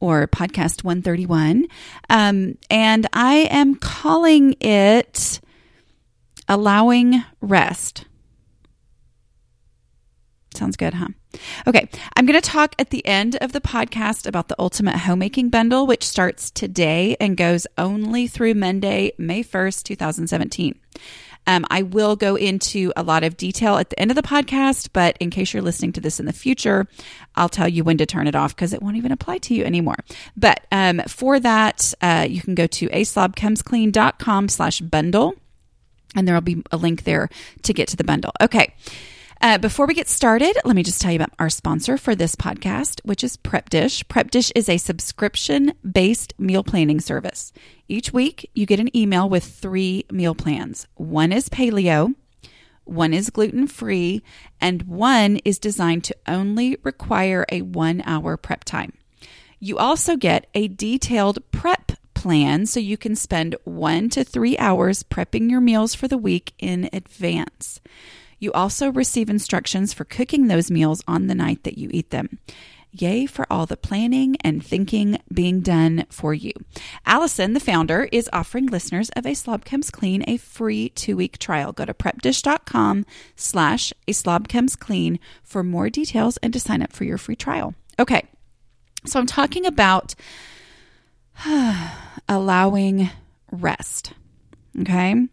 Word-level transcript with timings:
or 0.00 0.26
podcast 0.26 0.84
131. 0.84 1.66
Um, 2.10 2.58
and 2.70 3.06
I 3.12 3.48
am 3.50 3.74
calling 3.76 4.54
it 4.60 5.40
Allowing 6.48 7.24
Rest. 7.40 8.04
Sounds 10.54 10.76
good, 10.76 10.94
huh? 10.94 11.08
Okay, 11.66 11.88
I'm 12.16 12.24
going 12.24 12.40
to 12.40 12.50
talk 12.50 12.74
at 12.78 12.90
the 12.90 13.06
end 13.06 13.36
of 13.42 13.52
the 13.52 13.60
podcast 13.60 14.26
about 14.26 14.48
the 14.48 14.56
Ultimate 14.58 14.96
Homemaking 14.96 15.50
Bundle, 15.50 15.86
which 15.86 16.02
starts 16.02 16.50
today 16.50 17.16
and 17.20 17.36
goes 17.36 17.66
only 17.76 18.26
through 18.26 18.54
Monday, 18.54 19.12
May 19.18 19.42
1st, 19.44 19.82
2017. 19.82 20.78
Um, 21.46 21.64
I 21.70 21.82
will 21.82 22.16
go 22.16 22.36
into 22.36 22.92
a 22.96 23.02
lot 23.02 23.24
of 23.24 23.36
detail 23.36 23.76
at 23.76 23.90
the 23.90 24.00
end 24.00 24.10
of 24.10 24.14
the 24.16 24.22
podcast, 24.22 24.90
but 24.92 25.16
in 25.20 25.30
case 25.30 25.52
you're 25.52 25.62
listening 25.62 25.92
to 25.92 26.00
this 26.00 26.18
in 26.18 26.26
the 26.26 26.32
future, 26.32 26.86
I'll 27.34 27.48
tell 27.48 27.68
you 27.68 27.84
when 27.84 27.98
to 27.98 28.06
turn 28.06 28.26
it 28.26 28.34
off 28.34 28.54
because 28.54 28.72
it 28.72 28.82
won't 28.82 28.96
even 28.96 29.12
apply 29.12 29.38
to 29.38 29.54
you 29.54 29.64
anymore. 29.64 29.96
But 30.36 30.66
um, 30.72 31.00
for 31.06 31.38
that, 31.40 31.94
uh, 32.00 32.26
you 32.28 32.40
can 32.40 32.54
go 32.54 32.66
to 32.66 32.88
aslobcomesclean.com 32.88 34.48
slash 34.48 34.80
bundle, 34.80 35.34
and 36.14 36.26
there 36.26 36.34
will 36.34 36.40
be 36.40 36.62
a 36.72 36.76
link 36.76 37.04
there 37.04 37.28
to 37.62 37.72
get 37.72 37.88
to 37.88 37.96
the 37.96 38.04
bundle. 38.04 38.32
Okay. 38.40 38.74
Uh, 39.40 39.58
before 39.58 39.86
we 39.86 39.94
get 39.94 40.08
started, 40.08 40.56
let 40.64 40.74
me 40.74 40.82
just 40.82 41.00
tell 41.00 41.12
you 41.12 41.16
about 41.16 41.32
our 41.38 41.50
sponsor 41.50 41.98
for 41.98 42.14
this 42.14 42.34
podcast, 42.34 43.00
which 43.04 43.22
is 43.22 43.36
Prep 43.36 43.68
Dish. 43.68 44.06
Prep 44.08 44.30
Dish 44.30 44.50
is 44.54 44.68
a 44.68 44.78
subscription 44.78 45.74
based 45.90 46.32
meal 46.38 46.64
planning 46.64 47.00
service. 47.00 47.52
Each 47.86 48.12
week, 48.12 48.50
you 48.54 48.64
get 48.64 48.80
an 48.80 48.94
email 48.96 49.28
with 49.28 49.44
three 49.44 50.06
meal 50.10 50.34
plans 50.34 50.86
one 50.94 51.32
is 51.32 51.48
paleo, 51.50 52.14
one 52.84 53.12
is 53.12 53.30
gluten 53.30 53.66
free, 53.66 54.22
and 54.60 54.82
one 54.82 55.36
is 55.44 55.58
designed 55.58 56.04
to 56.04 56.16
only 56.26 56.78
require 56.82 57.44
a 57.52 57.60
one 57.60 58.02
hour 58.06 58.38
prep 58.38 58.64
time. 58.64 58.94
You 59.60 59.76
also 59.76 60.16
get 60.16 60.46
a 60.54 60.68
detailed 60.68 61.38
prep 61.50 61.92
plan 62.14 62.64
so 62.64 62.80
you 62.80 62.96
can 62.96 63.14
spend 63.14 63.54
one 63.64 64.08
to 64.10 64.24
three 64.24 64.56
hours 64.56 65.02
prepping 65.02 65.50
your 65.50 65.60
meals 65.60 65.94
for 65.94 66.08
the 66.08 66.18
week 66.18 66.54
in 66.58 66.88
advance. 66.92 67.80
You 68.38 68.52
also 68.52 68.90
receive 68.92 69.30
instructions 69.30 69.92
for 69.92 70.04
cooking 70.04 70.46
those 70.46 70.70
meals 70.70 71.02
on 71.08 71.26
the 71.26 71.34
night 71.34 71.64
that 71.64 71.78
you 71.78 71.88
eat 71.92 72.10
them. 72.10 72.38
Yay 72.92 73.26
for 73.26 73.46
all 73.50 73.66
the 73.66 73.76
planning 73.76 74.36
and 74.40 74.64
thinking 74.64 75.18
being 75.32 75.60
done 75.60 76.06
for 76.08 76.32
you. 76.32 76.52
Allison, 77.04 77.52
the 77.52 77.60
founder, 77.60 78.08
is 78.10 78.30
offering 78.32 78.66
listeners 78.66 79.10
of 79.10 79.26
A 79.26 79.34
Slob 79.34 79.64
Comes 79.64 79.90
Clean 79.90 80.24
a 80.26 80.38
free 80.38 80.88
two-week 80.90 81.38
trial. 81.38 81.72
Go 81.72 81.84
to 81.84 81.92
prepdish.com 81.92 83.04
slash 83.34 83.92
A 84.08 84.12
Slob 84.12 84.48
Comes 84.48 84.76
Clean 84.76 85.18
for 85.42 85.62
more 85.62 85.90
details 85.90 86.38
and 86.38 86.52
to 86.52 86.60
sign 86.60 86.80
up 86.82 86.92
for 86.92 87.04
your 87.04 87.18
free 87.18 87.36
trial. 87.36 87.74
Okay, 87.98 88.22
so 89.04 89.20
I'm 89.20 89.26
talking 89.26 89.66
about 89.66 90.14
allowing 92.28 93.10
rest. 93.50 94.12
Okay. 94.80 95.28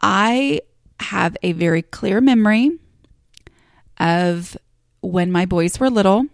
I 0.00 0.60
have 1.00 1.36
a 1.42 1.52
very 1.52 1.82
clear 1.82 2.20
memory 2.20 2.78
of 3.98 4.56
when 5.00 5.30
my 5.30 5.46
boys 5.46 5.78
were 5.78 5.90
little 5.90 6.26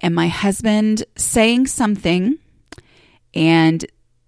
and 0.00 0.14
my 0.14 0.28
husband 0.28 1.04
saying 1.16 1.66
something. 1.66 2.38
And 3.34 3.84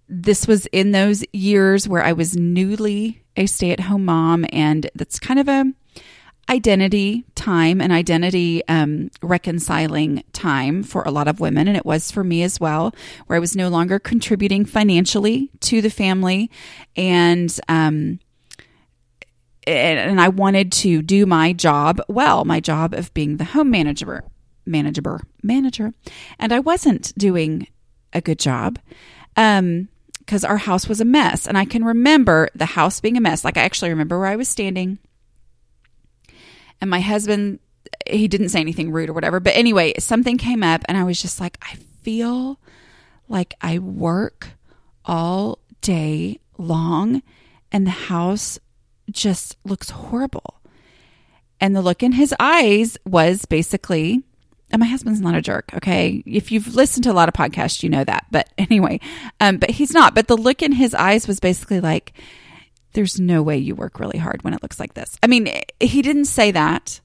this 0.09 0.47
was 0.47 0.65
in 0.67 0.91
those 0.91 1.23
years 1.33 1.87
where 1.87 2.03
I 2.03 2.13
was 2.13 2.35
newly 2.35 3.21
a 3.35 3.45
stay-at-home 3.45 4.05
mom 4.05 4.45
and 4.51 4.89
that's 4.95 5.19
kind 5.19 5.39
of 5.39 5.47
a 5.47 5.65
identity 6.49 7.25
time 7.35 7.81
and 7.81 7.91
identity 7.91 8.65
um, 8.67 9.09
reconciling 9.21 10.23
time 10.31 10.81
for 10.83 11.01
a 11.03 11.11
lot 11.11 11.27
of 11.27 11.39
women. 11.39 11.67
And 11.67 11.75
it 11.75 11.85
was 11.85 12.11
for 12.11 12.23
me 12.23 12.43
as 12.43 12.59
well 12.59 12.93
where 13.27 13.35
i 13.35 13.39
was 13.39 13.55
no 13.55 13.67
longer 13.69 13.99
contributing 13.99 14.65
financially 14.65 15.51
to 15.61 15.81
the 15.81 15.89
family. 15.89 16.49
And 16.95 17.57
um, 17.67 18.19
and 19.65 20.21
i 20.21 20.29
wanted 20.29 20.71
to 20.71 21.01
do 21.01 21.25
my 21.25 21.51
job 21.51 21.99
well 22.07 22.45
my 22.45 22.61
job 22.61 22.93
of 22.93 23.13
being 23.13 23.35
the 23.35 23.43
home 23.43 23.69
manager 23.69 24.23
manager 24.65 25.19
manager. 25.43 25.93
And 26.39 26.53
i 26.53 26.59
wasn't 26.59 27.13
doing 27.17 27.67
a 28.13 28.21
good 28.21 28.39
job 28.39 28.79
um 29.35 29.89
because 30.19 30.43
our 30.43 30.57
house 30.57 30.87
was 30.87 31.01
a 31.01 31.05
mess. 31.05 31.47
And 31.47 31.57
i 31.57 31.65
can 31.65 31.83
remember 31.83 32.49
the 32.55 32.65
house 32.65 33.01
being 33.01 33.17
a 33.17 33.21
mess. 33.21 33.43
Like 33.43 33.57
i 33.57 33.61
actually 33.61 33.89
remember 33.89 34.17
where 34.17 34.27
i 34.29 34.37
was 34.37 34.47
standing 34.47 34.99
and 36.81 36.89
my 36.89 36.99
husband, 36.99 37.59
he 38.05 38.27
didn't 38.27 38.49
say 38.49 38.59
anything 38.59 38.91
rude 38.91 39.09
or 39.09 39.13
whatever. 39.13 39.39
But 39.39 39.55
anyway, 39.55 39.93
something 39.99 40.37
came 40.37 40.63
up 40.63 40.83
and 40.87 40.97
I 40.97 41.03
was 41.03 41.21
just 41.21 41.39
like, 41.39 41.57
I 41.61 41.75
feel 42.01 42.59
like 43.27 43.55
I 43.61 43.79
work 43.79 44.49
all 45.05 45.59
day 45.81 46.39
long 46.57 47.21
and 47.71 47.85
the 47.85 47.91
house 47.91 48.59
just 49.09 49.57
looks 49.63 49.89
horrible. 49.89 50.61
And 51.59 51.75
the 51.75 51.81
look 51.81 52.03
in 52.03 52.11
his 52.11 52.35
eyes 52.39 52.97
was 53.05 53.45
basically, 53.45 54.21
and 54.69 54.79
my 54.79 54.85
husband's 54.85 55.21
not 55.21 55.35
a 55.35 55.41
jerk, 55.41 55.71
okay? 55.73 56.21
If 56.25 56.51
you've 56.51 56.75
listened 56.75 57.03
to 57.05 57.11
a 57.11 57.13
lot 57.13 57.29
of 57.29 57.33
podcasts, 57.33 57.81
you 57.81 57.89
know 57.89 58.03
that. 58.03 58.25
But 58.29 58.49
anyway, 58.57 58.99
um, 59.39 59.57
but 59.57 59.71
he's 59.71 59.91
not. 59.91 60.13
But 60.13 60.27
the 60.27 60.37
look 60.37 60.61
in 60.61 60.73
his 60.73 60.93
eyes 60.93 61.27
was 61.27 61.39
basically 61.39 61.79
like, 61.79 62.13
there's 62.97 63.19
no 63.19 63.43
way 63.43 63.55
you 63.55 63.75
work 63.75 63.99
really 63.99 64.17
hard 64.17 64.43
when 64.43 64.55
it 64.55 64.63
looks 64.63 64.79
like 64.79 64.95
this. 64.95 65.19
I 65.21 65.27
mean, 65.27 65.47
he 65.79 66.01
didn't 66.01 66.25
say 66.25 66.49
that, 66.49 66.99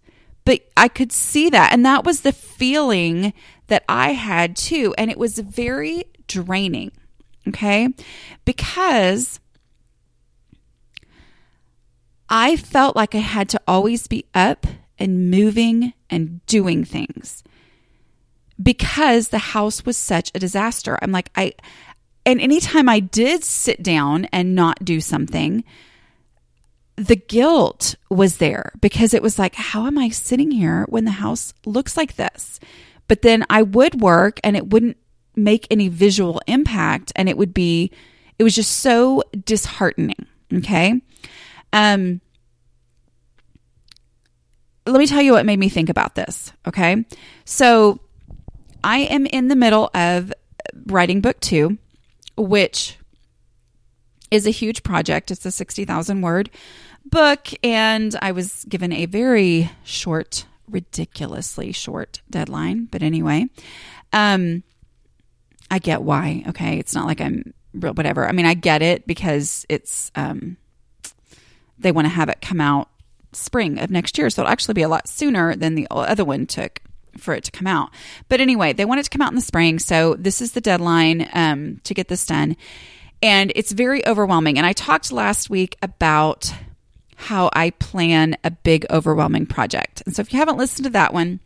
but 0.46 0.62
I 0.74 0.88
could 0.88 1.12
see 1.12 1.50
that. 1.50 1.70
And 1.70 1.84
that 1.84 2.02
was 2.02 2.22
the 2.22 2.32
feeling 2.32 3.34
that 3.66 3.84
I 3.90 4.14
had 4.14 4.56
too. 4.56 4.94
And 4.96 5.10
it 5.10 5.18
was 5.18 5.38
very 5.38 6.04
draining. 6.26 6.92
Okay. 7.46 7.90
Because 8.46 9.38
I 12.30 12.56
felt 12.56 12.96
like 12.96 13.14
I 13.14 13.18
had 13.18 13.50
to 13.50 13.60
always 13.68 14.06
be 14.06 14.24
up 14.32 14.66
and 14.98 15.30
moving 15.30 15.92
and 16.08 16.40
doing 16.46 16.86
things 16.86 17.44
because 18.62 19.28
the 19.28 19.38
house 19.38 19.84
was 19.84 19.98
such 19.98 20.30
a 20.34 20.38
disaster. 20.38 20.98
I'm 21.02 21.12
like, 21.12 21.28
I, 21.36 21.52
and 22.24 22.40
anytime 22.40 22.88
I 22.88 23.00
did 23.00 23.42
sit 23.42 23.82
down 23.82 24.26
and 24.26 24.54
not 24.54 24.84
do 24.84 25.00
something, 25.00 25.64
the 26.96 27.16
guilt 27.16 27.96
was 28.10 28.36
there 28.36 28.72
because 28.80 29.14
it 29.14 29.22
was 29.22 29.38
like, 29.38 29.54
how 29.54 29.86
am 29.86 29.98
I 29.98 30.10
sitting 30.10 30.50
here 30.50 30.84
when 30.88 31.04
the 31.04 31.10
house 31.12 31.52
looks 31.66 31.96
like 31.96 32.16
this? 32.16 32.60
But 33.08 33.22
then 33.22 33.44
I 33.50 33.62
would 33.62 34.00
work 34.00 34.38
and 34.44 34.56
it 34.56 34.68
wouldn't 34.68 34.96
make 35.34 35.66
any 35.70 35.88
visual 35.88 36.40
impact 36.46 37.12
and 37.16 37.28
it 37.28 37.36
would 37.36 37.54
be, 37.54 37.90
it 38.38 38.44
was 38.44 38.54
just 38.54 38.78
so 38.78 39.22
disheartening. 39.44 40.26
Okay. 40.52 41.00
Um, 41.72 42.20
let 44.86 44.98
me 44.98 45.06
tell 45.06 45.22
you 45.22 45.32
what 45.32 45.46
made 45.46 45.58
me 45.58 45.68
think 45.68 45.88
about 45.88 46.14
this. 46.14 46.52
Okay. 46.68 47.04
So 47.44 48.00
I 48.84 48.98
am 48.98 49.26
in 49.26 49.48
the 49.48 49.56
middle 49.56 49.90
of 49.94 50.32
writing 50.86 51.20
book 51.20 51.40
two 51.40 51.78
which 52.36 52.98
is 54.30 54.46
a 54.46 54.50
huge 54.50 54.82
project. 54.82 55.30
It's 55.30 55.44
a 55.46 55.50
60,000 55.50 56.22
word 56.22 56.50
book, 57.04 57.48
and 57.62 58.16
I 58.22 58.32
was 58.32 58.64
given 58.64 58.92
a 58.92 59.06
very 59.06 59.70
short, 59.84 60.46
ridiculously 60.68 61.72
short 61.72 62.22
deadline. 62.30 62.86
But 62.90 63.02
anyway, 63.02 63.46
um, 64.12 64.62
I 65.70 65.78
get 65.78 66.02
why. 66.02 66.44
Okay. 66.48 66.78
It's 66.78 66.94
not 66.94 67.06
like 67.06 67.20
I'm 67.20 67.54
real, 67.74 67.94
whatever. 67.94 68.26
I 68.26 68.32
mean, 68.32 68.46
I 68.46 68.54
get 68.54 68.82
it 68.82 69.06
because 69.06 69.66
it's, 69.68 70.10
um, 70.14 70.56
they 71.78 71.92
want 71.92 72.06
to 72.06 72.10
have 72.10 72.28
it 72.28 72.40
come 72.40 72.60
out 72.60 72.88
spring 73.32 73.78
of 73.78 73.90
next 73.90 74.18
year. 74.18 74.30
So 74.30 74.42
it'll 74.42 74.52
actually 74.52 74.74
be 74.74 74.82
a 74.82 74.88
lot 74.88 75.08
sooner 75.08 75.56
than 75.56 75.74
the 75.74 75.86
other 75.90 76.24
one 76.24 76.46
took 76.46 76.80
for 77.18 77.34
it 77.34 77.44
to 77.44 77.50
come 77.50 77.66
out. 77.66 77.90
But 78.28 78.40
anyway, 78.40 78.72
they 78.72 78.84
want 78.84 79.00
it 79.00 79.04
to 79.04 79.10
come 79.10 79.22
out 79.22 79.30
in 79.30 79.36
the 79.36 79.40
spring. 79.42 79.78
So 79.78 80.14
this 80.14 80.40
is 80.40 80.52
the 80.52 80.60
deadline 80.60 81.28
um, 81.32 81.80
to 81.84 81.94
get 81.94 82.08
this 82.08 82.26
done. 82.26 82.56
And 83.22 83.52
it's 83.54 83.72
very 83.72 84.06
overwhelming. 84.06 84.58
And 84.58 84.66
I 84.66 84.72
talked 84.72 85.12
last 85.12 85.48
week 85.48 85.76
about 85.82 86.52
how 87.16 87.50
I 87.52 87.70
plan 87.70 88.36
a 88.42 88.50
big, 88.50 88.84
overwhelming 88.90 89.46
project. 89.46 90.02
And 90.04 90.14
so 90.14 90.20
if 90.20 90.32
you 90.32 90.38
haven't 90.38 90.58
listened 90.58 90.84
to 90.84 90.90
that 90.90 91.14
one, 91.14 91.38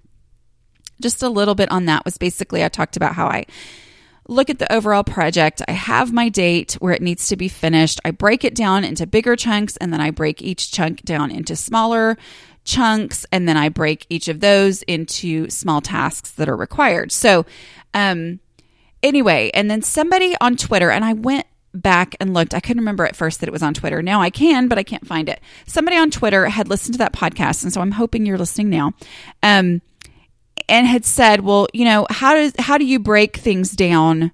just 1.01 1.23
a 1.23 1.29
little 1.29 1.55
bit 1.55 1.71
on 1.71 1.85
that 1.85 2.05
was 2.05 2.17
basically 2.17 2.65
I 2.65 2.69
talked 2.69 2.97
about 2.97 3.15
how 3.15 3.27
I 3.27 3.45
look 4.29 4.51
at 4.51 4.59
the 4.59 4.73
overall 4.73 5.05
project. 5.05 5.63
I 5.69 5.73
have 5.73 6.13
my 6.13 6.29
date 6.29 6.75
where 6.75 6.95
it 6.95 7.03
needs 7.03 7.29
to 7.29 7.37
be 7.37 7.49
finished. 7.49 8.01
I 8.05 8.11
break 8.11 8.45
it 8.45 8.55
down 8.55 8.85
into 8.85 9.07
bigger 9.07 9.37
chunks 9.37 9.77
and 9.77 9.93
then 9.93 10.01
I 10.01 10.11
break 10.11 10.43
each 10.43 10.73
chunk 10.73 11.03
down 11.03 11.31
into 11.31 11.55
smaller 11.55 12.17
chunks 12.67 13.25
and 13.33 13.49
then 13.49 13.57
I 13.57 13.71
break 13.71 14.05
each 14.11 14.29
of 14.29 14.41
those 14.41 14.83
into 14.83 15.49
small 15.49 15.81
tasks 15.81 16.33
that 16.33 16.49
are 16.49 16.57
required. 16.57 17.13
So, 17.13 17.47
um 17.95 18.41
anyway, 19.03 19.51
and 19.55 19.71
then 19.71 19.83
somebody 19.83 20.35
on 20.41 20.57
Twitter 20.57 20.91
and 20.91 21.05
I 21.05 21.13
went 21.13 21.47
back 21.73 22.17
and 22.19 22.35
looked. 22.35 22.55
I 22.55 22.61
couldn't 22.61 22.81
remember 22.81 23.07
at 23.07 23.15
first 23.15 23.41
that 23.41 23.49
it 23.49 23.53
was 23.53 23.63
on 23.63 23.73
Twitter. 23.73 24.03
Now 24.03 24.21
I 24.21 24.31
can, 24.31 24.67
but 24.67 24.79
I 24.79 24.83
can't 24.83 25.07
find 25.07 25.29
it. 25.29 25.41
Somebody 25.67 25.97
on 25.97 26.11
Twitter 26.11 26.47
had 26.47 26.69
listened 26.69 26.95
to 26.95 26.99
that 26.99 27.13
podcast 27.13 27.63
and 27.63 27.73
so 27.73 27.81
I'm 27.81 27.93
hoping 27.93 28.27
you're 28.27 28.39
listening 28.39 28.69
now. 28.69 28.93
Um 29.43 29.81
and 30.69 30.87
had 30.87 31.05
said, 31.05 31.43
"Well, 31.43 31.69
you 31.73 31.85
know, 31.85 32.07
how 32.11 32.35
does 32.35 32.53
how 32.59 32.79
do 32.79 32.85
you 32.85 32.99
break 32.99 33.37
things 33.37 33.71
down, 33.73 34.33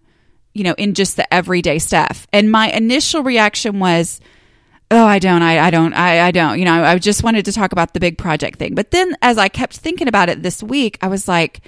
you 0.54 0.64
know, 0.64 0.74
in 0.78 0.94
just 0.94 1.16
the 1.16 1.32
everyday 1.34 1.78
stuff?" 1.78 2.26
And 2.32 2.50
my 2.50 2.70
initial 2.70 3.22
reaction 3.22 3.78
was, 3.78 4.20
"Oh, 4.92 5.04
I 5.04 5.18
don't. 5.18 5.42
I, 5.42 5.58
I 5.66 5.70
don't. 5.70 5.92
I, 5.94 6.26
I 6.26 6.30
don't. 6.30 6.58
You 6.58 6.64
know, 6.64 6.84
I 6.84 6.98
just 6.98 7.22
wanted 7.22 7.44
to 7.46 7.52
talk 7.52 7.72
about 7.72 7.94
the 7.94 8.00
big 8.00 8.18
project 8.18 8.58
thing." 8.58 8.74
But 8.74 8.90
then, 8.90 9.16
as 9.22 9.38
I 9.38 9.48
kept 9.48 9.76
thinking 9.76 10.08
about 10.08 10.28
it 10.28 10.42
this 10.42 10.62
week, 10.62 10.98
I 11.02 11.08
was 11.08 11.26
like, 11.26 11.60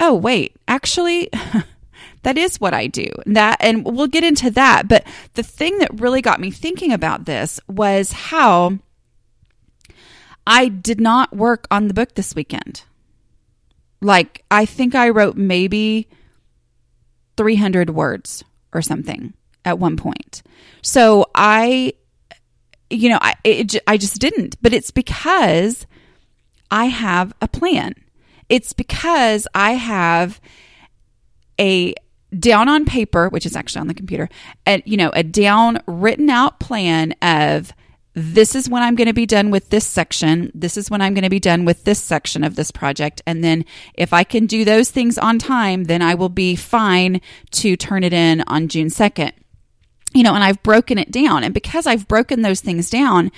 "Oh, 0.00 0.14
wait, 0.14 0.56
actually." 0.66 1.30
that 2.22 2.38
is 2.38 2.60
what 2.60 2.74
I 2.74 2.86
do. 2.86 3.08
That 3.26 3.58
and 3.60 3.84
we'll 3.84 4.06
get 4.06 4.24
into 4.24 4.50
that, 4.52 4.88
but 4.88 5.06
the 5.34 5.42
thing 5.42 5.78
that 5.78 6.00
really 6.00 6.22
got 6.22 6.40
me 6.40 6.50
thinking 6.50 6.92
about 6.92 7.24
this 7.24 7.60
was 7.68 8.12
how 8.12 8.78
I 10.46 10.68
did 10.68 11.00
not 11.00 11.34
work 11.34 11.66
on 11.70 11.88
the 11.88 11.94
book 11.94 12.14
this 12.14 12.34
weekend. 12.34 12.84
Like, 14.00 14.44
I 14.50 14.66
think 14.66 14.94
I 14.94 15.08
wrote 15.08 15.36
maybe 15.36 16.08
300 17.36 17.90
words 17.90 18.44
or 18.72 18.82
something 18.82 19.34
at 19.64 19.78
one 19.78 19.96
point. 19.96 20.42
So 20.82 21.26
I, 21.34 21.94
you 22.90 23.08
know, 23.08 23.18
I, 23.20 23.34
it, 23.44 23.76
I 23.86 23.96
just 23.96 24.20
didn't. 24.20 24.56
But 24.62 24.72
it's 24.72 24.90
because 24.90 25.86
I 26.70 26.86
have 26.86 27.32
a 27.40 27.48
plan. 27.48 27.94
It's 28.48 28.72
because 28.72 29.46
I 29.54 29.72
have 29.72 30.40
a 31.60 31.94
down 32.38 32.68
on 32.68 32.84
paper, 32.84 33.28
which 33.28 33.46
is 33.46 33.56
actually 33.56 33.80
on 33.80 33.88
the 33.88 33.94
computer, 33.94 34.28
and 34.64 34.82
you 34.84 34.96
know, 34.96 35.10
a 35.10 35.22
down 35.22 35.80
written 35.86 36.30
out 36.30 36.60
plan 36.60 37.12
of 37.22 37.72
this 38.16 38.54
is 38.54 38.68
when 38.68 38.82
I'm 38.82 38.94
going 38.94 39.08
to 39.08 39.14
be 39.14 39.26
done 39.26 39.50
with 39.50 39.68
this 39.68 39.86
section. 39.86 40.50
This 40.54 40.78
is 40.78 40.90
when 40.90 41.02
I'm 41.02 41.12
going 41.12 41.24
to 41.24 41.30
be 41.30 41.38
done 41.38 41.66
with 41.66 41.84
this 41.84 42.00
section 42.00 42.44
of 42.44 42.56
this 42.56 42.70
project. 42.70 43.20
And 43.26 43.44
then 43.44 43.66
if 43.92 44.14
I 44.14 44.24
can 44.24 44.46
do 44.46 44.64
those 44.64 44.90
things 44.90 45.18
on 45.18 45.38
time, 45.38 45.84
then 45.84 46.00
I 46.00 46.14
will 46.14 46.30
be 46.30 46.56
fine 46.56 47.20
to 47.50 47.76
turn 47.76 48.02
it 48.04 48.14
in 48.14 48.42
on 48.46 48.68
June 48.68 48.86
2nd. 48.86 49.32
You 50.12 50.22
know, 50.22 50.34
and 50.34 50.42
I've 50.42 50.62
broken 50.62 50.98
it 50.98 51.10
down. 51.10 51.44
And 51.44 51.52
because 51.52 51.86
I've 51.86 52.08
broken 52.08 52.42
those 52.42 52.60
things 52.60 52.88
down, 52.90 53.30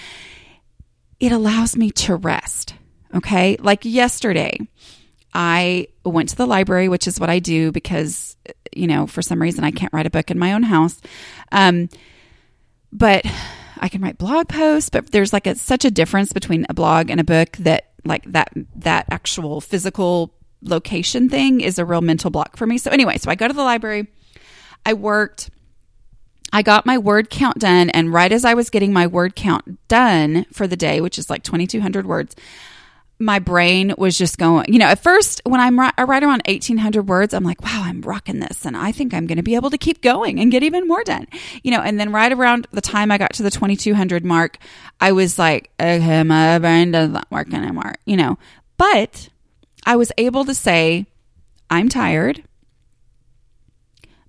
it 1.19 1.33
allows 1.33 1.77
me 1.77 1.91
to 1.93 2.17
rest. 2.17 2.75
Okay. 3.15 3.57
Like 3.59 3.85
yesterday, 3.85 4.59
I 5.35 5.89
went 6.05 6.31
to 6.31 6.37
the 6.37 6.47
library, 6.47 6.89
which 6.89 7.07
is 7.07 7.19
what 7.19 7.31
I 7.31 7.39
do 7.39 7.73
because, 7.73 8.37
you 8.75 8.87
know, 8.87 9.07
for 9.07 9.23
some 9.23 9.41
reason 9.41 9.65
I 9.65 9.71
can't 9.71 9.93
write 9.93 10.07
a 10.07 10.11
book 10.11 10.31
in 10.31 10.39
my 10.39 10.53
own 10.53 10.63
house. 10.63 11.01
Um, 11.51 11.89
but 12.93 13.25
I 13.79 13.89
can 13.89 14.03
write 14.03 14.19
blog 14.19 14.49
posts, 14.49 14.91
but 14.91 15.11
there's 15.11 15.33
like 15.33 15.47
a, 15.47 15.55
such 15.55 15.85
a 15.85 15.91
difference 15.91 16.33
between 16.33 16.67
a 16.69 16.75
blog 16.75 17.11
and 17.11 17.21
a 17.21 17.25
book 17.25 17.57
that 17.59 17.91
like 18.05 18.25
that 18.33 18.53
that 18.77 19.07
actual 19.11 19.61
physical 19.61 20.33
location 20.63 21.29
thing 21.29 21.61
is 21.61 21.79
a 21.79 21.85
real 21.85 22.01
mental 22.01 22.31
block 22.31 22.57
for 22.57 22.67
me. 22.67 22.79
So 22.79 22.91
anyway, 22.91 23.19
so 23.19 23.31
I 23.31 23.35
go 23.35 23.49
to 23.49 23.55
the 23.55 23.63
library. 23.63 24.09
I 24.87 24.95
worked 24.95 25.51
I 26.53 26.63
got 26.63 26.87
my 26.87 26.99
word 26.99 27.31
count 27.31 27.59
done 27.59 27.91
and 27.91 28.13
right 28.13 28.33
as 28.33 28.45
I 28.45 28.55
was 28.55 28.71
getting 28.71 28.93
my 28.93 29.07
word 29.07 29.37
count 29.37 29.87
done 29.89 30.47
for 30.53 30.67
the 30.67 30.77
day, 30.77 31.01
which 31.01 31.19
is 31.19 31.29
like 31.29 31.43
2200 31.43 32.07
words, 32.07 32.35
my 33.21 33.39
brain 33.39 33.95
was 33.99 34.17
just 34.17 34.39
going, 34.39 34.73
you 34.73 34.79
know, 34.79 34.87
at 34.87 35.03
first 35.03 35.41
when 35.45 35.61
I'm 35.61 35.79
I 35.79 35.93
write 35.99 36.23
around 36.23 36.43
1800 36.47 37.09
words, 37.09 37.35
I'm 37.35 37.43
like, 37.43 37.61
wow, 37.63 37.83
I'm 37.85 38.01
rocking 38.01 38.39
this. 38.39 38.65
And 38.65 38.77
I 38.77 38.93
think 38.93 39.13
I'm 39.13 39.27
going 39.27 39.37
to 39.37 39.43
be 39.43 39.57
able 39.57 39.71
to 39.71 39.79
keep 39.79 40.03
going 40.03 40.39
and 40.39 40.53
get 40.53 40.63
even 40.63 40.87
more 40.87 41.03
done, 41.03 41.27
you 41.63 41.71
know, 41.71 41.81
and 41.81 41.99
then 41.99 42.13
right 42.13 42.33
around 42.33 42.69
the 42.71 42.81
time 42.81 43.11
I 43.11 43.19
got 43.19 43.33
to 43.35 43.43
the 43.43 43.51
2200 43.51 44.25
mark, 44.25 44.59
I 45.01 45.13
was 45.13 45.39
like, 45.39 45.71
okay, 45.81 46.23
my 46.23 46.59
brain 46.59 46.93
doesn't 46.93 47.31
work 47.31 47.53
anymore, 47.53 47.95
you 48.07 48.17
know, 48.17 48.39
but 48.77 49.29
I 49.85 49.97
was 49.97 50.13
able 50.17 50.45
to 50.45 50.55
say, 50.55 51.07
I'm 51.69 51.89
tired. 51.89 52.45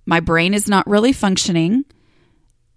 My 0.04 0.18
brain 0.18 0.52
is 0.52 0.68
not 0.68 0.86
really 0.88 1.12
functioning 1.12 1.84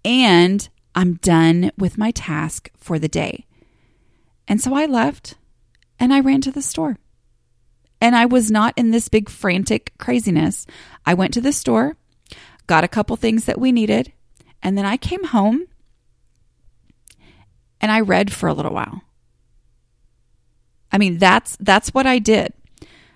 and 0.04 0.68
I'm 0.94 1.14
done 1.14 1.70
with 1.76 1.98
my 1.98 2.10
task 2.10 2.70
for 2.76 2.98
the 2.98 3.08
day. 3.08 3.46
And 4.46 4.60
so 4.60 4.74
I 4.74 4.86
left 4.86 5.34
and 5.98 6.12
I 6.12 6.20
ran 6.20 6.40
to 6.42 6.52
the 6.52 6.62
store. 6.62 6.98
And 8.00 8.14
I 8.14 8.26
was 8.26 8.50
not 8.50 8.74
in 8.76 8.90
this 8.90 9.08
big 9.08 9.30
frantic 9.30 9.92
craziness. 9.98 10.66
I 11.06 11.14
went 11.14 11.32
to 11.34 11.40
the 11.40 11.52
store, 11.52 11.96
got 12.66 12.84
a 12.84 12.88
couple 12.88 13.16
things 13.16 13.46
that 13.46 13.60
we 13.60 13.72
needed, 13.72 14.12
and 14.62 14.76
then 14.76 14.84
I 14.84 14.96
came 14.96 15.24
home 15.24 15.66
and 17.80 17.90
I 17.90 18.00
read 18.00 18.32
for 18.32 18.48
a 18.48 18.54
little 18.54 18.72
while. 18.72 19.02
I 20.92 20.98
mean, 20.98 21.18
that's 21.18 21.56
that's 21.58 21.90
what 21.90 22.06
I 22.06 22.18
did. 22.18 22.52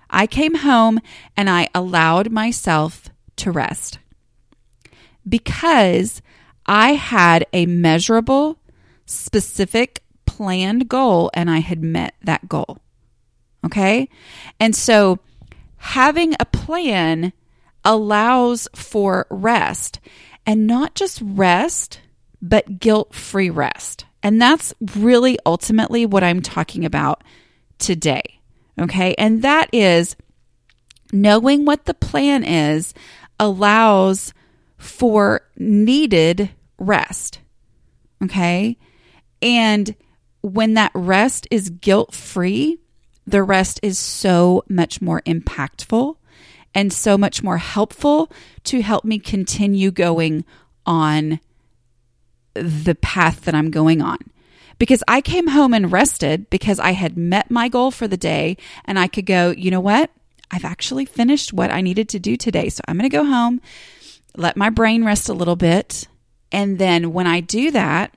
I 0.09 0.27
came 0.27 0.55
home 0.55 0.99
and 1.37 1.49
I 1.49 1.69
allowed 1.73 2.31
myself 2.31 3.09
to 3.37 3.51
rest. 3.51 3.99
Because 5.27 6.21
I 6.69 6.93
had 6.93 7.47
a 7.51 7.65
measurable, 7.65 8.59
specific 9.07 10.03
planned 10.27 10.87
goal 10.87 11.31
and 11.33 11.49
I 11.49 11.57
had 11.57 11.81
met 11.83 12.13
that 12.21 12.47
goal. 12.47 12.77
Okay. 13.65 14.07
And 14.59 14.75
so 14.75 15.17
having 15.77 16.35
a 16.39 16.45
plan 16.45 17.33
allows 17.83 18.67
for 18.75 19.25
rest 19.31 19.99
and 20.45 20.67
not 20.67 20.93
just 20.93 21.19
rest, 21.23 22.01
but 22.39 22.79
guilt 22.79 23.15
free 23.15 23.49
rest. 23.49 24.05
And 24.21 24.39
that's 24.39 24.71
really 24.95 25.39
ultimately 25.47 26.05
what 26.05 26.23
I'm 26.23 26.41
talking 26.41 26.85
about 26.85 27.23
today. 27.79 28.41
Okay. 28.79 29.15
And 29.17 29.41
that 29.41 29.69
is 29.73 30.15
knowing 31.11 31.65
what 31.65 31.85
the 31.85 31.95
plan 31.95 32.43
is 32.43 32.93
allows 33.39 34.35
for 34.77 35.41
needed 35.57 36.51
rest. 36.79 37.39
Okay. 38.23 38.77
And 39.41 39.95
when 40.41 40.73
that 40.73 40.91
rest 40.93 41.47
is 41.51 41.69
guilt 41.69 42.13
free, 42.13 42.79
the 43.25 43.43
rest 43.43 43.79
is 43.83 43.99
so 43.99 44.63
much 44.67 45.01
more 45.01 45.21
impactful 45.21 46.15
and 46.73 46.91
so 46.93 47.17
much 47.17 47.43
more 47.43 47.57
helpful 47.57 48.31
to 48.63 48.81
help 48.81 49.03
me 49.03 49.19
continue 49.19 49.91
going 49.91 50.45
on 50.85 51.39
the 52.53 52.95
path 52.95 53.41
that 53.41 53.55
I'm 53.55 53.71
going 53.71 54.01
on. 54.01 54.17
Because 54.77 55.03
I 55.07 55.21
came 55.21 55.47
home 55.47 55.73
and 55.73 55.91
rested 55.91 56.49
because 56.49 56.79
I 56.79 56.91
had 56.91 57.17
met 57.17 57.51
my 57.51 57.67
goal 57.67 57.91
for 57.91 58.07
the 58.07 58.17
day 58.17 58.55
and 58.85 58.97
I 58.97 59.07
could 59.07 59.25
go, 59.25 59.51
you 59.51 59.71
know 59.71 59.81
what? 59.81 60.09
I've 60.51 60.65
actually 60.65 61.05
finished 61.05 61.53
what 61.53 61.71
I 61.71 61.81
needed 61.81 62.09
to 62.09 62.19
do 62.19 62.37
today. 62.37 62.69
So 62.69 62.81
I'm 62.87 62.97
going 62.97 63.09
to 63.09 63.15
go 63.15 63.25
home, 63.25 63.61
let 64.35 64.57
my 64.57 64.69
brain 64.69 65.03
rest 65.03 65.29
a 65.29 65.33
little 65.33 65.55
bit. 65.55 66.07
And 66.51 66.79
then 66.79 67.13
when 67.13 67.27
I 67.27 67.39
do 67.41 67.71
that, 67.71 68.13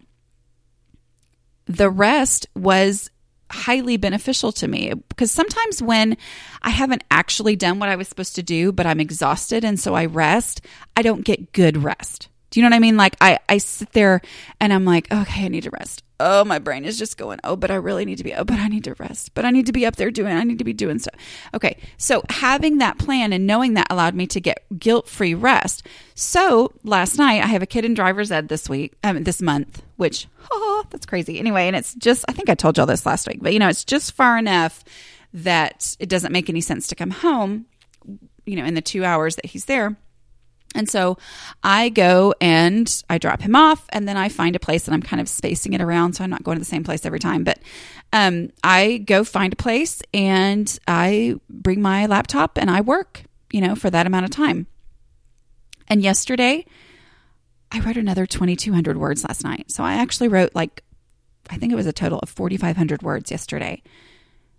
the 1.66 1.90
rest 1.90 2.46
was 2.54 3.10
highly 3.50 3.98
beneficial 3.98 4.50
to 4.50 4.66
me 4.66 4.94
because 5.10 5.30
sometimes 5.30 5.82
when 5.82 6.16
I 6.62 6.70
haven't 6.70 7.04
actually 7.10 7.54
done 7.54 7.78
what 7.78 7.90
I 7.90 7.96
was 7.96 8.08
supposed 8.08 8.34
to 8.36 8.42
do, 8.42 8.72
but 8.72 8.86
I'm 8.86 9.00
exhausted 9.00 9.62
and 9.62 9.78
so 9.78 9.94
I 9.94 10.06
rest, 10.06 10.62
I 10.96 11.02
don't 11.02 11.24
get 11.24 11.52
good 11.52 11.82
rest. 11.82 12.28
Do 12.52 12.61
you 12.61 12.64
know 12.64 12.71
what 12.71 12.76
I 12.76 12.80
mean? 12.80 12.99
Like 12.99 13.16
I, 13.21 13.38
I 13.49 13.56
sit 13.56 13.92
there 13.92 14.21
and 14.61 14.75
I'm 14.75 14.85
like, 14.85 15.11
okay, 15.11 15.47
I 15.47 15.49
need 15.49 15.62
to 15.62 15.71
rest. 15.71 16.04
Oh, 16.21 16.44
my 16.44 16.59
brain 16.59 16.85
is 16.85 16.99
just 16.99 17.16
going, 17.16 17.40
oh, 17.44 17.56
but 17.56 17.71
I 17.71 17.76
really 17.76 18.04
need 18.04 18.18
to 18.18 18.25
be, 18.25 18.35
oh, 18.35 18.44
but 18.44 18.61
I 18.61 18.68
need 18.68 18.85
to 18.85 18.94
rest. 18.94 19.32
But 19.32 19.47
I 19.47 19.50
need 19.50 19.66
to 19.66 19.73
be 19.73 19.87
up 19.87 19.97
there 19.97 20.11
doing, 20.11 20.35
I 20.37 20.44
need 20.44 20.59
to 20.59 20.64
be 20.64 20.75
doing 20.75 20.99
stuff. 20.99 21.14
Okay. 21.54 21.78
So 21.97 22.23
having 22.28 22.76
that 22.78 22.99
plan 22.99 23.32
and 23.32 23.47
knowing 23.47 23.73
that 23.75 23.87
allowed 23.88 24.14
me 24.14 24.26
to 24.28 24.40
get 24.40 24.64
guilt 24.78 25.09
free 25.09 25.32
rest. 25.32 25.87
So 26.14 26.73
last 26.85 27.16
night, 27.16 27.42
I 27.42 27.47
have 27.47 27.62
a 27.62 27.66
kid 27.66 27.87
in 27.87 27.94
driver's 27.94 28.30
ed 28.30 28.49
this 28.49 28.68
week, 28.68 28.92
um, 29.02 29.25
this 29.25 29.40
month, 29.40 29.82
which, 29.97 30.28
oh, 30.52 30.85
that's 30.90 31.06
crazy. 31.06 31.38
Anyway, 31.38 31.66
and 31.66 31.75
it's 31.75 31.94
just, 31.94 32.23
I 32.28 32.32
think 32.32 32.50
I 32.50 32.54
told 32.54 32.76
y'all 32.76 32.85
this 32.85 33.06
last 33.06 33.26
week, 33.26 33.38
but 33.40 33.54
you 33.54 33.59
know, 33.59 33.68
it's 33.68 33.85
just 33.85 34.12
far 34.12 34.37
enough 34.37 34.85
that 35.32 35.97
it 35.99 36.11
doesn't 36.11 36.32
make 36.32 36.50
any 36.50 36.61
sense 36.61 36.87
to 36.88 36.94
come 36.94 37.11
home, 37.11 37.64
you 38.44 38.56
know, 38.56 38.64
in 38.66 38.75
the 38.75 38.82
two 38.82 39.06
hours 39.06 39.37
that 39.37 39.47
he's 39.47 39.64
there 39.64 39.97
And 40.74 40.88
so 40.88 41.18
I 41.62 41.88
go 41.88 42.34
and 42.40 43.02
I 43.10 43.18
drop 43.18 43.42
him 43.42 43.54
off, 43.54 43.84
and 43.90 44.08
then 44.08 44.16
I 44.16 44.28
find 44.28 44.56
a 44.56 44.60
place 44.60 44.86
and 44.86 44.94
I'm 44.94 45.02
kind 45.02 45.20
of 45.20 45.28
spacing 45.28 45.72
it 45.72 45.80
around. 45.80 46.14
So 46.14 46.24
I'm 46.24 46.30
not 46.30 46.42
going 46.42 46.56
to 46.56 46.60
the 46.60 46.64
same 46.64 46.84
place 46.84 47.04
every 47.04 47.18
time. 47.18 47.44
But 47.44 47.58
um, 48.12 48.50
I 48.64 48.98
go 48.98 49.24
find 49.24 49.52
a 49.52 49.56
place 49.56 50.02
and 50.12 50.78
I 50.86 51.36
bring 51.48 51.82
my 51.82 52.06
laptop 52.06 52.58
and 52.58 52.70
I 52.70 52.80
work, 52.80 53.24
you 53.50 53.60
know, 53.60 53.74
for 53.74 53.90
that 53.90 54.06
amount 54.06 54.24
of 54.24 54.30
time. 54.30 54.66
And 55.88 56.02
yesterday, 56.02 56.64
I 57.70 57.80
wrote 57.80 57.96
another 57.96 58.26
2,200 58.26 58.96
words 58.96 59.24
last 59.24 59.44
night. 59.44 59.70
So 59.70 59.82
I 59.82 59.94
actually 59.94 60.28
wrote 60.28 60.54
like, 60.54 60.84
I 61.50 61.56
think 61.56 61.72
it 61.72 61.76
was 61.76 61.86
a 61.86 61.92
total 61.92 62.18
of 62.20 62.28
4,500 62.28 63.02
words 63.02 63.30
yesterday, 63.30 63.82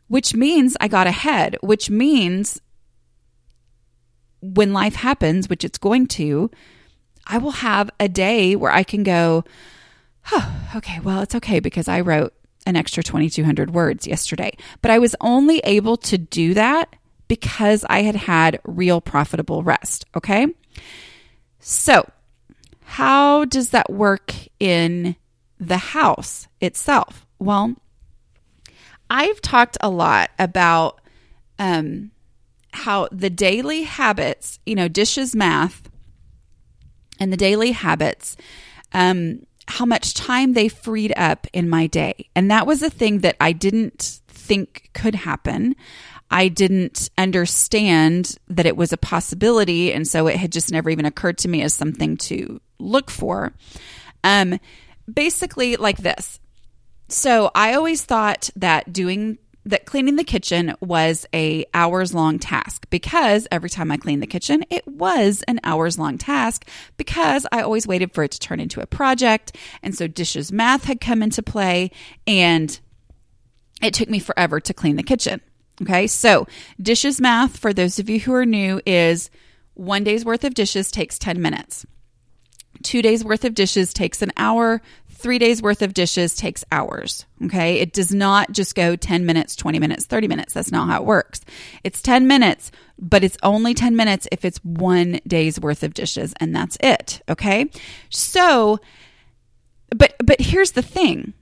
which 0.08 0.36
means 0.36 0.76
I 0.80 0.88
got 0.88 1.08
ahead, 1.08 1.58
which 1.62 1.90
means 1.90 2.60
when 4.44 4.74
life 4.74 4.96
happens, 4.96 5.48
which 5.48 5.64
it's 5.64 5.78
going 5.78 6.08
to, 6.08 6.52
I 7.26 7.38
will 7.38 7.52
have 7.52 7.90
a 8.00 8.10
day 8.10 8.56
where 8.56 8.72
I 8.72 8.84
can 8.84 9.04
go, 9.04 9.46
oh, 10.32 10.54
okay, 10.76 11.00
well, 11.00 11.22
it's 11.22 11.36
okay 11.36 11.60
because 11.62 11.88
I 11.88 12.02
wrote 12.02 12.34
an 12.66 12.76
extra 12.76 13.04
2,200 13.04 13.74
words 13.74 14.06
yesterday. 14.06 14.56
But 14.82 14.92
I 14.92 15.00
was 15.00 15.16
only 15.22 15.60
able 15.60 15.96
to 15.98 16.18
do 16.18 16.54
that 16.54 16.94
because 17.28 17.86
I 17.90 18.02
had 18.02 18.16
had 18.16 18.60
real 18.66 19.00
profitable 19.00 19.64
rest. 19.64 20.06
Okay. 20.16 20.48
So 21.60 22.10
how 22.84 23.46
does 23.46 23.70
that 23.70 23.90
work 23.90 24.34
in 24.60 25.16
the 25.60 25.78
house 25.78 26.48
itself? 26.60 27.26
Well, 27.40 27.76
I've 29.10 29.42
talked 29.42 29.78
a 29.80 29.90
lot 29.90 30.32
about 30.38 31.00
um, 31.60 32.12
how 32.74 33.08
the 33.12 33.30
daily 33.30 33.84
habits, 33.84 34.60
you 34.66 34.76
know, 34.76 34.88
dishes, 34.88 35.36
math, 35.36 35.90
and 37.20 37.32
the 37.32 37.38
daily 37.38 37.72
habits, 37.72 38.36
um, 38.94 39.46
how 39.68 39.86
much 39.86 40.14
time 40.14 40.54
they 40.54 40.68
freed 40.68 41.14
up 41.16 41.48
in 41.54 41.70
my 41.70 41.88
day. 41.88 42.30
And 42.36 42.52
that 42.52 42.68
was 42.68 42.82
a 42.82 42.90
thing 42.90 43.20
that 43.20 43.38
I 43.40 43.52
didn't 43.52 44.20
think 44.28 44.90
could 44.94 45.16
happen. 45.16 45.76
I 46.30 46.48
didn't 46.48 47.10
understand 47.18 48.38
that 48.48 48.66
it 48.66 48.76
was 48.76 48.92
a 48.92 48.98
possibility. 48.98 49.94
And 49.94 50.08
so 50.08 50.28
it 50.28 50.36
had 50.36 50.52
just 50.52 50.72
never 50.72 50.90
even 50.90 51.06
occurred 51.06 51.38
to 51.40 51.48
me 51.48 51.62
as 51.62 51.74
something 51.74 52.18
to 52.18 52.60
look 52.80 53.10
for. 53.12 53.54
Um, 54.24 54.60
basically, 55.12 55.76
like 55.76 55.98
this. 55.98 56.40
So 57.08 57.52
I 57.54 57.74
always 57.74 58.04
thought 58.04 58.50
that 58.56 58.92
doing 58.92 59.38
that 59.66 59.86
cleaning 59.86 60.18
the 60.18 60.24
kitchen 60.24 60.76
was 60.82 61.26
a 61.34 61.66
hours 61.74 62.14
long 62.14 62.40
task 62.40 62.86
because 62.90 63.48
every 63.52 63.70
time 63.70 63.92
I 63.92 63.98
cleaned 63.98 64.22
the 64.22 64.28
kitchen, 64.28 64.66
it 64.70 64.86
was 64.88 65.44
an 65.48 65.60
hours 65.64 65.98
long 65.98 66.18
task 66.18 66.68
because 66.98 67.46
I 67.52 67.62
always 67.62 67.88
waited 67.88 68.14
for 68.14 68.24
it 68.24 68.32
to 68.32 68.40
turn 68.40 68.60
into 68.60 68.82
a 68.82 68.88
project. 68.88 69.56
And 69.82 69.96
so 69.96 70.08
dishes 70.08 70.52
math 70.52 70.84
had 70.84 71.00
come 71.00 71.24
into 71.24 71.42
play 71.42 71.92
and 72.28 72.78
it 73.82 73.94
took 73.94 74.10
me 74.10 74.20
forever 74.20 74.60
to 74.60 74.74
clean 74.74 74.96
the 74.96 75.04
kitchen. 75.04 75.42
Okay. 75.82 76.08
So 76.08 76.48
dishes 76.82 77.20
math, 77.20 77.58
for 77.58 77.74
those 77.74 78.00
of 78.00 78.10
you 78.10 78.20
who 78.20 78.34
are 78.34 78.46
new, 78.46 78.82
is 78.86 79.30
one 79.74 80.04
day's 80.04 80.24
worth 80.24 80.44
of 80.44 80.54
dishes 80.54 80.92
takes 80.92 81.18
10 81.18 81.42
minutes. 81.42 81.86
Two 82.84 83.02
days 83.02 83.24
worth 83.24 83.46
of 83.46 83.54
dishes 83.54 83.94
takes 83.94 84.22
an 84.22 84.32
hour. 84.38 84.82
Three 85.24 85.40
days 85.40 85.62
worth 85.62 85.82
of 85.82 85.94
dishes 85.94 86.36
takes 86.36 86.66
hours. 86.70 87.26
Okay. 87.46 87.80
It 87.80 87.94
does 87.94 88.14
not 88.14 88.52
just 88.52 88.76
go 88.76 88.98
10 88.98 89.26
minutes, 89.26 89.56
20 89.56 89.80
minutes, 89.80 90.06
30 90.06 90.28
minutes. 90.28 90.52
That's 90.52 90.70
not 90.70 90.90
how 90.90 91.00
it 91.00 91.06
works. 91.06 91.40
It's 91.86 92.02
10 92.02 92.28
minutes, 92.28 92.74
but 93.00 93.24
it's 93.24 93.38
only 93.42 93.74
10 93.74 93.96
minutes 93.96 94.28
if 94.34 94.44
it's 94.44 94.58
one 94.66 95.22
day's 95.26 95.62
worth 95.62 95.82
of 95.82 95.94
dishes 95.94 96.34
and 96.42 96.54
that's 96.54 96.78
it. 96.82 97.22
Okay. 97.30 97.70
So, 98.10 98.82
but, 99.96 100.14
but 100.22 100.42
here's 100.42 100.74
the 100.74 100.82
thing. 100.82 101.34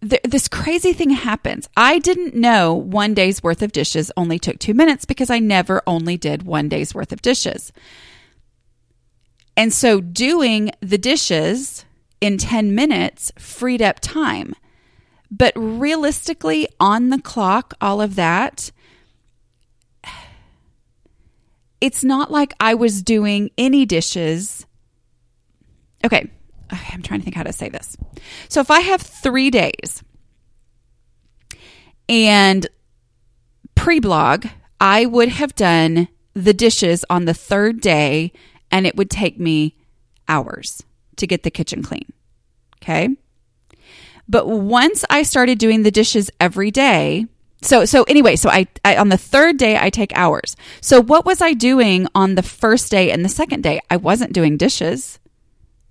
this 0.00 0.48
crazy 0.48 0.94
thing 0.94 1.10
happens. 1.10 1.68
I 1.76 1.98
didn't 1.98 2.34
know 2.34 2.72
one 2.72 3.12
day's 3.12 3.42
worth 3.42 3.60
of 3.60 3.72
dishes 3.72 4.10
only 4.16 4.38
took 4.38 4.58
two 4.58 4.74
minutes 4.74 5.04
because 5.04 5.28
I 5.30 5.38
never 5.38 5.82
only 5.86 6.16
did 6.16 6.44
one 6.44 6.68
day's 6.70 6.94
worth 6.94 7.12
of 7.12 7.20
dishes. 7.22 7.72
And 9.56 9.72
so 9.72 10.00
doing 10.00 10.70
the 10.80 10.98
dishes 10.98 11.84
in 12.20 12.38
10 12.38 12.74
minutes 12.74 13.32
freed 13.38 13.82
up 13.82 14.00
time. 14.00 14.54
But 15.30 15.52
realistically, 15.56 16.68
on 16.78 17.10
the 17.10 17.20
clock, 17.20 17.74
all 17.80 18.00
of 18.00 18.14
that, 18.14 18.70
it's 21.80 22.04
not 22.04 22.30
like 22.30 22.54
I 22.60 22.74
was 22.74 23.02
doing 23.02 23.50
any 23.58 23.84
dishes. 23.84 24.66
Okay, 26.04 26.30
I'm 26.70 27.02
trying 27.02 27.20
to 27.20 27.24
think 27.24 27.36
how 27.36 27.42
to 27.42 27.52
say 27.52 27.68
this. 27.68 27.96
So 28.48 28.60
if 28.60 28.70
I 28.70 28.80
have 28.80 29.02
three 29.02 29.50
days 29.50 30.02
and 32.08 32.66
pre 33.74 34.00
blog, 34.00 34.46
I 34.80 35.06
would 35.06 35.28
have 35.28 35.54
done 35.54 36.08
the 36.34 36.54
dishes 36.54 37.04
on 37.10 37.24
the 37.24 37.34
third 37.34 37.80
day 37.80 38.32
and 38.70 38.86
it 38.86 38.96
would 38.96 39.10
take 39.10 39.38
me 39.38 39.76
hours 40.28 40.82
to 41.16 41.26
get 41.26 41.42
the 41.42 41.50
kitchen 41.50 41.82
clean. 41.82 42.12
Okay. 42.82 43.16
But 44.28 44.48
once 44.48 45.04
I 45.10 45.22
started 45.22 45.58
doing 45.58 45.82
the 45.82 45.90
dishes 45.90 46.30
every 46.40 46.70
day, 46.70 47.26
so 47.62 47.84
so 47.84 48.02
anyway, 48.04 48.36
so 48.36 48.50
I, 48.50 48.66
I, 48.84 48.96
on 48.96 49.08
the 49.08 49.16
third 49.16 49.56
day 49.56 49.78
I 49.78 49.90
take 49.90 50.16
hours. 50.16 50.56
So 50.80 51.00
what 51.00 51.24
was 51.24 51.40
I 51.40 51.52
doing 51.52 52.06
on 52.14 52.34
the 52.34 52.42
first 52.42 52.90
day 52.90 53.10
and 53.10 53.24
the 53.24 53.28
second 53.28 53.62
day? 53.62 53.80
I 53.90 53.96
wasn't 53.96 54.32
doing 54.32 54.56
dishes, 54.56 55.18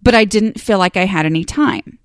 but 0.01 0.13
I 0.13 0.25
didn't 0.25 0.59
feel 0.59 0.77
like 0.77 0.97
I 0.97 1.05
had 1.05 1.25
any 1.25 1.43
time. 1.43 1.99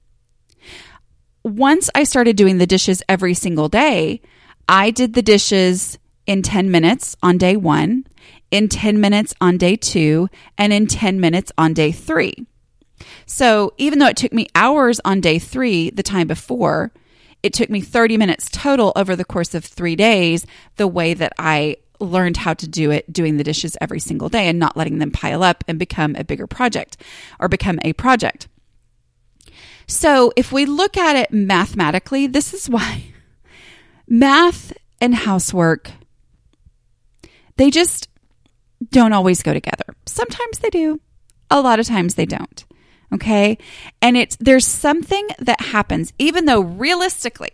Once 1.45 1.89
I 1.95 2.05
started 2.05 2.37
doing 2.37 2.59
the 2.59 2.67
dishes 2.67 3.03
every 3.09 3.35
single 3.35 3.69
day, 3.69 4.21
I 4.69 4.91
did 4.91 5.15
the 5.15 5.23
dishes 5.23 5.99
in 6.27 6.43
10 6.43 6.71
minutes 6.71 7.17
on 7.23 7.39
day 7.39 7.57
1 7.57 8.05
in 8.51 8.69
10 8.69 9.01
minutes 9.01 9.35
on 9.41 9.57
day 9.57 9.77
two, 9.77 10.29
and 10.57 10.73
in 10.73 10.87
10 10.87 11.21
minutes 11.21 11.53
on 11.59 11.75
day 11.75 11.93
three. 11.93 12.47
So 13.27 13.75
even 13.79 13.99
though 13.99 14.07
it 14.07 14.17
took 14.17 14.33
me 14.33 14.49
hours 14.55 15.01
on 15.05 15.21
day 15.21 15.39
three 15.39 15.91
the 15.91 16.03
time 16.03 16.27
before, 16.27 16.93
it 17.43 17.53
took 17.53 17.71
me 17.71 17.81
30 17.81 18.17
minutes 18.17 18.49
total 18.51 18.93
over 18.97 19.15
the 19.15 19.25
course 19.25 19.55
of 19.55 19.65
three 19.65 19.97
days, 19.97 20.47
the 20.77 20.89
way 20.89 21.15
that 21.15 21.33
I 21.39 21.77
learned 22.01 22.39
how 22.39 22.55
to 22.55 22.69
do 22.69 22.91
it 22.91 23.13
doing 23.13 23.37
the 23.37 23.45
dishes 23.45 23.77
every 23.81 24.01
single 24.01 24.29
day 24.29 24.49
and 24.49 24.59
not 24.59 24.77
letting 24.77 24.99
them 24.99 25.11
pile 25.11 25.43
up 25.43 25.65
and 25.69 25.79
become 25.79 26.15
a 26.17 26.25
bigger 26.25 26.47
project 26.47 26.97
or 27.41 27.49
become 27.49 27.79
a 27.85 27.93
project. 27.93 28.49
So 29.87 30.33
if 30.37 30.53
we 30.53 30.65
look 30.67 30.97
at 30.97 31.17
it 31.17 31.33
mathematically, 31.33 32.27
this 32.27 32.53
is 32.53 32.69
why 32.69 33.05
math 34.09 34.73
and 35.01 35.15
housework 35.15 35.93
they 37.59 37.71
just 37.71 38.09
don't 38.91 39.13
always 39.13 39.43
go 39.43 39.53
together. 39.53 39.85
Sometimes 40.07 40.59
they 40.59 40.71
do, 40.71 41.01
a 41.51 41.61
lot 41.61 41.81
of 41.81 41.87
times 41.87 42.15
they 42.15 42.27
don't. 42.27 42.65
Okay. 43.13 43.57
And 44.03 44.17
it's, 44.17 44.37
there's 44.37 44.67
something 44.67 45.29
that 45.39 45.61
happens, 45.61 46.13
even 46.19 46.45
though 46.45 46.61
realistically, 46.61 47.51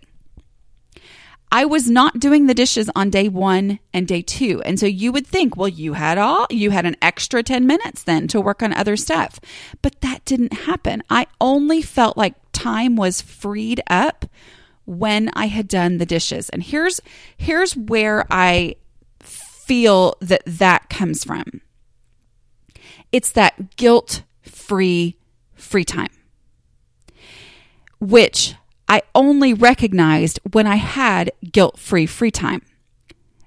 I 1.52 1.64
was 1.64 1.88
not 1.88 2.18
doing 2.18 2.46
the 2.46 2.54
dishes 2.54 2.90
on 2.96 3.10
day 3.10 3.28
one 3.28 3.78
and 3.92 4.08
day 4.08 4.22
two. 4.22 4.60
And 4.62 4.80
so 4.80 4.86
you 4.86 5.12
would 5.12 5.24
think, 5.24 5.56
well, 5.56 5.68
you 5.68 5.92
had 5.92 6.18
all, 6.18 6.48
you 6.50 6.70
had 6.70 6.84
an 6.84 6.96
extra 7.00 7.44
10 7.44 7.64
minutes 7.64 8.02
then 8.02 8.26
to 8.28 8.40
work 8.40 8.60
on 8.60 8.72
other 8.72 8.96
stuff. 8.96 9.38
But 9.80 10.00
that 10.00 10.24
didn't 10.24 10.52
happen. 10.52 11.04
I 11.08 11.28
only 11.40 11.80
felt 11.80 12.16
like 12.16 12.34
time 12.50 12.96
was 12.96 13.22
freed 13.22 13.80
up 13.88 14.24
when 14.84 15.30
I 15.34 15.46
had 15.46 15.68
done 15.68 15.98
the 15.98 16.06
dishes. 16.06 16.48
And 16.48 16.60
here's, 16.60 17.00
here's 17.36 17.76
where 17.76 18.26
I 18.30 18.74
feel 19.66 20.16
that 20.20 20.42
that 20.46 20.88
comes 20.90 21.24
from. 21.24 21.60
It's 23.12 23.32
that 23.32 23.76
guilt 23.76 24.22
free 24.42 25.16
free 25.54 25.84
time, 25.84 26.10
which 28.00 28.54
I 28.88 29.02
only 29.14 29.54
recognized 29.54 30.40
when 30.52 30.66
I 30.66 30.76
had 30.76 31.32
guilt 31.52 31.78
free 31.78 32.06
free 32.06 32.30
time. 32.30 32.62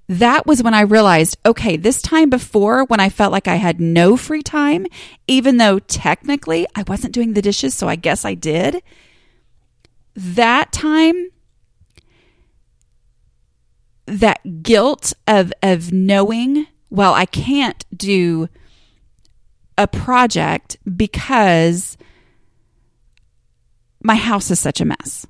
That 0.09 0.47
was 0.47 0.63
when 0.63 0.73
I 0.73 0.81
realized 0.81 1.37
okay, 1.45 1.75
this 1.77 2.01
time 2.01 2.29
before, 2.29 2.85
when 2.85 2.99
I 2.99 3.09
felt 3.09 3.33
like 3.33 3.47
I 3.47 3.55
had 3.55 3.79
no 3.79 4.15
free 4.15 4.41
time, 4.41 4.87
even 5.27 5.57
though 5.57 5.79
technically 5.79 6.65
I 6.75 6.83
wasn't 6.87 7.13
doing 7.13 7.33
the 7.33 7.41
dishes, 7.41 7.73
so 7.73 7.87
I 7.87 7.97
guess 7.97 8.23
I 8.23 8.33
did, 8.33 8.81
that 10.15 10.71
time 10.71 11.29
that 14.07 14.63
guilt 14.63 15.13
of 15.27 15.53
of 15.61 15.91
knowing 15.93 16.65
well 16.89 17.13
I 17.13 17.25
can't 17.25 17.85
do 17.95 18.49
a 19.77 19.87
project 19.87 20.77
because 20.95 21.97
my 24.01 24.15
house 24.15 24.49
is 24.49 24.59
such 24.59 24.81
a 24.81 24.85
mess. 24.85 25.27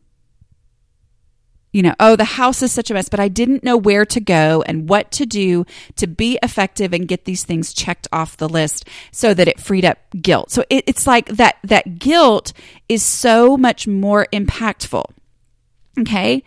you 1.74 1.84
know, 1.84 1.94
oh, 2.00 2.16
the 2.16 2.24
house 2.24 2.64
is 2.64 2.72
such 2.72 2.90
a 2.90 2.94
mess, 2.94 3.10
but 3.10 3.20
I 3.20 3.28
didn't 3.28 3.64
know 3.64 3.78
where 3.78 4.06
to 4.06 4.20
go 4.20 4.64
and 4.66 4.90
what 4.90 5.12
to 5.12 5.26
do 5.26 5.66
to 5.98 6.08
be 6.08 6.40
effective 6.42 6.94
and 6.94 7.08
get 7.08 7.26
these 7.26 7.44
things 7.44 7.74
checked 7.74 8.08
off 8.12 8.38
the 8.38 8.50
list 8.50 8.88
so 9.12 9.34
that 9.34 9.48
it 9.48 9.60
freed 9.60 9.86
up 9.86 10.00
guilt. 10.20 10.50
So 10.50 10.64
it, 10.70 10.86
it's 10.88 11.06
like 11.06 11.28
that, 11.28 11.58
that 11.64 12.00
guilt 12.00 12.54
is 12.90 13.04
so 13.04 13.58
much 13.58 13.86
more 13.88 14.28
impactful. 14.32 15.06
Okay. 16.00 16.44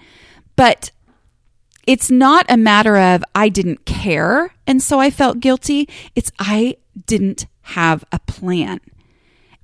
But 0.56 0.90
it's 1.90 2.08
not 2.08 2.46
a 2.48 2.56
matter 2.56 2.96
of 2.96 3.24
I 3.34 3.48
didn't 3.48 3.84
care 3.84 4.54
and 4.64 4.80
so 4.80 5.00
I 5.00 5.10
felt 5.10 5.40
guilty. 5.40 5.88
It's 6.14 6.30
I 6.38 6.76
didn't 7.04 7.46
have 7.62 8.04
a 8.12 8.20
plan. 8.20 8.80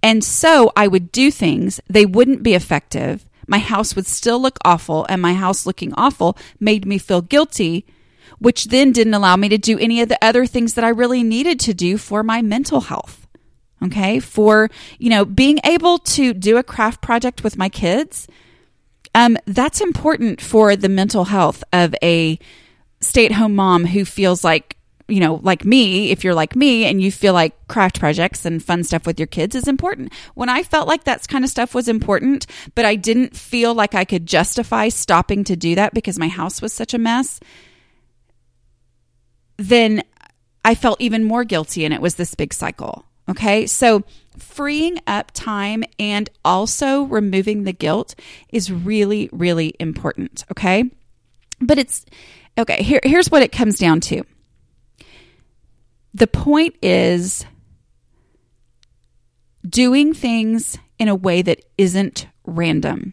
And 0.03 0.25
so 0.25 0.73
I 0.75 0.89
would 0.89 1.13
do 1.13 1.31
things, 1.31 1.81
they 1.89 2.05
wouldn't 2.05 2.43
be 2.43 2.55
effective. 2.55 3.25
My 3.47 3.59
house 3.59 3.95
would 3.95 4.09
still 4.09 4.41
look 4.41 4.59
awful, 4.65 5.07
and 5.09 5.23
my 5.23 5.35
house 5.35 5.67
looking 5.67 5.95
awful 5.95 6.37
made 6.59 6.85
me 6.85 6.99
feel 6.99 7.23
guilty, 7.23 7.87
which 8.41 8.65
then 8.67 8.91
didn't 8.91 9.15
allow 9.15 9.37
me 9.37 9.49
to 9.49 9.57
do 9.57 9.79
any 9.79 10.01
of 10.01 10.09
the 10.09 10.19
other 10.21 10.47
things 10.47 10.75
that 10.75 10.85
I 10.85 10.89
really 10.89 11.23
needed 11.23 11.61
to 11.61 11.75
do 11.75 11.97
for 11.97 12.25
my 12.25 12.43
mental 12.43 12.81
health. 12.81 13.29
Okay. 13.85 14.19
For, 14.19 14.69
you 14.99 15.11
know, 15.11 15.25
being 15.25 15.61
able 15.63 15.99
to 15.99 16.35
do 16.35 16.57
a 16.57 16.65
craft 16.65 17.03
project 17.03 17.45
with 17.45 17.57
my 17.57 17.69
kids 17.69 18.27
um, 19.17 19.39
that's 19.47 19.81
important 19.81 20.43
for 20.43 20.77
the 20.77 20.91
mental 20.91 21.25
health 21.25 21.65
of 21.73 21.95
a 22.03 22.39
stay 23.01 23.25
at 23.25 23.33
home 23.33 23.57
mom 23.57 23.87
who 23.87 24.05
feels 24.05 24.45
like, 24.45 24.77
you 25.09 25.21
know, 25.21 25.41
like 25.43 25.65
me, 25.65 26.11
if 26.11 26.23
you're 26.23 26.35
like 26.35 26.55
me 26.55 26.85
and 26.85 27.01
you 27.01 27.11
feel 27.11 27.33
like 27.33 27.55
craft 27.67 27.99
projects 27.99 28.45
and 28.45 28.63
fun 28.63 28.85
stuff 28.85 29.07
with 29.07 29.19
your 29.19 29.27
kids 29.27 29.55
is 29.55 29.69
important. 29.69 30.13
When 30.35 30.51
I 30.51 30.63
felt 30.63 30.87
like 30.87 31.05
that 31.05 31.27
kind 31.29 31.45
of 31.45 31.51
stuff 31.51 31.75
was 31.75 31.89
important, 31.89 32.47
but 32.75 32.85
I 32.85 32.95
didn't 32.95 33.35
feel 33.35 33.73
like 33.75 33.95
I 33.95 34.05
could 34.05 34.27
justify 34.27 34.91
stopping 34.91 35.45
to 35.45 35.57
do 35.57 35.75
that 35.77 35.95
because 35.95 36.19
my 36.19 36.29
house 36.29 36.61
was 36.61 36.75
such 36.75 36.93
a 36.93 36.99
mess, 36.99 37.41
then 39.57 40.03
I 40.63 40.75
felt 40.75 41.01
even 41.01 41.25
more 41.25 41.45
guilty 41.45 41.87
and 41.87 41.95
it 41.95 42.03
was 42.03 42.17
this 42.17 42.35
big 42.35 42.53
cycle. 42.53 43.07
Okay. 43.31 43.67
So 43.67 44.05
freeing 44.39 44.99
up 45.07 45.31
time 45.33 45.85
and 45.99 46.29
also 46.45 47.03
removing 47.03 47.65
the 47.65 47.73
guilt 47.73 48.15
is 48.51 48.73
really, 48.73 49.29
really 49.33 49.75
important. 49.79 50.45
Okay. 50.51 50.91
But 51.61 51.79
it's 51.79 52.05
okay. 52.59 52.83
Here, 52.83 53.01
here's 53.03 53.31
what 53.31 53.43
it 53.43 53.53
comes 53.53 53.79
down 53.79 54.01
to 54.03 54.25
the 56.17 56.27
point 56.27 56.75
is 56.83 57.45
doing 59.69 60.15
things 60.15 60.79
in 60.99 61.09
a 61.09 61.15
way 61.15 61.43
that 61.43 61.63
isn't 61.77 62.27
random 62.45 63.13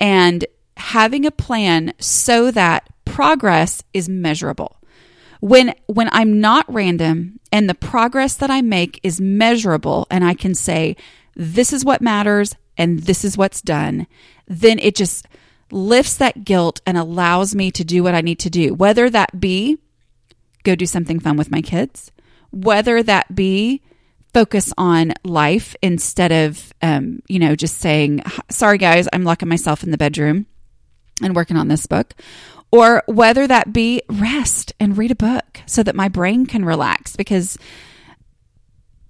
and 0.00 0.46
having 0.78 1.26
a 1.26 1.30
plan 1.30 1.92
so 1.98 2.50
that 2.50 2.88
progress 3.04 3.82
is 3.92 4.08
measurable 4.08 4.79
when 5.40 5.74
when 5.86 6.08
I'm 6.12 6.40
not 6.40 6.72
random 6.72 7.40
and 7.50 7.68
the 7.68 7.74
progress 7.74 8.34
that 8.36 8.50
I 8.50 8.60
make 8.60 9.00
is 9.02 9.20
measurable 9.20 10.06
and 10.10 10.24
I 10.24 10.34
can 10.34 10.54
say 10.54 10.96
this 11.34 11.72
is 11.72 11.84
what 11.84 12.00
matters 12.00 12.54
and 12.76 13.00
this 13.00 13.24
is 13.24 13.36
what's 13.36 13.60
done, 13.60 14.06
then 14.46 14.78
it 14.78 14.94
just 14.94 15.26
lifts 15.70 16.16
that 16.16 16.44
guilt 16.44 16.80
and 16.86 16.96
allows 16.96 17.54
me 17.54 17.70
to 17.70 17.84
do 17.84 18.02
what 18.02 18.14
I 18.14 18.20
need 18.20 18.38
to 18.40 18.50
do. 18.50 18.74
Whether 18.74 19.10
that 19.10 19.40
be 19.40 19.78
go 20.62 20.74
do 20.74 20.86
something 20.86 21.20
fun 21.20 21.36
with 21.36 21.50
my 21.50 21.62
kids, 21.62 22.12
whether 22.50 23.02
that 23.02 23.34
be 23.34 23.82
focus 24.32 24.72
on 24.78 25.12
life 25.24 25.74
instead 25.82 26.32
of, 26.32 26.72
um, 26.82 27.20
you 27.28 27.38
know, 27.38 27.56
just 27.56 27.78
saying, 27.78 28.22
sorry 28.50 28.78
guys, 28.78 29.08
I'm 29.12 29.24
locking 29.24 29.48
myself 29.48 29.82
in 29.82 29.90
the 29.90 29.98
bedroom 29.98 30.46
and 31.22 31.34
working 31.34 31.56
on 31.56 31.68
this 31.68 31.86
book, 31.86 32.14
or 32.72 33.02
whether 33.06 33.46
that 33.46 33.72
be 33.72 34.02
rest 34.08 34.72
and 34.78 34.96
read 34.96 35.10
a 35.10 35.16
book 35.16 35.60
so 35.66 35.82
that 35.82 35.94
my 35.94 36.08
brain 36.08 36.46
can 36.46 36.64
relax 36.64 37.16
because 37.16 37.58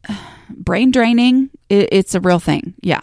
uh, 0.09 0.17
brain 0.49 0.90
draining 0.90 1.50
it's 1.69 2.14
a 2.14 2.21
real 2.21 2.40
thing. 2.40 2.75
Yeah. 2.81 3.00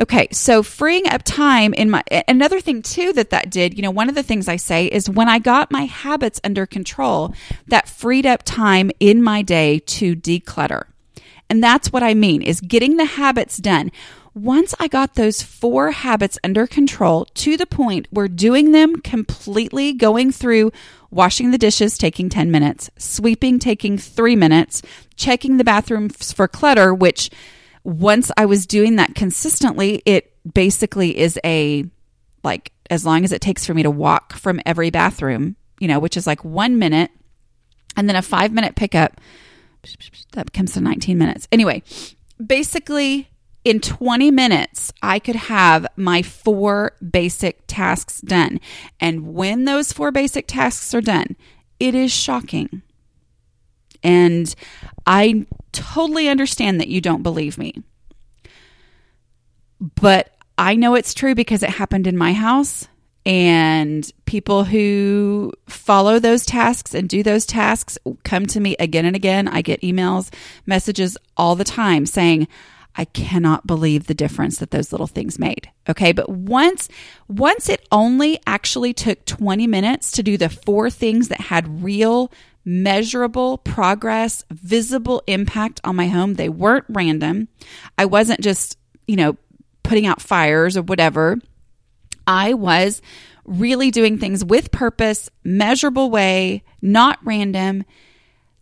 Okay. 0.00 0.28
So 0.32 0.62
freeing 0.62 1.06
up 1.08 1.22
time 1.24 1.74
in 1.74 1.90
my 1.90 2.02
another 2.26 2.60
thing 2.60 2.82
too 2.82 3.12
that 3.12 3.30
that 3.30 3.50
did 3.50 3.76
you 3.76 3.82
know 3.82 3.90
one 3.90 4.08
of 4.08 4.14
the 4.14 4.22
things 4.22 4.48
i 4.48 4.56
say 4.56 4.86
is 4.86 5.08
when 5.08 5.28
i 5.28 5.38
got 5.38 5.70
my 5.70 5.82
habits 5.82 6.40
under 6.42 6.66
control 6.66 7.32
that 7.68 7.88
freed 7.88 8.26
up 8.26 8.42
time 8.44 8.90
in 8.98 9.22
my 9.22 9.42
day 9.42 9.78
to 9.78 10.16
declutter. 10.16 10.84
And 11.48 11.62
that's 11.62 11.92
what 11.92 12.02
i 12.02 12.14
mean 12.14 12.42
is 12.42 12.60
getting 12.60 12.96
the 12.96 13.04
habits 13.04 13.58
done 13.58 13.92
once 14.34 14.74
I 14.80 14.88
got 14.88 15.14
those 15.14 15.42
four 15.42 15.90
habits 15.90 16.38
under 16.42 16.66
control 16.66 17.26
to 17.34 17.56
the 17.56 17.66
point 17.66 18.08
where 18.10 18.28
doing 18.28 18.72
them 18.72 19.00
completely, 19.00 19.92
going 19.92 20.32
through 20.32 20.72
washing 21.10 21.50
the 21.50 21.58
dishes 21.58 21.98
taking 21.98 22.28
10 22.30 22.50
minutes, 22.50 22.90
sweeping 22.96 23.58
taking 23.58 23.98
three 23.98 24.34
minutes, 24.34 24.82
checking 25.16 25.58
the 25.58 25.64
bathrooms 25.64 26.32
for 26.32 26.48
clutter, 26.48 26.94
which 26.94 27.30
once 27.84 28.30
I 28.36 28.46
was 28.46 28.66
doing 28.66 28.96
that 28.96 29.14
consistently, 29.14 30.02
it 30.06 30.32
basically 30.54 31.18
is 31.18 31.38
a 31.44 31.84
like 32.42 32.72
as 32.90 33.04
long 33.04 33.24
as 33.24 33.32
it 33.32 33.40
takes 33.40 33.66
for 33.66 33.74
me 33.74 33.82
to 33.82 33.90
walk 33.90 34.32
from 34.32 34.60
every 34.64 34.90
bathroom, 34.90 35.56
you 35.78 35.88
know, 35.88 35.98
which 35.98 36.16
is 36.16 36.26
like 36.26 36.44
one 36.44 36.78
minute, 36.78 37.10
and 37.96 38.08
then 38.08 38.16
a 38.16 38.22
five 38.22 38.52
minute 38.52 38.76
pickup. 38.76 39.20
That 40.32 40.52
comes 40.52 40.74
to 40.74 40.80
19 40.80 41.18
minutes. 41.18 41.48
Anyway, 41.50 41.82
basically 42.44 43.28
in 43.64 43.80
20 43.80 44.30
minutes, 44.30 44.92
I 45.02 45.18
could 45.18 45.36
have 45.36 45.86
my 45.96 46.22
four 46.22 46.92
basic 47.10 47.62
tasks 47.66 48.20
done. 48.20 48.60
And 49.00 49.34
when 49.34 49.64
those 49.64 49.92
four 49.92 50.10
basic 50.10 50.46
tasks 50.46 50.92
are 50.94 51.00
done, 51.00 51.36
it 51.78 51.94
is 51.94 52.12
shocking. 52.12 52.82
And 54.02 54.52
I 55.06 55.46
totally 55.70 56.28
understand 56.28 56.80
that 56.80 56.88
you 56.88 57.00
don't 57.00 57.22
believe 57.22 57.56
me. 57.56 57.82
But 59.80 60.32
I 60.58 60.74
know 60.74 60.94
it's 60.94 61.14
true 61.14 61.34
because 61.34 61.62
it 61.62 61.70
happened 61.70 62.06
in 62.06 62.16
my 62.16 62.32
house. 62.32 62.88
And 63.24 64.10
people 64.24 64.64
who 64.64 65.52
follow 65.68 66.18
those 66.18 66.44
tasks 66.44 66.92
and 66.92 67.08
do 67.08 67.22
those 67.22 67.46
tasks 67.46 67.96
come 68.24 68.46
to 68.46 68.58
me 68.58 68.74
again 68.80 69.04
and 69.04 69.14
again. 69.14 69.46
I 69.46 69.62
get 69.62 69.80
emails, 69.82 70.32
messages 70.66 71.16
all 71.36 71.54
the 71.54 71.62
time 71.62 72.04
saying, 72.04 72.48
I 72.94 73.06
cannot 73.06 73.66
believe 73.66 74.06
the 74.06 74.14
difference 74.14 74.58
that 74.58 74.70
those 74.70 74.92
little 74.92 75.06
things 75.06 75.38
made. 75.38 75.70
Okay. 75.88 76.12
But 76.12 76.28
once, 76.28 76.88
once 77.28 77.68
it 77.68 77.86
only 77.90 78.38
actually 78.46 78.92
took 78.92 79.24
20 79.24 79.66
minutes 79.66 80.12
to 80.12 80.22
do 80.22 80.36
the 80.36 80.48
four 80.48 80.90
things 80.90 81.28
that 81.28 81.40
had 81.40 81.82
real 81.82 82.30
measurable 82.64 83.58
progress, 83.58 84.44
visible 84.50 85.22
impact 85.26 85.80
on 85.84 85.96
my 85.96 86.06
home, 86.06 86.34
they 86.34 86.48
weren't 86.48 86.84
random. 86.88 87.48
I 87.98 88.04
wasn't 88.04 88.40
just, 88.40 88.78
you 89.06 89.16
know, 89.16 89.36
putting 89.82 90.06
out 90.06 90.22
fires 90.22 90.76
or 90.76 90.82
whatever. 90.82 91.38
I 92.26 92.54
was 92.54 93.02
really 93.44 93.90
doing 93.90 94.18
things 94.18 94.44
with 94.44 94.70
purpose, 94.70 95.28
measurable 95.42 96.10
way, 96.10 96.62
not 96.80 97.18
random. 97.24 97.84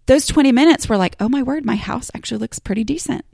Those 0.07 0.27
20 0.27 0.53
minutes 0.53 0.89
were 0.89 0.97
like, 0.97 1.17
oh 1.21 1.29
my 1.29 1.43
word, 1.43 1.65
my 1.65 1.77
house 1.77 2.11
actually 2.15 2.39
looks 2.39 2.59
pretty 2.59 2.85
decent. 2.85 3.25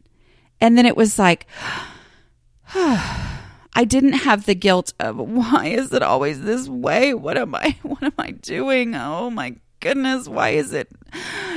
And 0.61 0.77
then 0.77 0.87
it 0.87 0.97
was 0.97 1.19
like, 1.19 1.47
I 2.75 3.85
didn't 3.85 4.14
have 4.14 4.47
the 4.47 4.55
guilt 4.55 4.95
of 4.99 5.19
why 5.19 5.66
is 5.66 5.92
it 5.92 6.03
always 6.03 6.40
this 6.40 6.69
way? 6.69 7.12
What 7.12 7.37
am 7.37 7.55
I 7.55 7.77
what 7.83 8.03
am 8.03 8.14
I 8.19 8.31
doing? 8.31 8.95
Oh 8.95 9.31
my 9.31 9.57
goodness, 9.81 10.29
why 10.29 10.51
is 10.51 10.73
it 10.73 10.88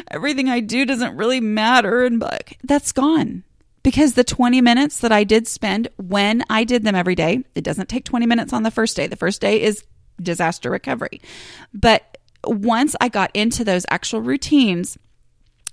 everything 0.09 0.49
I 0.49 0.59
do 0.59 0.85
doesn't 0.85 1.15
really 1.15 1.39
matter 1.39 2.03
and 2.03 2.19
like 2.19 2.57
that's 2.63 2.91
gone. 2.91 3.43
Because 3.81 4.13
the 4.13 4.25
20 4.25 4.59
minutes 4.59 4.99
that 4.99 5.13
I 5.13 5.23
did 5.23 5.47
spend 5.47 5.87
when 5.95 6.43
I 6.49 6.65
did 6.65 6.83
them 6.83 6.95
every 6.95 7.15
day, 7.15 7.43
it 7.55 7.63
doesn't 7.63 7.87
take 7.87 8.03
20 8.03 8.25
minutes 8.25 8.51
on 8.51 8.63
the 8.63 8.71
first 8.71 8.97
day. 8.97 9.07
The 9.07 9.15
first 9.15 9.39
day 9.39 9.61
is 9.61 9.85
disaster 10.21 10.69
recovery. 10.69 11.21
But 11.73 12.17
once 12.43 12.95
I 12.99 13.07
got 13.07 13.31
into 13.33 13.63
those 13.63 13.85
actual 13.89 14.21
routines, 14.21 14.97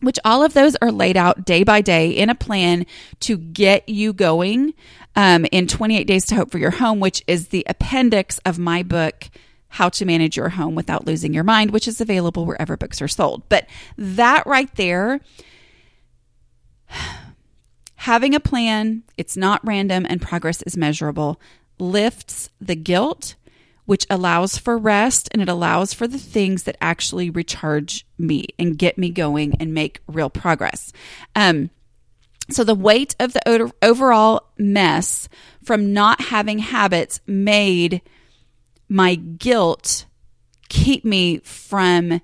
which 0.07 0.19
all 0.25 0.43
of 0.43 0.55
those 0.55 0.77
are 0.77 0.91
laid 0.91 1.17
out 1.17 1.45
day 1.45 1.65
by 1.65 1.83
day 1.83 2.11
in 2.11 2.31
a 2.31 2.35
plan 2.35 2.87
to 3.21 3.37
get 3.37 3.87
you 3.89 4.13
going 4.13 4.73
um, 5.17 5.45
in 5.51 5.67
28 5.67 6.07
Days 6.07 6.25
to 6.27 6.37
Hope 6.37 6.51
for 6.51 6.59
Your 6.59 6.71
Home, 6.71 7.01
which 7.01 7.23
is 7.27 7.49
the 7.49 7.65
appendix 7.69 8.39
of 8.47 8.59
my 8.59 8.83
book, 8.83 9.29
How 9.69 9.89
to 9.91 10.05
Manage 10.05 10.37
Your 10.37 10.51
Home 10.51 10.75
Without 10.75 11.07
Losing 11.07 11.35
Your 11.35 11.45
Mind, 11.45 11.73
which 11.73 11.89
is 11.89 12.01
available 12.01 12.47
wherever 12.47 12.77
books 12.77 13.03
are 13.03 13.09
sold. 13.09 13.43
But 13.49 13.67
that 13.99 14.47
right 14.47 14.73
there, 14.77 15.21
having 17.97 18.35
a 18.35 18.41
plan, 18.41 19.03
it's 19.17 19.37
not 19.37 19.67
random 19.67 20.07
and 20.09 20.23
progress 20.23 20.63
is 20.63 20.77
measurable, 20.77 21.41
lifts 21.79 22.51
the 22.61 22.77
guilt 22.77 23.35
which 23.87 24.07
allows 24.11 24.59
for 24.59 24.77
rest 24.77 25.29
and 25.33 25.41
it 25.41 25.49
allows 25.49 25.95
for 25.95 26.07
the 26.07 26.19
things 26.19 26.65
that 26.65 26.77
actually 26.81 27.31
recharge 27.31 28.05
me 28.19 28.47
and 28.59 28.79
get 28.79 28.99
me 28.99 29.11
going 29.11 29.55
and 29.59 29.73
make 29.73 30.01
real 30.07 30.29
progress. 30.29 30.93
Um, 31.35 31.71
so 32.51 32.63
the 32.63 32.75
weight 32.75 33.17
of 33.19 33.33
the 33.33 33.73
overall 33.83 34.51
mess 34.59 35.29
from 35.65 35.93
not 35.93 36.21
having 36.21 36.59
habits 36.59 37.21
made 37.27 38.03
my 38.89 39.15
guilt 39.17 40.05
keep 40.69 41.05
me 41.05 41.39
from 41.39 42.21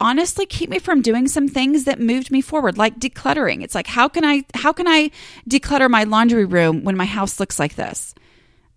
honestly 0.00 0.46
keep 0.46 0.70
me 0.70 0.78
from 0.78 1.02
doing 1.02 1.26
some 1.26 1.48
things 1.48 1.84
that 1.84 2.00
moved 2.00 2.30
me 2.30 2.40
forward 2.40 2.78
like 2.78 2.98
decluttering 2.98 3.62
it's 3.62 3.74
like 3.74 3.86
how 3.86 4.08
can 4.08 4.24
i 4.24 4.42
how 4.54 4.72
can 4.72 4.86
i 4.86 5.10
declutter 5.48 5.90
my 5.90 6.04
laundry 6.04 6.44
room 6.44 6.84
when 6.84 6.96
my 6.96 7.04
house 7.04 7.40
looks 7.40 7.58
like 7.58 7.74
this 7.74 8.14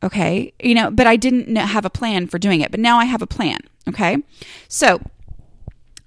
okay? 0.03 0.53
You 0.61 0.75
know 0.75 0.91
but 0.91 1.07
i 1.07 1.15
didn't 1.15 1.55
have 1.55 1.85
a 1.85 1.89
plan 1.89 2.27
for 2.27 2.39
doing 2.39 2.61
it 2.61 2.71
but 2.71 2.79
now 2.79 2.97
i 2.97 3.05
have 3.05 3.21
a 3.21 3.27
plan 3.27 3.59
okay? 3.87 4.17
So 4.67 5.01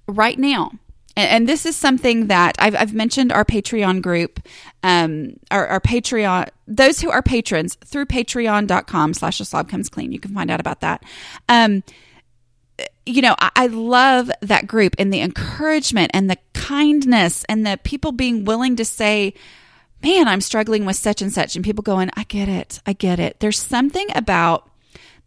right 0.07 0.37
now 0.37 0.71
and, 1.17 1.47
this 1.47 1.65
is 1.65 1.77
something 1.77 2.27
that 2.27 2.57
I've, 2.59 2.75
I've 2.75 2.93
mentioned 2.93 3.31
our 3.31 3.45
patreon 3.45 4.01
group 4.01 4.39
um 4.83 5.37
our, 5.51 5.67
our 5.67 5.79
patreon 5.79 6.49
those 6.67 6.99
who 6.99 7.09
are 7.09 7.21
patrons 7.21 7.75
through 7.85 8.05
patreon.com 8.07 9.13
slash 9.13 9.39
a 9.39 9.45
slob 9.45 9.69
comes 9.69 9.87
clean. 9.89 10.11
You 10.11 10.19
can 10.19 10.33
find 10.33 10.51
out 10.51 10.59
about 10.59 10.81
that. 10.81 11.03
Um 11.47 11.83
you 13.05 13.21
know, 13.21 13.35
I, 13.39 13.51
I 13.55 13.67
love 13.67 14.31
that 14.41 14.67
group 14.67 14.95
and 14.97 15.13
the 15.13 15.21
encouragement 15.21 16.11
and 16.13 16.29
the 16.29 16.37
kindness 16.53 17.45
and 17.47 17.65
the 17.65 17.79
people 17.83 18.11
being 18.11 18.45
willing 18.45 18.75
to 18.77 18.85
say, 18.85 19.33
man, 20.05 20.27
I'm 20.27 20.39
struggling 20.41 20.85
with 20.85 20.97
such 20.97 21.23
and 21.23 21.33
such. 21.33 21.55
And 21.55 21.65
people 21.65 21.81
going, 21.81 22.11
I 22.15 22.25
get 22.25 22.47
it. 22.47 22.79
I 22.85 22.93
get 22.93 23.19
it. 23.19 23.39
There's 23.39 23.57
something 23.57 24.05
about 24.13 24.69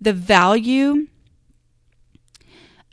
the 0.01 0.13
value 0.13 1.09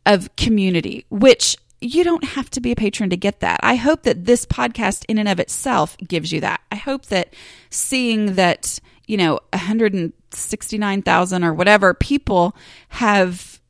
of 0.03 0.35
community, 0.35 1.05
which 1.09 1.55
you 1.81 2.03
don't 2.03 2.23
have 2.23 2.49
to 2.51 2.59
be 2.59 2.71
a 2.71 2.75
patron 2.75 3.11
to 3.11 3.17
get 3.17 3.41
that. 3.41 3.59
I 3.61 3.75
hope 3.75 4.01
that 4.01 4.25
this 4.25 4.47
podcast, 4.47 5.05
in 5.07 5.19
and 5.19 5.29
of 5.29 5.39
itself, 5.39 5.95
gives 5.97 6.31
you 6.31 6.41
that. 6.41 6.61
I 6.71 6.75
hope 6.75 7.05
that 7.07 7.35
seeing 7.69 8.33
that, 8.33 8.79
you 9.05 9.17
know, 9.17 9.39
169,000 9.53 11.43
or 11.43 11.53
whatever 11.53 11.93
people 11.93 12.55
have 12.89 13.61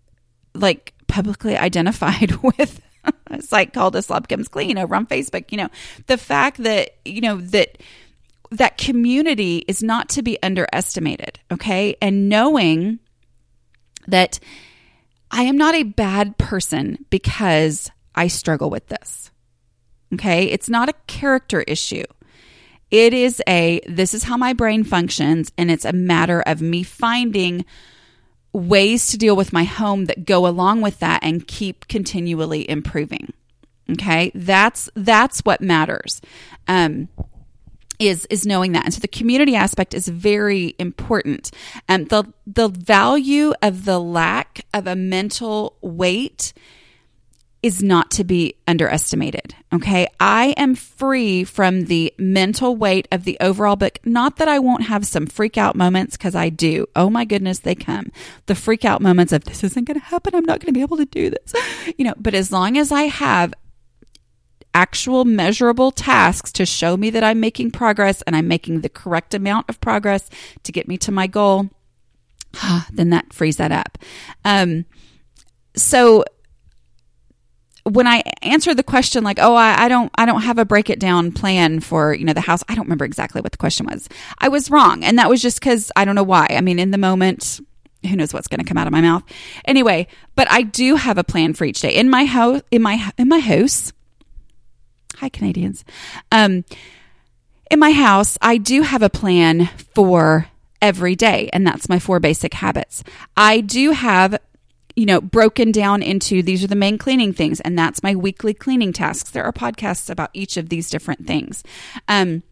like 0.54 0.94
publicly 1.08 1.58
identified 1.70 2.32
with 2.44 2.80
a 3.28 3.42
site 3.42 3.72
called 3.74 3.96
slob 4.04 4.28
comes 4.28 4.48
clean 4.48 4.80
over 4.80 4.96
on 4.96 5.06
facebook 5.06 5.52
you 5.52 5.58
know 5.58 5.70
the 6.08 6.18
fact 6.18 6.58
that 6.64 6.90
you 7.06 7.22
know 7.22 7.38
that 7.38 7.78
that 8.52 8.78
community 8.78 9.64
is 9.68 9.82
not 9.84 10.10
to 10.10 10.22
be 10.22 10.42
underestimated 10.42 11.40
okay 11.52 11.96
and 12.02 12.30
knowing 12.30 13.00
that 14.08 14.40
i 15.32 15.44
am 15.44 15.58
not 15.58 15.76
a 15.76 15.84
bad 15.84 16.38
person 16.38 16.98
because 17.10 17.92
i 18.16 18.28
struggle 18.28 18.70
with 18.70 18.88
this 18.88 19.32
okay 20.14 20.46
it's 20.46 20.70
not 20.70 20.90
a 20.90 20.94
character 21.08 21.62
issue 21.62 22.04
it 22.92 23.14
is 23.14 23.42
a 23.48 23.82
this 23.88 24.14
is 24.14 24.24
how 24.24 24.38
my 24.38 24.54
brain 24.54 24.84
functions 24.84 25.52
and 25.58 25.72
it's 25.72 25.86
a 25.86 25.94
matter 25.94 26.42
of 26.42 26.62
me 26.62 26.84
finding 26.84 27.66
ways 28.56 29.08
to 29.08 29.18
deal 29.18 29.36
with 29.36 29.52
my 29.52 29.66
home 29.66 30.06
that 30.06 30.26
go 30.26 30.48
along 30.48 30.82
with 30.82 31.00
that 31.00 31.20
and 31.22 31.48
keep 31.48 31.88
continually 31.88 32.68
improving. 32.70 33.34
Okay, 33.92 34.32
that's 34.34 34.90
that's 34.96 35.42
what 35.42 35.62
matters. 35.62 36.22
Um, 36.68 37.10
is 38.00 38.26
is 38.30 38.46
knowing 38.46 38.74
that, 38.74 38.86
and 38.86 38.94
so 38.94 39.00
the 39.00 39.08
community 39.08 39.56
aspect 39.56 39.94
is 39.94 40.08
very 40.08 40.76
important. 40.80 41.52
And 41.88 42.12
um, 42.14 42.34
the 42.46 42.68
the 42.68 42.70
value 42.70 43.54
of 43.62 43.86
the 43.86 44.00
lack 44.00 44.66
of 44.74 44.88
a 44.88 44.96
mental 44.96 45.78
weight 45.82 46.54
is 47.66 47.82
not 47.82 48.12
to 48.12 48.24
be 48.24 48.54
underestimated. 48.68 49.56
Okay. 49.74 50.08
I 50.20 50.54
am 50.56 50.76
free 50.76 51.44
from 51.44 51.86
the 51.86 52.14
mental 52.20 52.76
weight 52.76 53.08
of 53.12 53.24
the 53.24 53.38
overall 53.42 53.76
book. 53.76 53.98
Not 54.06 54.36
that 54.36 54.48
I 54.48 54.60
won't 54.60 54.84
have 54.84 55.04
some 55.04 55.26
freak 55.26 55.58
out 55.58 55.76
moments 55.76 56.16
because 56.16 56.36
I 56.36 56.50
do. 56.50 56.86
Oh 56.96 57.10
my 57.10 57.26
goodness, 57.26 57.58
they 57.58 57.74
come. 57.74 58.12
The 58.46 58.54
freak 58.54 58.86
out 58.86 59.02
moments 59.02 59.34
of 59.34 59.46
this 59.46 59.64
isn't 59.64 59.86
going 59.86 60.00
to 60.00 60.06
happen. 60.06 60.36
I'm 60.36 60.46
not 60.46 60.60
going 60.60 60.68
to 60.68 60.78
be 60.78 60.84
able 60.84 60.98
to 60.98 61.06
do 61.06 61.32
this. 61.32 61.54
You 61.98 62.06
know, 62.06 62.14
but 62.18 62.36
as 62.36 62.52
long 62.52 62.78
as 62.78 62.92
I 62.92 63.04
have 63.04 63.56
actual 64.76 65.26
measurable 65.26 65.90
tasks 65.90 66.52
to 66.52 66.66
show 66.66 66.98
me 66.98 67.10
that 67.10 67.24
I'm 67.24 67.40
making 67.40 67.72
progress 67.72 68.22
and 68.24 68.36
I'm 68.36 68.48
making 68.48 68.82
the 68.82 68.90
correct 68.90 69.34
amount 69.34 69.70
of 69.70 69.82
progress 69.82 70.30
to 70.64 70.72
get 70.72 70.88
me 70.88 70.98
to 71.00 71.12
my 71.12 71.26
goal, 71.26 71.70
then 72.92 73.10
that 73.10 73.34
frees 73.34 73.58
that 73.58 73.72
up. 73.72 73.98
Um, 74.44 74.86
so 75.76 76.26
when 77.84 78.08
I 78.08 78.24
answer 78.42 78.74
the 78.74 78.84
question 78.84 79.24
like, 79.24 79.40
oh, 79.40 79.56
I, 79.56 79.86
I, 79.86 79.88
don't, 79.88 80.12
I 80.16 80.26
don't 80.26 80.42
have 80.42 80.58
a 80.58 80.66
break 80.66 80.90
it 80.90 81.00
down 81.00 81.32
plan 81.32 81.80
for, 81.80 82.14
you 82.14 82.26
know, 82.26 82.34
the 82.34 82.42
house. 82.42 82.64
I 82.68 82.76
don't 82.76 82.86
remember 82.86 83.06
exactly 83.06 83.42
what 83.42 83.52
the 83.52 83.58
question 83.58 83.86
was. 83.86 84.10
I 84.40 84.50
was 84.50 84.70
wrong. 84.70 85.04
And 85.04 85.18
that 85.20 85.30
was 85.30 85.42
just 85.42 85.60
because 85.60 85.92
I 85.96 86.04
don't 86.04 86.16
know 86.16 86.24
why. 86.24 86.48
I 86.50 86.62
mean, 86.62 86.80
in 86.80 86.92
the 86.92 86.98
moment, 86.98 87.62
who 88.04 88.16
knows 88.16 88.34
what's 88.34 88.48
going 88.48 88.60
to 88.60 88.66
come 88.66 88.78
out 88.78 88.88
of 88.88 88.92
my 88.92 89.02
mouth. 89.02 89.24
Anyway, 89.66 90.08
but 90.36 90.52
I 90.52 90.64
do 90.64 90.96
have 90.96 91.18
a 91.18 91.24
plan 91.24 91.54
for 91.54 91.64
each 91.64 91.80
day 91.80 91.94
in 91.94 92.10
my 92.10 92.26
house, 92.26 92.62
in 92.72 92.82
my, 92.82 93.12
in 93.18 93.30
my 93.30 93.40
house. 93.40 93.94
Hi, 95.18 95.30
Canadians. 95.30 95.86
Um, 96.32 96.66
in 97.72 97.80
my 97.80 97.92
house, 97.92 98.38
I 98.42 98.58
do 98.58 98.84
have 98.84 99.02
a 99.02 99.10
plan 99.10 99.68
for 99.94 100.48
every 100.82 101.16
day, 101.16 101.50
and 101.52 101.66
that's 101.66 101.90
my 101.90 102.00
four 102.00 102.20
basic 102.20 102.54
habits. 102.54 103.04
I 103.36 103.62
do 103.62 103.92
have 103.92 104.40
you 104.96 105.06
know, 105.06 105.20
broken 105.20 105.72
down 105.72 106.02
into 106.02 106.42
these 106.42 106.64
are 106.64 106.68
the 106.68 106.76
main 106.76 106.98
cleaning 106.98 107.34
things, 107.34 107.60
and 107.60 107.78
that's 107.78 108.02
my 108.02 108.16
weekly 108.16 108.54
cleaning 108.54 108.94
tasks. 108.94 109.30
There 109.30 109.44
are 109.44 109.52
podcasts 109.52 110.10
about 110.10 110.30
each 110.34 110.58
of 110.58 110.70
these 110.70 110.90
different 110.90 111.28
things. 111.28 111.64
Um, 112.08 112.44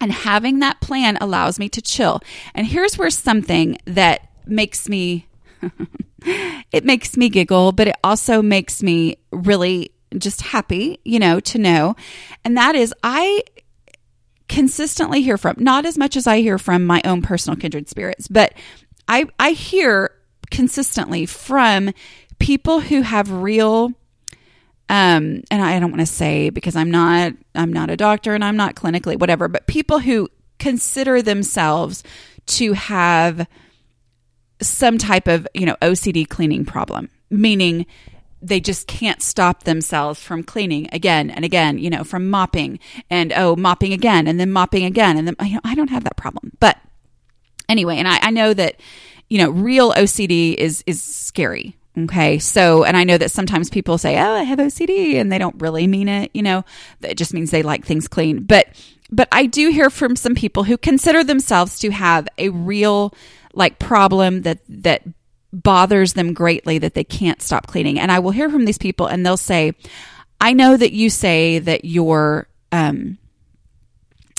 and 0.00 0.12
having 0.12 0.58
that 0.60 0.80
plan 0.80 1.18
allows 1.20 1.58
me 1.58 1.68
to 1.70 1.82
chill. 1.82 2.20
And 2.54 2.66
here's 2.66 2.98
where 2.98 3.10
something 3.10 3.78
that 3.86 4.28
makes 4.46 4.88
me 4.88 5.26
it 6.72 6.84
makes 6.84 7.16
me 7.16 7.28
giggle, 7.28 7.72
but 7.72 7.88
it 7.88 7.96
also 8.02 8.40
makes 8.42 8.82
me 8.82 9.16
really 9.30 9.92
just 10.18 10.42
happy, 10.42 10.98
you 11.04 11.18
know, 11.18 11.40
to 11.40 11.58
know. 11.58 11.96
And 12.44 12.56
that 12.56 12.74
is 12.74 12.94
I 13.02 13.42
consistently 14.48 15.22
hear 15.22 15.38
from 15.38 15.56
not 15.58 15.86
as 15.86 15.96
much 15.96 16.16
as 16.16 16.26
I 16.26 16.40
hear 16.40 16.58
from 16.58 16.84
my 16.84 17.00
own 17.04 17.22
personal 17.22 17.56
kindred 17.56 17.88
spirits, 17.88 18.28
but 18.28 18.52
I 19.06 19.26
I 19.38 19.52
hear 19.52 20.10
consistently 20.50 21.26
from 21.26 21.92
people 22.38 22.80
who 22.80 23.02
have 23.02 23.30
real 23.30 23.92
um 24.88 25.42
and 25.50 25.62
I 25.62 25.78
don't 25.78 25.90
want 25.90 26.00
to 26.00 26.06
say 26.06 26.50
because 26.50 26.74
I'm 26.74 26.90
not 26.90 27.32
I'm 27.54 27.72
not 27.72 27.90
a 27.90 27.96
doctor 27.96 28.34
and 28.34 28.44
I'm 28.44 28.56
not 28.56 28.74
clinically 28.74 29.18
whatever, 29.18 29.46
but 29.46 29.66
people 29.66 30.00
who 30.00 30.28
consider 30.58 31.22
themselves 31.22 32.02
to 32.46 32.72
have 32.72 33.46
some 34.62 34.98
type 34.98 35.26
of, 35.26 35.46
you 35.54 35.66
know, 35.66 35.76
OCD 35.80 36.28
cleaning 36.28 36.64
problem, 36.64 37.08
meaning 37.30 37.86
they 38.42 38.60
just 38.60 38.86
can't 38.86 39.22
stop 39.22 39.64
themselves 39.64 40.20
from 40.20 40.42
cleaning 40.42 40.88
again 40.92 41.30
and 41.30 41.44
again, 41.44 41.78
you 41.78 41.90
know, 41.90 42.04
from 42.04 42.30
mopping 42.30 42.78
and 43.10 43.32
oh, 43.34 43.56
mopping 43.56 43.92
again 43.92 44.26
and 44.26 44.40
then 44.40 44.50
mopping 44.50 44.84
again. 44.84 45.16
And 45.16 45.28
then, 45.28 45.36
you 45.46 45.54
know, 45.54 45.60
I 45.64 45.74
don't 45.74 45.90
have 45.90 46.04
that 46.04 46.16
problem. 46.16 46.52
But 46.58 46.78
anyway, 47.68 47.96
and 47.96 48.08
I, 48.08 48.18
I 48.22 48.30
know 48.30 48.54
that 48.54 48.80
you 49.30 49.38
know, 49.38 49.50
real 49.50 49.92
OCD 49.92 50.54
is 50.54 50.84
is 50.86 51.02
scary. 51.02 51.76
Okay. 51.96 52.38
So, 52.38 52.84
and 52.84 52.96
I 52.96 53.04
know 53.04 53.16
that 53.16 53.30
sometimes 53.30 53.70
people 53.70 53.96
say, 53.96 54.18
"Oh, 54.18 54.32
I 54.32 54.42
have 54.42 54.58
OCD," 54.58 55.14
and 55.14 55.32
they 55.32 55.38
don't 55.38 55.60
really 55.60 55.86
mean 55.86 56.08
it, 56.08 56.30
you 56.34 56.42
know. 56.42 56.64
It 57.00 57.14
just 57.16 57.32
means 57.32 57.50
they 57.50 57.62
like 57.62 57.86
things 57.86 58.08
clean. 58.08 58.42
But 58.42 58.68
but 59.10 59.28
I 59.32 59.46
do 59.46 59.70
hear 59.70 59.88
from 59.88 60.16
some 60.16 60.34
people 60.34 60.64
who 60.64 60.76
consider 60.76 61.24
themselves 61.24 61.78
to 61.80 61.90
have 61.90 62.28
a 62.38 62.50
real 62.50 63.14
like 63.54 63.78
problem 63.78 64.42
that 64.42 64.58
that 64.68 65.02
bothers 65.52 66.12
them 66.12 66.32
greatly 66.32 66.78
that 66.78 66.94
they 66.94 67.04
can't 67.04 67.42
stop 67.42 67.66
cleaning. 67.66 67.98
And 67.98 68.12
I 68.12 68.18
will 68.18 68.30
hear 68.30 68.50
from 68.50 68.64
these 68.64 68.78
people 68.78 69.06
and 69.06 69.24
they'll 69.24 69.36
say, 69.36 69.72
"I 70.40 70.52
know 70.52 70.76
that 70.76 70.92
you 70.92 71.10
say 71.10 71.58
that 71.58 71.84
you're 71.84 72.48
um 72.72 73.18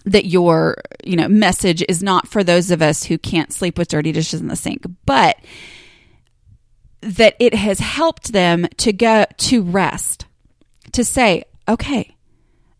that 0.06 0.26
your 0.26 0.78
you 1.04 1.16
know 1.16 1.28
message 1.28 1.84
is 1.88 2.02
not 2.02 2.28
for 2.28 2.44
those 2.44 2.72
of 2.72 2.82
us 2.82 3.04
who 3.04 3.18
can't 3.18 3.54
sleep 3.54 3.78
with 3.78 3.88
dirty 3.88 4.12
dishes 4.12 4.42
in 4.42 4.48
the 4.48 4.56
sink 4.56 4.84
but 5.06 5.38
that 7.02 7.36
it 7.40 7.54
has 7.54 7.80
helped 7.80 8.32
them 8.32 8.68
to 8.78 8.92
go 8.94 9.26
to 9.38 9.62
rest 9.62 10.26
to 10.92 11.04
say 11.04 11.44
okay 11.68 12.16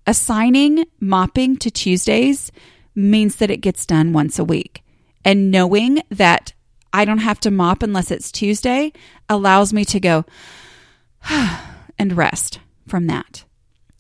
assigning 0.08 0.86
mopping 1.00 1.56
to 1.56 1.70
tuesdays 1.70 2.52
means 2.96 3.36
that 3.38 3.52
it 3.52 3.58
gets 3.58 3.86
done 3.86 4.14
once 4.14 4.40
a 4.40 4.44
week 4.44 4.84
and 5.24 5.52
knowing 5.52 6.02
that 6.10 6.54
i 6.94 7.06
don't 7.06 7.20
have 7.20 7.40
to 7.40 7.52
mop 7.52 7.84
unless 7.84 8.12
it's 8.12 8.32
tuesday 8.32 8.92
allows 9.30 9.74
me 9.74 9.86
to 9.86 10.00
go 10.00 10.26
and 12.00 12.18
rest 12.18 12.60
from 12.88 13.08
that 13.08 13.44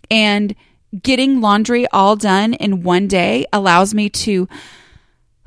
and 0.10 0.56
getting 1.02 1.40
laundry 1.40 1.88
all 1.88 2.16
done 2.16 2.54
in 2.54 2.84
one 2.84 3.08
day 3.08 3.46
allows 3.54 3.94
me 3.94 4.10
to 4.10 4.48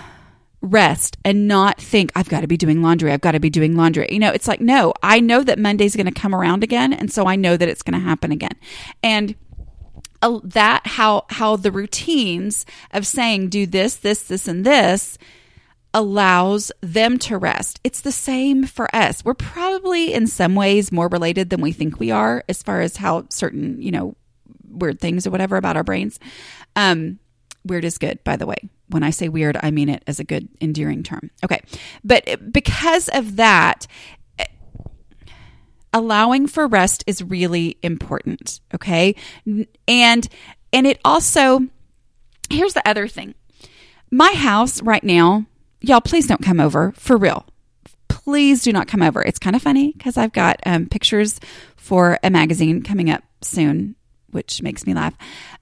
rest 0.61 1.17
and 1.25 1.47
not 1.49 1.81
think 1.81 2.11
I've 2.15 2.29
got 2.29 2.41
to 2.41 2.47
be 2.47 2.57
doing 2.57 2.83
laundry. 2.83 3.13
I've 3.13 3.21
got 3.21 3.33
to 3.33 3.41
be 3.41 3.51
doing 3.51 3.77
laundry. 3.77 4.09
You 4.11 4.19
know, 4.19 4.33
it's 4.33 4.49
like, 4.49 4.61
no, 4.61 4.93
I 5.03 5.21
know 5.21 5.43
that 5.43 5.59
Monday's 5.59 5.97
going 5.97 6.07
to 6.07 6.13
come 6.13 6.35
around 6.35 6.65
again. 6.65 6.93
And 6.93 7.13
so 7.13 7.27
I 7.27 7.37
know 7.37 7.57
that 7.57 7.69
it's 7.69 7.83
going 7.83 7.99
to 7.99 8.05
happen 8.05 8.33
again. 8.33 8.55
And 9.03 9.35
that 10.43 10.85
how 10.87 11.25
how 11.29 11.55
the 11.55 11.71
routines 11.71 12.67
of 12.93 13.07
saying 13.07 13.49
do 13.49 13.65
this 13.65 13.95
this 13.97 14.23
this 14.23 14.49
and 14.49 14.65
this 14.65 15.19
allows 15.97 16.71
them 16.83 17.19
to 17.19 17.39
rest. 17.39 17.81
It's 17.83 18.03
the 18.03 18.13
same 18.13 18.65
for 18.65 18.95
us. 18.95 19.25
We're 19.25 19.33
probably 19.33 20.13
in 20.13 20.27
some 20.27 20.55
ways 20.55 20.93
more 20.93 21.09
related 21.09 21.49
than 21.49 21.63
we 21.63 21.73
think 21.73 21.99
we 21.99 22.11
are 22.11 22.45
as 22.51 22.63
far 22.63 22.83
as 22.83 22.99
how 22.99 23.25
certain, 23.31 23.81
you 23.81 23.91
know, 23.91 24.15
weird 24.69 25.01
things 25.01 25.27
or 25.27 25.31
whatever 25.31 25.57
about 25.57 25.75
our 25.75 25.83
brains. 25.83 26.21
Um, 26.77 27.19
weird 27.65 27.87
is 27.87 27.97
good, 27.97 28.23
by 28.25 28.37
the 28.37 28.45
way. 28.45 28.57
When 28.89 29.03
I 29.03 29.09
say 29.09 29.31
weird, 29.31 29.57
I 29.63 29.71
mean 29.71 29.89
it 29.89 30.05
as 30.07 30.21
a 30.21 30.25
good, 30.25 30.51
endearing 30.61 31.03
term. 31.03 31.31
Okay. 31.43 31.63
But 32.05 32.53
because 32.53 33.09
of 33.09 33.37
that, 33.37 33.87
allowing 35.95 36.47
for 36.47 36.67
rest 36.67 37.05
is 37.07 37.23
really 37.23 37.79
important. 37.83 38.61
Okay. 38.75 39.15
And, 39.89 40.29
and 40.75 40.87
it 40.87 41.01
also, 41.07 41.67
here's 42.51 42.75
the 42.75 42.87
other 42.87 43.09
thing 43.09 43.35
my 44.11 44.33
house 44.33 44.83
right 44.83 45.03
now, 45.03 45.47
y'all, 45.81 46.01
please 46.01 46.27
don't 46.27 46.43
come 46.43 46.61
over 46.61 46.93
for 46.93 47.17
real. 47.17 47.47
Please 48.09 48.63
do 48.63 48.73
not 48.73 48.89
come 48.89 49.03
over. 49.03 49.23
It's 49.23 49.39
kind 49.39 49.57
of 49.57 49.63
funny 49.63 49.93
because 49.93 50.17
I've 50.17 50.33
got 50.33 50.61
um, 50.67 50.87
pictures 50.87 51.41
for 51.77 52.19
a 52.23 52.31
magazine 52.31 52.83
coming 52.83 53.11
up 53.11 53.23
soon, 53.43 53.95
which 54.31 54.63
makes 54.63 54.87
me 54.87 54.95
laugh. 54.95 55.15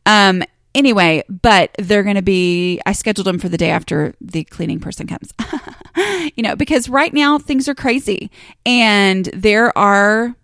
Um, 0.07 0.43
anyway, 0.75 1.23
but 1.29 1.71
they're 1.79 2.03
going 2.03 2.17
to 2.17 2.23
be, 2.23 2.81
I 2.87 2.93
scheduled 2.93 3.27
them 3.27 3.39
for 3.39 3.49
the 3.49 3.59
day 3.59 3.71
after 3.71 4.15
the 4.21 4.45
cleaning 4.45 4.81
person 4.81 5.07
comes. 5.07 5.33
you 6.37 6.43
know, 6.43 6.57
because 6.57 6.89
right 6.89 7.13
now 7.13 7.39
things 7.39 7.69
are 7.69 7.75
crazy 7.75 8.31
and 8.65 9.27
there 9.27 9.77
are 9.77 10.35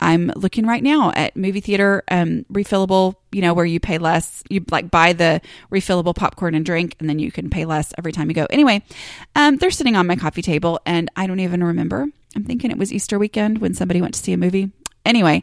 I'm 0.00 0.32
looking 0.36 0.66
right 0.66 0.82
now 0.82 1.12
at 1.14 1.36
movie 1.36 1.60
theater 1.60 2.02
um, 2.10 2.44
refillable, 2.52 3.16
you 3.32 3.42
know, 3.42 3.54
where 3.54 3.64
you 3.64 3.80
pay 3.80 3.98
less. 3.98 4.42
You 4.48 4.64
like 4.70 4.90
buy 4.90 5.12
the 5.12 5.40
refillable 5.70 6.14
popcorn 6.14 6.54
and 6.54 6.64
drink, 6.64 6.96
and 6.98 7.08
then 7.08 7.18
you 7.18 7.30
can 7.30 7.50
pay 7.50 7.64
less 7.64 7.92
every 7.98 8.12
time 8.12 8.28
you 8.28 8.34
go. 8.34 8.46
Anyway, 8.50 8.82
um, 9.36 9.56
they're 9.56 9.70
sitting 9.70 9.96
on 9.96 10.06
my 10.06 10.16
coffee 10.16 10.42
table, 10.42 10.80
and 10.86 11.10
I 11.16 11.26
don't 11.26 11.40
even 11.40 11.62
remember. 11.62 12.06
I'm 12.34 12.44
thinking 12.44 12.70
it 12.70 12.78
was 12.78 12.92
Easter 12.92 13.18
weekend 13.18 13.58
when 13.58 13.74
somebody 13.74 14.00
went 14.00 14.14
to 14.14 14.20
see 14.20 14.32
a 14.32 14.36
movie. 14.36 14.70
Anyway, 15.04 15.42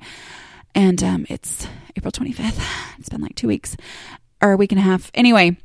and 0.73 1.01
um, 1.03 1.25
it's 1.29 1.67
April 1.95 2.11
25th. 2.11 2.63
It's 2.99 3.09
been 3.09 3.21
like 3.21 3.35
two 3.35 3.47
weeks 3.47 3.75
or 4.41 4.51
a 4.51 4.57
week 4.57 4.71
and 4.71 4.79
a 4.79 4.83
half. 4.83 5.11
Anyway, 5.13 5.57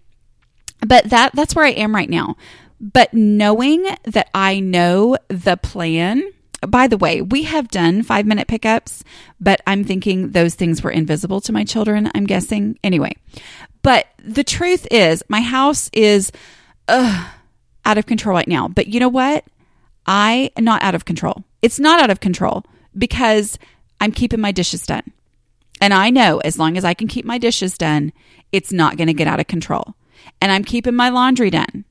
but 0.80 1.04
that 1.10 1.32
that's 1.34 1.54
where 1.54 1.64
I 1.64 1.70
am 1.70 1.94
right 1.94 2.10
now. 2.10 2.36
But 2.80 3.14
knowing 3.14 3.84
that 4.04 4.28
I 4.34 4.60
know 4.60 5.16
the 5.28 5.56
plan 5.56 6.24
by 6.66 6.86
the 6.86 6.96
way, 6.96 7.20
we 7.22 7.42
have 7.44 7.68
done 7.68 8.02
five 8.02 8.26
minute 8.26 8.48
pickups, 8.48 9.04
but 9.40 9.60
I'm 9.66 9.84
thinking 9.84 10.30
those 10.30 10.54
things 10.54 10.82
were 10.82 10.90
invisible 10.90 11.40
to 11.42 11.52
my 11.52 11.64
children, 11.64 12.10
I'm 12.14 12.24
guessing. 12.24 12.78
Anyway, 12.84 13.16
but 13.82 14.06
the 14.18 14.44
truth 14.44 14.86
is, 14.90 15.22
my 15.28 15.40
house 15.40 15.90
is 15.92 16.30
out 16.88 17.98
of 17.98 18.06
control 18.06 18.36
right 18.36 18.48
now. 18.48 18.68
But 18.68 18.86
you 18.86 19.00
know 19.00 19.08
what? 19.08 19.44
I 20.06 20.50
am 20.56 20.64
not 20.64 20.82
out 20.82 20.94
of 20.94 21.04
control. 21.04 21.44
It's 21.62 21.78
not 21.78 22.00
out 22.00 22.10
of 22.10 22.20
control 22.20 22.64
because 22.96 23.58
I'm 24.00 24.12
keeping 24.12 24.40
my 24.40 24.52
dishes 24.52 24.86
done. 24.86 25.12
And 25.80 25.92
I 25.92 26.10
know 26.10 26.38
as 26.38 26.58
long 26.58 26.76
as 26.76 26.84
I 26.84 26.94
can 26.94 27.08
keep 27.08 27.24
my 27.24 27.38
dishes 27.38 27.76
done, 27.76 28.12
it's 28.52 28.72
not 28.72 28.96
going 28.96 29.08
to 29.08 29.14
get 29.14 29.26
out 29.26 29.40
of 29.40 29.46
control. 29.46 29.94
And 30.40 30.52
I'm 30.52 30.64
keeping 30.64 30.94
my 30.94 31.08
laundry 31.08 31.50
done. 31.50 31.84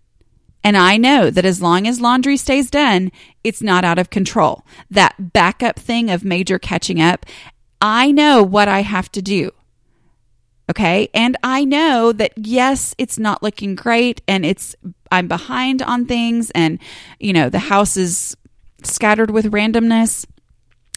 And 0.64 0.78
I 0.78 0.98
know 0.98 1.30
that 1.30 1.46
as 1.46 1.62
long 1.62 1.88
as 1.88 2.02
laundry 2.02 2.38
stays 2.38 2.70
done, 2.70 3.12
it's 3.44 3.62
not 3.62 3.84
out 3.84 3.98
of 4.00 4.10
control. 4.10 4.64
That 4.90 5.34
backup 5.34 5.80
thing 5.80 6.10
of 6.10 6.24
major 6.24 6.60
catching 6.60 7.02
up, 7.02 7.26
I 7.82 8.12
know 8.12 8.44
what 8.44 8.68
I 8.68 8.82
have 8.82 9.12
to 9.14 9.22
do. 9.22 9.52
Okay. 10.70 11.10
And 11.14 11.36
I 11.44 11.66
know 11.66 12.12
that 12.14 12.34
yes, 12.38 12.96
it's 12.98 13.20
not 13.20 13.44
looking 13.44 13.76
great 13.76 14.22
and 14.28 14.46
it's, 14.46 14.76
I'm 15.12 15.28
behind 15.28 15.82
on 15.82 16.06
things 16.06 16.50
and, 16.52 16.80
you 17.20 17.34
know, 17.34 17.50
the 17.50 17.60
house 17.60 17.98
is 17.98 18.38
scattered 18.84 19.32
with 19.32 19.52
randomness, 19.52 20.26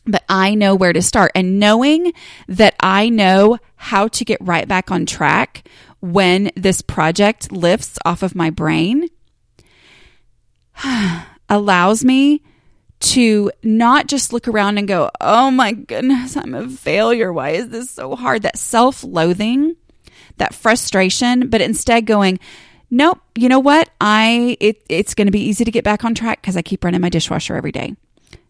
but 0.06 0.22
I 0.28 0.54
know 0.54 0.74
where 0.74 0.92
to 0.92 1.02
start. 1.02 1.32
And 1.34 1.58
knowing 1.58 2.12
that 2.46 2.76
I 2.80 3.08
know 3.08 3.58
how 3.74 4.08
to 4.08 4.24
get 4.24 4.38
right 4.40 4.68
back 4.68 4.92
on 4.92 5.06
track 5.06 5.68
when 6.00 6.50
this 6.54 6.82
project 6.82 7.50
lifts 7.50 7.98
off 8.04 8.22
of 8.22 8.34
my 8.34 8.50
brain 8.50 9.08
allows 11.48 12.04
me 12.04 12.42
to 13.00 13.52
not 13.62 14.06
just 14.06 14.32
look 14.32 14.48
around 14.48 14.78
and 14.78 14.88
go, 14.88 15.10
oh 15.20 15.50
my 15.50 15.72
goodness, 15.72 16.36
I'm 16.36 16.54
a 16.54 16.68
failure. 16.68 17.32
Why 17.32 17.50
is 17.50 17.68
this 17.68 17.90
so 17.90 18.16
hard? 18.16 18.42
That 18.42 18.58
self 18.58 19.04
loathing, 19.04 19.76
that 20.38 20.54
frustration, 20.54 21.48
but 21.50 21.60
instead 21.60 22.06
going, 22.06 22.38
nope, 22.90 23.20
you 23.34 23.48
know 23.48 23.58
what? 23.58 23.90
I, 24.00 24.56
it, 24.60 24.82
it's 24.88 25.14
going 25.14 25.26
to 25.26 25.32
be 25.32 25.42
easy 25.42 25.64
to 25.64 25.70
get 25.70 25.84
back 25.84 26.04
on 26.04 26.14
track 26.14 26.40
because 26.40 26.56
I 26.56 26.62
keep 26.62 26.82
running 26.82 27.00
my 27.00 27.10
dishwasher 27.10 27.56
every 27.56 27.72
day. 27.72 27.94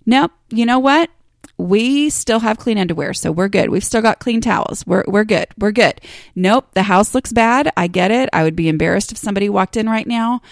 Nope, 0.06 0.32
you 0.50 0.66
know 0.66 0.78
what? 0.78 1.10
We 1.56 2.10
still 2.10 2.40
have 2.40 2.58
clean 2.58 2.78
underwear, 2.78 3.14
so 3.14 3.32
we're 3.32 3.48
good. 3.48 3.70
We've 3.70 3.84
still 3.84 4.02
got 4.02 4.18
clean 4.18 4.40
towels. 4.40 4.86
We're, 4.86 5.04
we're 5.06 5.24
good. 5.24 5.46
We're 5.58 5.72
good. 5.72 6.00
Nope, 6.34 6.68
the 6.74 6.82
house 6.82 7.14
looks 7.14 7.32
bad. 7.32 7.72
I 7.76 7.86
get 7.86 8.10
it. 8.10 8.28
I 8.32 8.42
would 8.44 8.56
be 8.56 8.68
embarrassed 8.68 9.12
if 9.12 9.18
somebody 9.18 9.48
walked 9.48 9.76
in 9.76 9.88
right 9.88 10.06
now. 10.06 10.42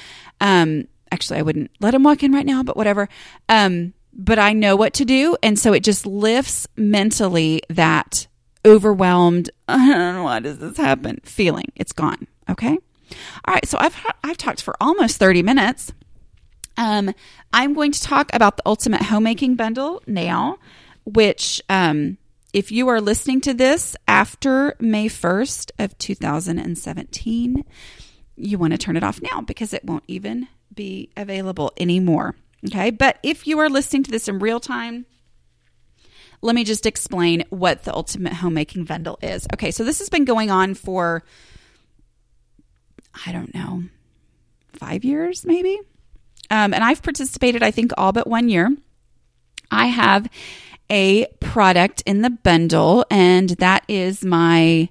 Um, 0.40 0.86
actually 1.12 1.38
I 1.38 1.42
wouldn't 1.42 1.70
let 1.80 1.94
him 1.94 2.02
walk 2.02 2.22
in 2.22 2.32
right 2.32 2.46
now, 2.46 2.62
but 2.62 2.76
whatever. 2.76 3.08
Um, 3.48 3.92
but 4.12 4.38
I 4.38 4.52
know 4.52 4.76
what 4.76 4.94
to 4.94 5.04
do. 5.04 5.36
And 5.42 5.58
so 5.58 5.72
it 5.72 5.84
just 5.84 6.06
lifts 6.06 6.66
mentally 6.76 7.62
that 7.70 8.26
overwhelmed, 8.64 9.50
I 9.68 9.76
don't 9.88 10.14
know 10.16 10.24
why 10.24 10.40
does 10.40 10.58
this 10.58 10.76
happen 10.76 11.20
feeling. 11.24 11.66
It's 11.76 11.92
gone. 11.92 12.26
Okay. 12.48 12.78
All 13.44 13.54
right. 13.54 13.66
So 13.66 13.78
I've, 13.80 13.96
I've 14.24 14.36
talked 14.36 14.62
for 14.62 14.74
almost 14.80 15.18
30 15.18 15.42
minutes. 15.42 15.92
Um, 16.76 17.14
I'm 17.52 17.74
going 17.74 17.92
to 17.92 18.02
talk 18.02 18.30
about 18.32 18.56
the 18.56 18.62
ultimate 18.64 19.02
homemaking 19.02 19.56
bundle 19.56 20.02
now, 20.06 20.58
which, 21.04 21.60
um, 21.68 22.16
if 22.52 22.70
you 22.70 22.88
are 22.88 23.00
listening 23.00 23.40
to 23.42 23.54
this 23.54 23.96
after 24.06 24.74
May 24.78 25.08
1st 25.08 25.70
of 25.78 25.96
2017, 25.96 27.64
you 28.36 28.58
want 28.58 28.72
to 28.72 28.78
turn 28.78 28.96
it 28.96 29.02
off 29.02 29.20
now 29.22 29.40
because 29.40 29.72
it 29.72 29.84
won't 29.84 30.04
even 30.06 30.48
be 30.74 31.10
available 31.16 31.72
anymore. 31.76 32.34
Okay. 32.66 32.90
But 32.90 33.18
if 33.22 33.46
you 33.46 33.58
are 33.58 33.68
listening 33.68 34.04
to 34.04 34.10
this 34.10 34.28
in 34.28 34.38
real 34.38 34.60
time, 34.60 35.06
let 36.40 36.54
me 36.54 36.64
just 36.64 36.86
explain 36.86 37.44
what 37.50 37.84
the 37.84 37.94
ultimate 37.94 38.32
homemaking 38.34 38.84
bundle 38.84 39.18
is. 39.22 39.46
Okay. 39.52 39.70
So 39.70 39.84
this 39.84 39.98
has 39.98 40.08
been 40.08 40.24
going 40.24 40.50
on 40.50 40.74
for, 40.74 41.22
I 43.26 43.32
don't 43.32 43.54
know, 43.54 43.84
five 44.74 45.04
years 45.04 45.44
maybe. 45.44 45.78
Um, 46.50 46.74
and 46.74 46.84
I've 46.84 47.02
participated, 47.02 47.62
I 47.62 47.70
think, 47.70 47.92
all 47.96 48.12
but 48.12 48.26
one 48.26 48.48
year. 48.48 48.70
I 49.70 49.86
have 49.86 50.28
a 50.90 51.26
product 51.40 52.02
in 52.04 52.20
the 52.20 52.28
bundle, 52.28 53.06
and 53.10 53.48
that 53.50 53.84
is 53.88 54.22
my 54.22 54.90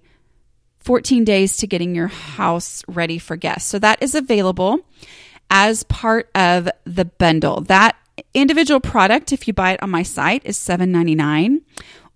14 0.79 1.23
days 1.23 1.57
to 1.57 1.67
getting 1.67 1.93
your 1.93 2.07
house 2.07 2.83
ready 2.87 3.19
for 3.19 3.35
guests. 3.35 3.69
So 3.69 3.77
that 3.77 4.01
is 4.01 4.15
available 4.15 4.79
as 5.51 5.83
part 5.83 6.31
of 6.33 6.69
the 6.85 7.05
bundle. 7.05 7.61
That 7.61 7.95
individual 8.33 8.79
product, 8.79 9.31
if 9.31 9.47
you 9.47 9.53
buy 9.53 9.73
it 9.73 9.83
on 9.83 9.91
my 9.91 10.01
site, 10.01 10.41
is 10.45 10.57
$7.99 10.57 11.61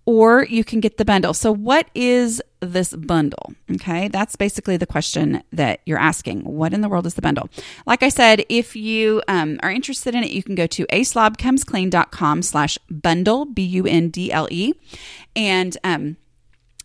or 0.06 0.44
you 0.44 0.62
can 0.64 0.80
get 0.80 0.96
the 0.96 1.04
bundle. 1.04 1.34
So, 1.34 1.52
what 1.52 1.88
is 1.94 2.40
this 2.60 2.94
bundle? 2.94 3.52
Okay, 3.70 4.08
that's 4.08 4.36
basically 4.36 4.76
the 4.76 4.86
question 4.86 5.42
that 5.52 5.80
you're 5.84 5.98
asking. 5.98 6.42
What 6.42 6.72
in 6.72 6.80
the 6.80 6.88
world 6.88 7.06
is 7.06 7.14
the 7.14 7.22
bundle? 7.22 7.50
Like 7.86 8.02
I 8.02 8.08
said, 8.08 8.44
if 8.48 8.76
you 8.76 9.22
um, 9.28 9.58
are 9.62 9.70
interested 9.70 10.14
in 10.14 10.22
it, 10.22 10.30
you 10.30 10.42
can 10.42 10.54
go 10.54 10.68
to 10.68 10.86
aslobcomesclean.com 10.86 12.42
slash 12.42 12.78
bundle, 12.88 13.44
B 13.44 13.62
U 13.62 13.84
N 13.84 14.08
D 14.08 14.32
L 14.32 14.46
E, 14.50 14.74
and 15.34 15.76
um, 15.82 16.16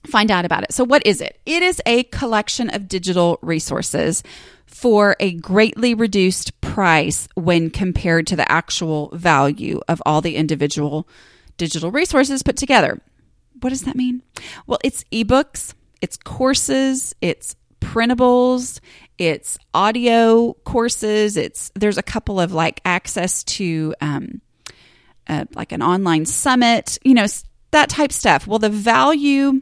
find 0.06 0.32
out 0.32 0.46
about 0.46 0.64
it. 0.64 0.74
So, 0.74 0.84
what 0.84 1.06
is 1.06 1.22
it? 1.22 1.40
It 1.46 1.64
is 1.64 1.82
a 1.86 2.04
collection 2.04 2.70
of 2.70 2.88
digital 2.88 3.40
resources 3.42 4.24
for 4.66 5.16
a 5.20 5.34
greatly 5.34 5.94
reduced 5.94 6.60
price 6.62 7.28
when 7.36 7.70
compared 7.70 8.26
to 8.28 8.36
the 8.36 8.50
actual 8.52 9.10
value 9.14 9.80
of 9.88 10.02
all 10.06 10.22
the 10.22 10.36
individual 10.36 11.08
digital 11.58 11.92
resources 11.92 12.42
put 12.42 12.58
together. 12.58 13.00
What 13.60 13.70
does 13.70 13.84
that 13.84 13.96
mean? 13.96 14.24
Well, 14.66 14.80
it's 14.84 15.04
ebooks, 15.12 15.74
it's 16.02 16.18
courses, 16.18 17.14
it's 17.22 17.56
printables, 17.80 18.80
it's 19.18 19.58
audio 19.74 20.54
courses, 20.64 21.38
it's 21.38 21.72
there's 21.76 21.98
a 21.98 22.04
couple 22.04 22.40
of 22.40 22.54
like 22.54 22.82
access 22.86 23.44
to 23.44 23.94
um, 24.02 24.42
uh, 25.28 25.46
like 25.54 25.72
an 25.72 25.84
online 25.84 26.26
summit, 26.26 26.98
you 27.04 27.14
know, 27.14 27.28
that 27.72 27.90
type 27.90 28.12
stuff. 28.12 28.48
Well, 28.48 28.60
the 28.60 28.70
value 28.70 29.62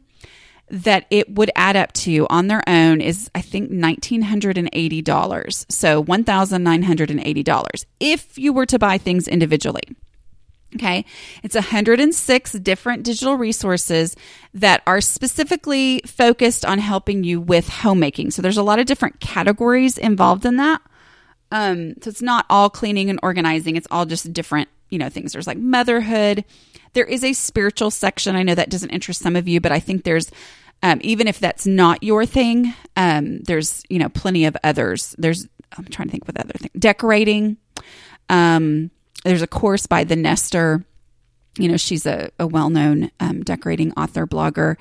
that 0.72 1.06
it 1.10 1.34
would 1.36 1.52
add 1.56 1.76
up 1.76 1.94
to 1.94 2.28
on 2.30 2.48
their 2.48 2.64
own 2.68 3.02
is, 3.02 3.30
I 3.34 3.42
think, 3.42 3.72
$1,980. 3.72 5.66
So 5.72 6.04
$1,980 6.04 7.86
if 8.00 8.38
you 8.38 8.54
were 8.54 8.66
to 8.66 8.80
buy 8.80 8.98
things 8.98 9.28
individually. 9.28 9.84
Okay. 10.76 11.04
It's 11.42 11.56
106 11.56 12.52
different 12.54 13.04
digital 13.04 13.36
resources 13.36 14.16
that 14.54 14.84
are 14.86 15.02
specifically 15.02 16.02
focused 16.06 16.64
on 16.64 16.78
helping 16.78 17.24
you 17.24 17.42
with 17.42 17.68
homemaking. 17.70 18.32
So 18.32 18.42
there's 18.42 18.58
a 18.58 18.64
lot 18.64 18.78
of 18.78 18.86
different 18.86 19.20
categories 19.20 19.98
involved 19.98 20.46
in 20.46 20.58
that. 20.58 20.82
Um, 21.52 21.96
so 22.02 22.10
it's 22.10 22.22
not 22.22 22.46
all 22.50 22.70
cleaning 22.70 23.10
and 23.10 23.20
organizing, 23.24 23.76
it's 23.76 23.88
all 23.90 24.06
just 24.06 24.32
different, 24.32 24.70
you 24.90 24.98
know, 24.98 25.10
things. 25.10 25.34
There's 25.34 25.48
like 25.48 25.58
motherhood. 25.58 26.46
There 26.94 27.06
is 27.06 27.24
a 27.24 27.34
spiritual 27.34 27.92
section. 27.92 28.36
I 28.36 28.44
know 28.44 28.56
that 28.56 28.70
doesn't 28.70 28.90
interest 28.90 29.22
some 29.22 29.36
of 29.36 29.48
you, 29.48 29.62
but 29.62 29.72
I 29.72 29.80
think 29.80 30.04
there's 30.04 30.32
um, 30.82 31.00
even 31.02 31.28
if 31.28 31.40
that's 31.40 31.68
not 31.68 32.04
your 32.04 32.26
thing, 32.26 32.74
um, 32.96 33.40
there's 33.40 33.84
you 33.90 34.00
know 34.00 34.10
plenty 34.10 34.46
of 34.46 34.56
others. 34.64 35.16
There's 35.18 35.48
I'm 35.78 35.86
trying 35.86 36.08
to 36.08 36.12
think 36.12 36.28
what 36.28 36.40
other 36.40 36.54
thing. 36.54 36.72
Decorating. 36.78 37.58
Um, 38.30 38.92
there's 39.24 39.42
a 39.42 39.48
course 39.48 39.86
by 39.86 40.04
the 40.04 40.16
Nester. 40.16 40.86
You 41.58 41.68
know, 41.68 41.78
she's 41.78 42.06
a, 42.06 42.32
a 42.40 42.48
well 42.48 42.70
known 42.70 43.12
um, 43.20 43.44
decorating 43.44 43.92
author 43.94 44.26
blogger. 44.26 44.78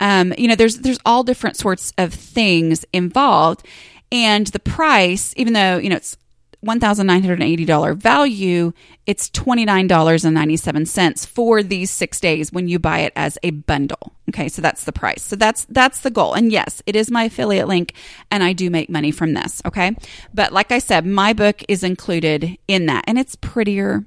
Um, 0.00 0.34
you 0.36 0.48
know, 0.48 0.56
there's 0.56 0.78
there's 0.78 0.98
all 1.06 1.22
different 1.22 1.56
sorts 1.56 1.92
of 1.96 2.12
things 2.12 2.84
involved, 2.92 3.64
and 4.10 4.46
the 4.48 4.58
price, 4.58 5.32
even 5.36 5.52
though 5.52 5.78
you 5.78 5.88
know 5.88 5.96
it's 5.96 6.16
$1,980 6.64 7.96
value, 7.96 8.72
it's 9.06 9.28
$29.97 9.30 11.26
for 11.26 11.62
these 11.62 11.90
6 11.90 12.20
days 12.20 12.52
when 12.52 12.68
you 12.68 12.78
buy 12.78 13.00
it 13.00 13.12
as 13.14 13.38
a 13.42 13.50
bundle. 13.50 14.12
Okay, 14.28 14.48
so 14.48 14.60
that's 14.60 14.84
the 14.84 14.92
price. 14.92 15.22
So 15.22 15.36
that's 15.36 15.66
that's 15.66 16.00
the 16.00 16.10
goal. 16.10 16.34
And 16.34 16.50
yes, 16.50 16.82
it 16.86 16.96
is 16.96 17.10
my 17.10 17.24
affiliate 17.24 17.68
link 17.68 17.94
and 18.30 18.42
I 18.42 18.52
do 18.52 18.70
make 18.70 18.90
money 18.90 19.12
from 19.12 19.34
this, 19.34 19.62
okay? 19.64 19.96
But 20.34 20.52
like 20.52 20.72
I 20.72 20.78
said, 20.78 21.06
my 21.06 21.32
book 21.32 21.62
is 21.68 21.84
included 21.84 22.58
in 22.66 22.86
that 22.86 23.04
and 23.06 23.18
it's 23.18 23.36
prettier 23.36 24.04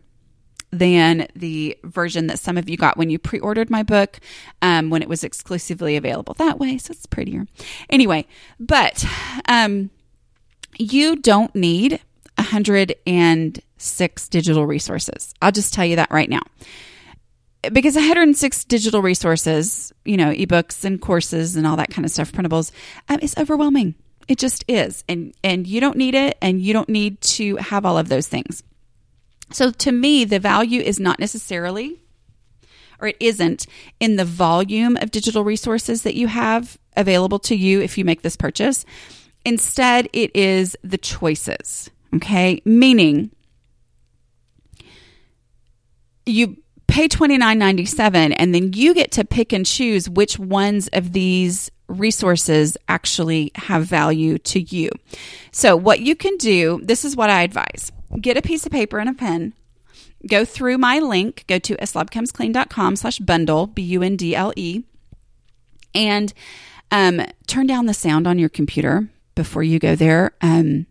than 0.71 1.27
the 1.35 1.77
version 1.83 2.27
that 2.27 2.39
some 2.39 2.57
of 2.57 2.69
you 2.69 2.77
got 2.77 2.97
when 2.97 3.09
you 3.09 3.17
pre 3.17 3.39
ordered 3.39 3.69
my 3.69 3.83
book 3.83 4.19
um, 4.61 4.89
when 4.89 5.01
it 5.01 5.09
was 5.09 5.23
exclusively 5.23 5.95
available 5.95 6.33
that 6.35 6.59
way. 6.59 6.77
So 6.77 6.91
it's 6.91 7.05
prettier. 7.05 7.47
Anyway, 7.89 8.27
but 8.59 9.05
um, 9.47 9.89
you 10.77 11.15
don't 11.15 11.53
need 11.55 12.01
106 12.51 14.29
digital 14.29 14.65
resources. 14.65 15.33
I'll 15.41 15.51
just 15.51 15.73
tell 15.73 15.85
you 15.85 15.95
that 15.97 16.11
right 16.11 16.29
now. 16.29 16.41
Because 17.71 17.95
106 17.95 18.63
digital 18.65 19.01
resources, 19.01 19.93
you 20.05 20.17
know, 20.17 20.31
ebooks 20.33 20.83
and 20.85 20.99
courses 21.01 21.55
and 21.55 21.67
all 21.67 21.75
that 21.75 21.91
kind 21.91 22.05
of 22.05 22.11
stuff, 22.11 22.31
printables, 22.31 22.71
um, 23.09 23.19
is 23.21 23.35
overwhelming. 23.37 23.95
It 24.27 24.37
just 24.37 24.63
is. 24.67 25.03
And 25.09 25.33
and 25.43 25.67
you 25.67 25.81
don't 25.81 25.97
need 25.97 26.15
it 26.15 26.37
and 26.41 26.61
you 26.61 26.73
don't 26.73 26.89
need 26.89 27.19
to 27.21 27.57
have 27.57 27.85
all 27.85 27.97
of 27.97 28.09
those 28.09 28.27
things. 28.27 28.63
So 29.51 29.71
to 29.71 29.91
me, 29.91 30.25
the 30.25 30.39
value 30.39 30.81
is 30.81 30.99
not 30.99 31.19
necessarily 31.19 31.99
or 33.01 33.07
it 33.07 33.17
isn't 33.19 33.65
in 33.99 34.15
the 34.15 34.25
volume 34.25 34.97
of 34.97 35.11
digital 35.11 35.43
resources 35.43 36.03
that 36.03 36.15
you 36.15 36.27
have 36.27 36.77
available 36.95 37.39
to 37.39 37.55
you 37.55 37.81
if 37.81 37.97
you 37.97 38.05
make 38.05 38.21
this 38.21 38.35
purchase. 38.35 38.85
Instead, 39.45 40.09
it 40.13 40.35
is 40.35 40.75
the 40.83 40.97
choices. 40.97 41.89
Okay. 42.15 42.61
Meaning 42.65 43.31
you 46.25 46.57
pay 46.87 47.07
twenty 47.07 47.37
nine 47.37 47.59
ninety 47.59 47.85
seven, 47.85 48.33
and 48.33 48.53
then 48.53 48.73
you 48.73 48.93
get 48.93 49.11
to 49.13 49.23
pick 49.23 49.53
and 49.53 49.65
choose 49.65 50.09
which 50.09 50.39
ones 50.39 50.87
of 50.93 51.13
these 51.13 51.71
resources 51.87 52.77
actually 52.87 53.51
have 53.55 53.85
value 53.85 54.37
to 54.37 54.61
you. 54.61 54.89
So 55.51 55.75
what 55.75 56.01
you 56.01 56.15
can 56.15 56.37
do, 56.37 56.79
this 56.83 57.03
is 57.03 57.15
what 57.15 57.29
I 57.29 57.41
advise. 57.41 57.91
Get 58.21 58.37
a 58.37 58.41
piece 58.41 58.65
of 58.65 58.71
paper 58.71 58.99
and 58.99 59.09
a 59.09 59.13
pen. 59.13 59.53
Go 60.27 60.45
through 60.45 60.77
my 60.77 60.99
link, 60.99 61.45
go 61.47 61.59
to 61.59 61.75
aslobcomesclean.com 61.77 62.95
slash 62.97 63.19
bundle, 63.19 63.67
B-U-N-D-L-E, 63.67 64.83
and 65.95 66.33
um, 66.91 67.21
turn 67.47 67.67
down 67.67 67.85
the 67.85 67.93
sound 67.93 68.27
on 68.27 68.37
your 68.37 68.49
computer 68.49 69.09
before 69.33 69.63
you 69.63 69.79
go 69.79 69.95
there. 69.95 70.31
Um, 70.41 70.87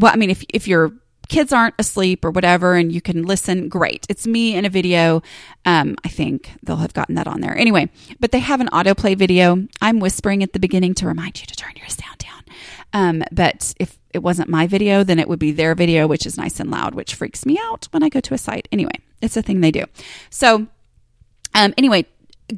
well, 0.00 0.12
I 0.12 0.16
mean, 0.16 0.30
if, 0.30 0.44
if 0.48 0.66
your 0.66 0.92
kids 1.28 1.52
aren't 1.52 1.74
asleep 1.78 2.24
or 2.24 2.30
whatever 2.30 2.74
and 2.74 2.90
you 2.90 3.00
can 3.00 3.22
listen, 3.22 3.68
great. 3.68 4.04
It's 4.08 4.26
me 4.26 4.56
in 4.56 4.64
a 4.64 4.68
video. 4.68 5.22
Um, 5.64 5.96
I 6.04 6.08
think 6.08 6.50
they'll 6.62 6.76
have 6.76 6.94
gotten 6.94 7.14
that 7.14 7.28
on 7.28 7.40
there. 7.40 7.56
Anyway, 7.56 7.90
but 8.18 8.32
they 8.32 8.40
have 8.40 8.60
an 8.60 8.68
autoplay 8.68 9.16
video. 9.16 9.68
I'm 9.80 10.00
whispering 10.00 10.42
at 10.42 10.52
the 10.52 10.58
beginning 10.58 10.94
to 10.94 11.06
remind 11.06 11.40
you 11.40 11.46
to 11.46 11.54
turn 11.54 11.74
your 11.76 11.88
sound 11.88 12.18
down. 12.18 12.44
Um, 12.92 13.22
but 13.30 13.74
if 13.78 13.98
it 14.12 14.18
wasn't 14.22 14.48
my 14.48 14.66
video, 14.66 15.04
then 15.04 15.20
it 15.20 15.28
would 15.28 15.38
be 15.38 15.52
their 15.52 15.74
video, 15.74 16.08
which 16.08 16.26
is 16.26 16.36
nice 16.36 16.58
and 16.58 16.70
loud, 16.70 16.94
which 16.94 17.14
freaks 17.14 17.46
me 17.46 17.58
out 17.62 17.86
when 17.92 18.02
I 18.02 18.08
go 18.08 18.20
to 18.20 18.34
a 18.34 18.38
site. 18.38 18.66
Anyway, 18.72 18.94
it's 19.20 19.36
a 19.36 19.42
thing 19.42 19.60
they 19.60 19.70
do. 19.70 19.84
So, 20.30 20.66
um, 21.54 21.74
anyway, 21.78 22.06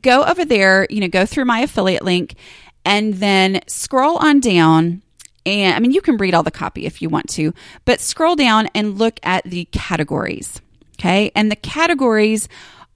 go 0.00 0.24
over 0.24 0.44
there, 0.44 0.86
you 0.88 1.00
know, 1.00 1.08
go 1.08 1.26
through 1.26 1.44
my 1.44 1.60
affiliate 1.60 2.04
link 2.04 2.36
and 2.84 3.14
then 3.14 3.60
scroll 3.66 4.16
on 4.16 4.40
down 4.40 5.02
and 5.44 5.74
I 5.74 5.78
mean, 5.80 5.92
you 5.92 6.00
can 6.00 6.16
read 6.16 6.34
all 6.34 6.42
the 6.42 6.50
copy 6.50 6.86
if 6.86 7.02
you 7.02 7.08
want 7.08 7.28
to, 7.30 7.52
but 7.84 8.00
scroll 8.00 8.36
down 8.36 8.68
and 8.74 8.98
look 8.98 9.18
at 9.22 9.44
the 9.44 9.64
categories. 9.66 10.60
Okay. 10.98 11.32
And 11.34 11.50
the 11.50 11.56
categories 11.56 12.48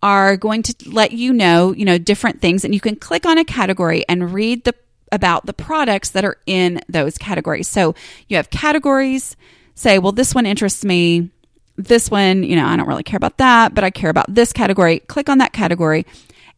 are 0.03 0.37
going 0.37 0.63
to 0.63 0.75
let 0.87 1.13
you 1.13 1.33
know, 1.33 1.73
you 1.73 1.85
know, 1.85 1.99
different 1.99 2.41
things. 2.41 2.65
And 2.65 2.75
you 2.75 2.81
can 2.81 2.97
click 2.97 3.27
on 3.27 3.39
a 3.39 3.45
category 3.45 4.05
and 4.09 4.33
read 4.33 4.65
the 4.65 4.75
about 5.13 5.47
the 5.47 5.53
products 5.53 6.11
that 6.11 6.25
are 6.25 6.37
in 6.47 6.81
those 6.89 7.17
categories. 7.17 7.69
So 7.69 7.95
you 8.29 8.37
have 8.37 8.51
categories, 8.51 9.37
say, 9.75 9.99
well, 9.99 10.13
this 10.13 10.35
one 10.35 10.47
interests 10.47 10.85
me. 10.85 11.31
This 11.77 12.11
one, 12.11 12.43
you 12.43 12.57
know, 12.57 12.67
I 12.67 12.77
don't 12.77 12.89
really 12.89 13.03
care 13.03 13.17
about 13.17 13.39
that, 13.39 13.75
but 13.75 13.85
I 13.85 13.91
care 13.91 14.11
about 14.11 14.35
this 14.35 14.53
category. 14.53 15.01
Click 15.01 15.29
on 15.29 15.39
that 15.39 15.53
category 15.53 16.07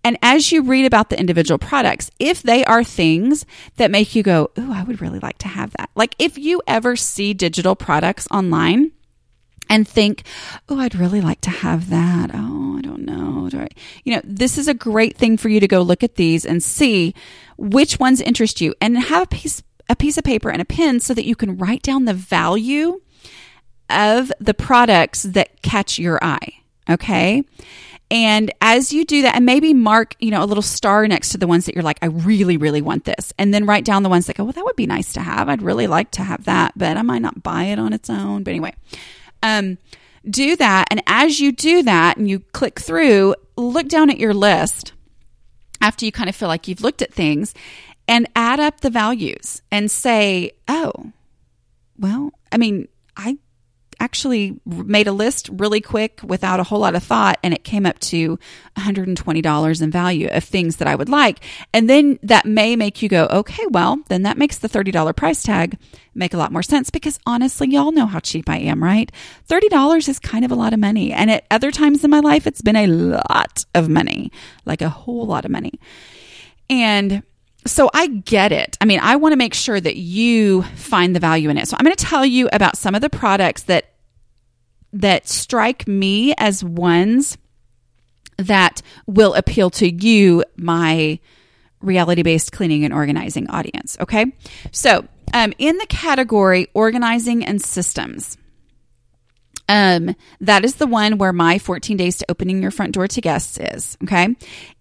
and 0.09 0.17
as 0.23 0.51
you 0.51 0.63
read 0.63 0.87
about 0.87 1.11
the 1.11 1.21
individual 1.21 1.59
products, 1.59 2.11
if 2.19 2.43
they 2.43 2.65
are 2.65 2.83
things 2.83 3.45
that 3.77 3.91
make 3.91 4.15
you 4.15 4.23
go, 4.23 4.51
Ooh, 4.59 4.73
I 4.73 4.83
would 4.83 5.03
really 5.03 5.19
like 5.19 5.37
to 5.39 5.49
have 5.49 5.73
that. 5.73 5.91
Like 5.95 6.15
if 6.19 6.39
you 6.39 6.63
ever 6.67 6.97
see 6.97 7.35
digital 7.35 7.77
products 7.77 8.27
online, 8.31 8.93
and 9.71 9.87
think, 9.87 10.23
oh, 10.71 10.79
I'd 10.79 10.95
really 10.95 11.21
like 11.21 11.43
to 11.43 11.51
have 11.51 11.91
that. 11.91 12.31
Oh, 12.33 12.79
I 12.79 12.81
don't 12.81 13.05
know. 13.05 13.51
Do 13.51 13.61
I? 13.61 13.69
You 14.03 14.15
know, 14.15 14.23
this 14.25 14.57
is 14.57 14.67
a 14.67 14.73
great 14.73 15.15
thing 15.15 15.37
for 15.37 15.51
you 15.51 15.61
to 15.61 15.69
go 15.69 15.83
look 15.83 16.03
at 16.03 16.15
these 16.15 16.47
and 16.47 16.63
see 16.63 17.13
which 17.59 18.01
ones 18.01 18.23
interest 18.23 18.63
you 18.63 18.75
and 18.81 18.97
have 18.97 19.25
a 19.25 19.27
piece, 19.27 19.63
a 19.91 19.95
piece 19.95 20.17
of 20.17 20.25
paper 20.25 20.49
and 20.49 20.63
a 20.63 20.65
pen 20.65 21.01
so 21.01 21.13
that 21.13 21.27
you 21.27 21.37
can 21.37 21.59
write 21.59 21.83
down 21.83 22.07
the 22.07 22.15
value 22.15 23.03
of 23.91 24.33
the 24.41 24.55
products 24.55 25.25
that 25.25 25.61
catch 25.61 25.99
your 25.99 26.19
eye. 26.25 26.63
Okay. 26.89 27.45
And 28.11 28.51
as 28.61 28.93
you 28.93 29.05
do 29.05 29.23
that, 29.23 29.37
and 29.37 29.45
maybe 29.45 29.75
mark, 29.75 30.17
you 30.19 30.31
know, 30.31 30.43
a 30.43 30.47
little 30.47 30.63
star 30.63 31.07
next 31.07 31.31
to 31.31 31.39
the 31.39 31.47
ones 31.47 31.67
that 31.67 31.75
you're 31.75 31.85
like, 31.85 31.99
I 32.01 32.07
really, 32.07 32.57
really 32.57 32.81
want 32.81 33.05
this. 33.05 33.35
And 33.39 33.53
then 33.53 33.67
write 33.67 33.85
down 33.85 34.03
the 34.03 34.09
ones 34.09 34.27
that 34.27 34.37
go, 34.37 34.45
well, 34.45 34.53
that 34.55 34.65
would 34.65 34.77
be 34.77 34.87
nice 34.87 35.13
to 35.13 35.21
have. 35.21 35.49
I'd 35.49 35.63
really 35.63 35.87
like 35.87 36.11
to 36.13 36.23
have 36.23 36.45
that, 36.45 36.73
but 36.77 36.97
I 36.97 37.03
might 37.03 37.23
not 37.23 37.43
buy 37.43 37.65
it 37.65 37.79
on 37.79 37.93
its 37.93 38.09
own. 38.09 38.45
But 38.45 38.53
anyway, 38.53 38.75
um, 39.43 39.77
do 40.29 40.57
that. 40.57 40.87
And 40.91 41.03
as 41.07 41.39
you 41.39 41.53
do 41.53 41.83
that 41.83 42.17
and 42.17 42.29
you 42.29 42.41
click 42.41 42.81
through, 42.81 43.35
look 43.57 43.89
down 43.89 44.09
at 44.09 44.19
your 44.19 44.35
list 44.35 44.93
after 45.81 46.07
you 46.07 46.13
kind 46.13 46.29
of 46.29 46.37
feel 46.37 46.49
like 46.49 46.67
you've 46.67 46.81
looked 46.81 47.03
at 47.03 47.13
things 47.13 47.55
and 48.07 48.27
add 48.35 48.59
up 48.59 48.81
the 48.81 48.91
values 48.91 49.61
and 49.71 49.91
say, 49.91 50.53
oh, 50.67 51.13
well, 51.99 52.33
I 52.51 52.57
mean, 52.57 52.89
I 53.17 53.37
actually 54.01 54.61
made 54.65 55.09
a 55.09 55.13
list 55.13 55.49
really 55.53 55.81
quick 55.81 56.21
without 56.23 56.61
a 56.61 56.63
whole 56.63 56.81
lot 56.81 56.95
of 56.95 57.03
thought 57.03 57.39
and 57.43 57.53
it 57.53 57.65
came 57.65 57.85
up 57.85 57.99
to 57.99 58.39
$120 58.77 59.83
in 59.83 59.91
value 59.91 60.29
of 60.31 60.45
things 60.45 60.77
that 60.77 60.89
I 60.89 60.95
would 60.95 61.09
like. 61.09 61.41
And 61.73 61.91
then 61.91 62.19
that 62.23 62.47
may 62.47 62.77
make 62.77 63.03
you 63.03 63.09
go, 63.09 63.27
okay, 63.27 63.65
well, 63.71 63.99
then 64.09 64.23
that 64.23 64.39
makes 64.39 64.59
the 64.59 64.69
$30 64.69 65.17
price 65.17 65.43
tag 65.43 65.79
make 66.15 66.35
a 66.35 66.37
lot 66.37 66.53
more 66.53 66.63
sense 66.63 66.91
because 66.91 67.19
honestly, 67.27 67.69
y'all 67.71 67.93
know 67.93 68.07
how 68.07 68.21
cheap 68.21 68.49
I 68.49 68.59
am, 68.59 68.83
right? 68.83 69.11
$30 69.49 70.09
is 70.09 70.19
kind 70.19 70.45
of 70.45 70.51
a 70.51 70.57
lot 70.57 70.73
of 70.73 70.79
money. 70.79 71.13
And 71.13 71.31
at 71.31 71.47
other 71.51 71.71
times 71.71 72.05
in 72.05 72.11
my 72.11 72.21
life, 72.21 72.47
it's 72.47 72.63
been 72.63 72.77
a 72.77 72.87
lot 72.87 73.65
of 73.75 73.89
money, 73.89 74.31
like 74.65 74.83
a 74.83 74.89
whole 74.89 75.27
lot 75.27 75.45
of 75.45 75.51
money. 75.51 75.79
And 76.71 77.23
so 77.69 77.91
I 77.93 78.09
get 78.09 78.53
it. 78.53 78.77
I 78.81 78.85
mean, 78.85 79.01
I 79.01 79.17
want 79.17 79.33
to 79.33 79.37
make 79.37 79.55
sure 79.55 79.81
that 79.81 79.97
you 79.97 80.63
find 80.63 81.15
the 81.15 81.21
value 81.21 81.51
in 81.51 81.59
it. 81.59 81.69
So 81.69 81.77
I'm 81.79 81.85
going 81.85 81.97
to 81.97 82.05
tell 82.05 82.25
you 82.25 82.49
about 82.53 82.77
some 82.77 82.95
of 82.95 83.01
the 83.01 83.11
products 83.11 83.65
that 83.65 83.93
that 84.93 85.29
strike 85.29 85.87
me 85.87 86.35
as 86.39 86.65
ones 86.65 87.37
that 88.39 88.81
will 89.07 89.35
appeal 89.35 89.69
to 89.69 89.91
you, 89.91 90.45
my 90.57 91.19
reality 91.81 92.23
based 92.23 92.53
cleaning 92.53 92.85
and 92.85 92.95
organizing 92.95 93.49
audience. 93.51 93.97
Okay. 94.01 94.33
So, 94.73 95.07
um, 95.35 95.53
in 95.59 95.77
the 95.77 95.87
category 95.87 96.69
organizing 96.73 97.45
and 97.45 97.61
systems, 97.61 98.39
um, 99.69 100.17
that 100.41 100.65
is 100.65 100.77
the 100.77 100.87
one 100.87 101.19
where 101.19 101.33
my 101.33 101.59
14 101.59 101.97
days 101.97 102.17
to 102.17 102.27
opening 102.31 102.63
your 102.63 102.71
front 102.71 102.93
door 102.93 103.07
to 103.07 103.21
guests 103.21 103.59
is. 103.59 103.99
Okay. 104.03 104.35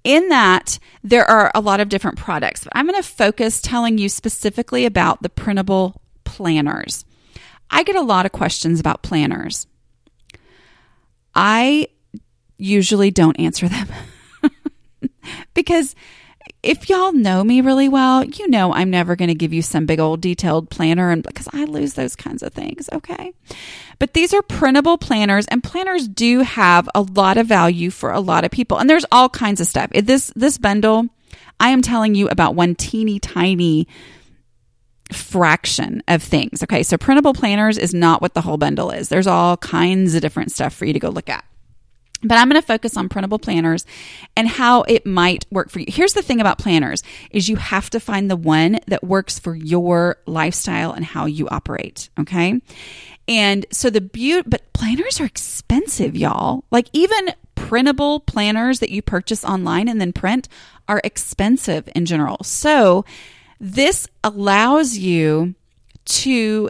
In 0.03 0.29
that, 0.29 0.79
there 1.03 1.29
are 1.29 1.51
a 1.53 1.59
lot 1.59 1.81
of 1.81 1.89
different 1.89 2.17
products, 2.17 2.63
but 2.63 2.73
I'm 2.75 2.87
going 2.87 3.01
to 3.01 3.07
focus 3.07 3.61
telling 3.61 3.97
you 3.97 4.07
specifically 4.07 4.85
about 4.85 5.21
the 5.21 5.29
printable 5.29 6.01
planners. 6.23 7.03
I 7.69 7.83
get 7.83 7.97
a 7.97 8.01
lot 8.01 8.25
of 8.25 8.31
questions 8.31 8.79
about 8.79 9.03
planners. 9.03 9.67
I 11.35 11.89
usually 12.57 13.11
don't 13.11 13.39
answer 13.39 13.67
them 13.67 13.87
because 15.53 15.95
if 16.67 16.89
y'all 16.89 17.13
know 17.13 17.45
me 17.45 17.61
really 17.61 17.87
well, 17.87 18.25
you 18.25 18.49
know 18.49 18.73
I'm 18.73 18.89
never 18.89 19.15
going 19.15 19.29
to 19.29 19.35
give 19.35 19.53
you 19.53 19.61
some 19.61 19.85
big 19.85 20.01
old 20.01 20.19
detailed 20.19 20.69
planner 20.69 21.11
and 21.11 21.23
because 21.23 21.47
I 21.53 21.63
lose 21.63 21.93
those 21.93 22.15
kinds 22.15 22.43
of 22.43 22.53
things, 22.53 22.89
okay? 22.91 23.31
But 23.99 24.13
these 24.13 24.33
are 24.33 24.41
printable 24.41 24.97
planners 24.97 25.47
and 25.47 25.63
planners 25.63 26.09
do 26.09 26.41
have 26.41 26.89
a 26.93 27.01
lot 27.01 27.37
of 27.37 27.47
value 27.47 27.89
for 27.89 28.11
a 28.11 28.19
lot 28.19 28.43
of 28.43 28.51
people. 28.51 28.77
And 28.77 28.89
there's 28.89 29.05
all 29.13 29.29
kinds 29.29 29.61
of 29.61 29.67
stuff. 29.67 29.91
This 29.91 30.31
this 30.35 30.57
bundle, 30.57 31.07
I 31.57 31.69
am 31.69 31.81
telling 31.81 32.15
you 32.15 32.27
about 32.27 32.53
one 32.53 32.75
teeny 32.75 33.17
tiny 33.17 33.87
fraction 35.13 36.03
of 36.09 36.21
things. 36.21 36.63
Okay, 36.63 36.83
so 36.83 36.97
printable 36.97 37.33
planners 37.33 37.77
is 37.77 37.93
not 37.93 38.21
what 38.21 38.33
the 38.33 38.41
whole 38.41 38.57
bundle 38.57 38.91
is. 38.91 39.07
There's 39.07 39.27
all 39.27 39.55
kinds 39.55 40.15
of 40.15 40.21
different 40.21 40.51
stuff 40.51 40.73
for 40.73 40.83
you 40.83 40.91
to 40.91 40.99
go 40.99 41.09
look 41.09 41.29
at. 41.29 41.45
But 42.23 42.37
I'm 42.37 42.49
going 42.49 42.59
to 42.59 42.65
focus 42.65 42.97
on 42.97 43.09
printable 43.09 43.37
planners 43.37 43.85
and 44.35 44.47
how 44.47 44.81
it 44.83 45.05
might 45.05 45.45
work 45.51 45.69
for 45.69 45.79
you. 45.79 45.85
Here's 45.87 46.13
the 46.13 46.23
thing 46.23 46.41
about 46.41 46.57
planners 46.57 47.03
is 47.29 47.47
you 47.47 47.57
have 47.57 47.89
to 47.91 47.99
find 47.99 48.29
the 48.29 48.35
one 48.35 48.79
that 48.87 49.03
works 49.03 49.37
for 49.37 49.55
your 49.55 50.17
lifestyle 50.25 50.93
and 50.93 51.05
how 51.05 51.25
you 51.25 51.47
operate, 51.49 52.09
okay? 52.19 52.59
And 53.27 53.65
so 53.71 53.89
the 53.89 54.01
but 54.45 54.73
planners 54.73 55.19
are 55.19 55.25
expensive, 55.25 56.15
y'all. 56.15 56.63
Like 56.71 56.87
even 56.93 57.29
printable 57.55 58.21
planners 58.21 58.79
that 58.79 58.89
you 58.89 59.01
purchase 59.01 59.43
online 59.43 59.87
and 59.87 59.99
then 59.99 60.13
print 60.13 60.47
are 60.87 61.01
expensive 61.03 61.89
in 61.93 62.05
general. 62.05 62.43
So 62.43 63.03
this 63.59 64.07
allows 64.23 64.97
you 64.97 65.55
to 66.05 66.69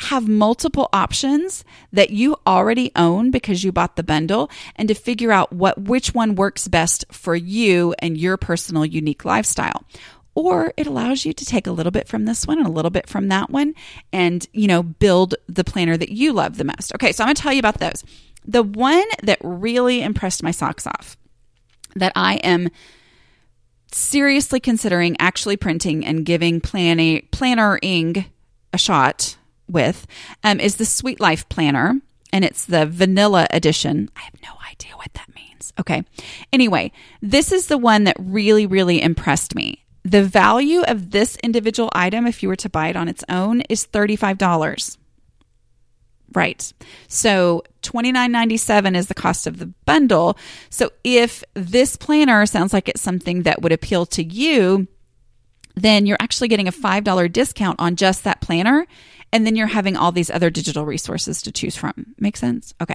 have 0.00 0.26
multiple 0.26 0.88
options 0.92 1.64
that 1.92 2.10
you 2.10 2.36
already 2.46 2.90
own 2.96 3.30
because 3.30 3.62
you 3.62 3.70
bought 3.70 3.96
the 3.96 4.02
bundle 4.02 4.50
and 4.76 4.88
to 4.88 4.94
figure 4.94 5.30
out 5.30 5.52
what 5.52 5.80
which 5.82 6.14
one 6.14 6.34
works 6.34 6.68
best 6.68 7.04
for 7.12 7.36
you 7.36 7.94
and 7.98 8.16
your 8.16 8.36
personal 8.36 8.86
unique 8.86 9.24
lifestyle. 9.24 9.84
Or 10.34 10.72
it 10.76 10.86
allows 10.86 11.26
you 11.26 11.32
to 11.34 11.44
take 11.44 11.66
a 11.66 11.72
little 11.72 11.90
bit 11.90 12.08
from 12.08 12.24
this 12.24 12.46
one 12.46 12.58
and 12.58 12.66
a 12.66 12.70
little 12.70 12.90
bit 12.90 13.08
from 13.08 13.28
that 13.28 13.50
one 13.50 13.74
and 14.12 14.46
you 14.52 14.66
know 14.66 14.82
build 14.82 15.34
the 15.48 15.64
planner 15.64 15.96
that 15.96 16.10
you 16.10 16.32
love 16.32 16.56
the 16.56 16.64
most. 16.64 16.94
Okay 16.94 17.12
so 17.12 17.22
i'm 17.22 17.28
going 17.28 17.36
to 17.36 17.42
tell 17.42 17.52
you 17.52 17.58
about 17.58 17.78
those. 17.78 18.02
The 18.46 18.62
one 18.62 19.04
that 19.22 19.38
really 19.42 20.02
impressed 20.02 20.42
my 20.42 20.50
socks 20.50 20.86
off 20.86 21.16
that 21.96 22.12
i 22.14 22.36
am 22.36 22.70
seriously 23.92 24.60
considering 24.60 25.16
actually 25.18 25.56
printing 25.56 26.06
and 26.06 26.24
giving 26.24 26.60
planning 26.60 27.26
plannering 27.32 28.24
a 28.72 28.78
shot 28.78 29.36
with 29.70 30.06
um, 30.44 30.60
is 30.60 30.76
the 30.76 30.84
Sweet 30.84 31.20
Life 31.20 31.48
Planner, 31.48 32.00
and 32.32 32.44
it's 32.44 32.64
the 32.64 32.86
vanilla 32.86 33.46
edition. 33.50 34.10
I 34.16 34.20
have 34.20 34.34
no 34.42 34.52
idea 34.70 34.92
what 34.96 35.12
that 35.14 35.34
means. 35.34 35.72
Okay. 35.78 36.04
Anyway, 36.52 36.92
this 37.22 37.52
is 37.52 37.66
the 37.66 37.78
one 37.78 38.04
that 38.04 38.16
really, 38.18 38.66
really 38.66 39.02
impressed 39.02 39.54
me. 39.54 39.84
The 40.02 40.24
value 40.24 40.82
of 40.82 41.10
this 41.10 41.36
individual 41.42 41.90
item, 41.92 42.26
if 42.26 42.42
you 42.42 42.48
were 42.48 42.56
to 42.56 42.68
buy 42.68 42.88
it 42.88 42.96
on 42.96 43.08
its 43.08 43.24
own, 43.28 43.60
is 43.62 43.86
$35. 43.86 44.96
Right. 46.32 46.72
So 47.08 47.64
$29.97 47.82 48.96
is 48.96 49.08
the 49.08 49.14
cost 49.14 49.46
of 49.46 49.58
the 49.58 49.66
bundle. 49.84 50.38
So 50.70 50.90
if 51.02 51.42
this 51.54 51.96
planner 51.96 52.46
sounds 52.46 52.72
like 52.72 52.88
it's 52.88 53.00
something 53.00 53.42
that 53.42 53.62
would 53.62 53.72
appeal 53.72 54.06
to 54.06 54.22
you, 54.22 54.86
then 55.74 56.06
you're 56.06 56.16
actually 56.20 56.48
getting 56.48 56.68
a 56.68 56.72
$5 56.72 57.32
discount 57.32 57.80
on 57.80 57.96
just 57.96 58.24
that 58.24 58.40
planner 58.40 58.86
and 59.32 59.46
then 59.46 59.54
you're 59.56 59.66
having 59.66 59.96
all 59.96 60.12
these 60.12 60.30
other 60.30 60.50
digital 60.50 60.84
resources 60.84 61.40
to 61.42 61.52
choose 61.52 61.76
from. 61.76 62.14
Make 62.18 62.36
sense? 62.36 62.74
Okay. 62.80 62.94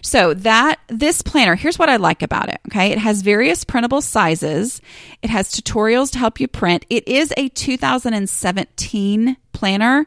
So 0.00 0.34
that 0.34 0.78
this 0.88 1.22
planner, 1.22 1.56
here's 1.56 1.78
what 1.78 1.88
I 1.88 1.96
like 1.96 2.22
about 2.22 2.48
it. 2.48 2.60
Okay. 2.68 2.92
It 2.92 2.98
has 2.98 3.22
various 3.22 3.64
printable 3.64 4.00
sizes. 4.00 4.80
It 5.22 5.30
has 5.30 5.50
tutorials 5.50 6.12
to 6.12 6.18
help 6.18 6.38
you 6.40 6.46
print. 6.48 6.86
It 6.88 7.08
is 7.08 7.32
a 7.36 7.48
2017 7.48 9.36
planner, 9.52 10.06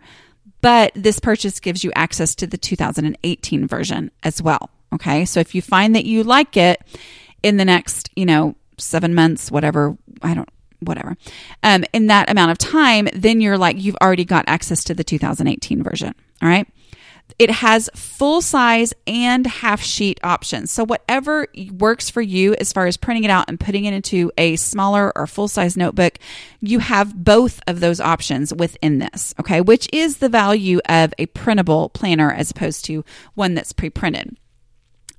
but 0.61 0.91
this 0.95 1.19
purchase 1.19 1.59
gives 1.59 1.83
you 1.83 1.91
access 1.95 2.35
to 2.35 2.47
the 2.47 2.57
2018 2.57 3.67
version 3.67 4.11
as 4.23 4.41
well. 4.41 4.69
Okay. 4.93 5.25
So 5.25 5.41
if 5.41 5.53
you 5.53 5.61
find 5.61 5.95
that 5.95 6.05
you 6.05 6.23
like 6.23 6.55
it 6.55 6.81
in 7.43 7.57
the 7.57 7.65
next, 7.65 8.09
you 8.15 8.25
know, 8.25 8.55
seven 8.77 9.13
months, 9.13 9.51
whatever, 9.51 9.97
I 10.21 10.33
don't 10.33 10.49
whatever, 10.85 11.17
um, 11.63 11.83
in 11.93 12.07
that 12.07 12.29
amount 12.29 12.51
of 12.51 12.57
time, 12.57 13.07
then 13.13 13.41
you're 13.41 13.57
like, 13.57 13.81
you've 13.81 13.97
already 14.01 14.25
got 14.25 14.45
access 14.47 14.83
to 14.85 14.93
the 14.93 15.03
2018 15.03 15.83
version. 15.83 16.13
All 16.41 16.49
right. 16.49 16.67
It 17.39 17.49
has 17.49 17.89
full 17.95 18.41
size 18.41 18.93
and 19.07 19.45
half 19.45 19.81
sheet 19.81 20.19
options. 20.23 20.71
So, 20.71 20.85
whatever 20.85 21.47
works 21.71 22.09
for 22.09 22.21
you 22.21 22.55
as 22.59 22.71
far 22.71 22.85
as 22.85 22.97
printing 22.97 23.23
it 23.23 23.29
out 23.29 23.45
and 23.47 23.59
putting 23.59 23.85
it 23.85 23.93
into 23.93 24.31
a 24.37 24.55
smaller 24.55 25.11
or 25.17 25.27
full 25.27 25.47
size 25.47 25.75
notebook, 25.75 26.19
you 26.61 26.79
have 26.79 27.15
both 27.15 27.59
of 27.67 27.79
those 27.79 27.99
options 27.99 28.53
within 28.53 28.99
this, 28.99 29.33
okay, 29.39 29.59
which 29.59 29.89
is 29.91 30.17
the 30.17 30.29
value 30.29 30.79
of 30.87 31.13
a 31.17 31.25
printable 31.27 31.89
planner 31.89 32.31
as 32.31 32.51
opposed 32.51 32.85
to 32.85 33.03
one 33.33 33.53
that's 33.53 33.73
pre 33.73 33.89
printed. 33.89 34.37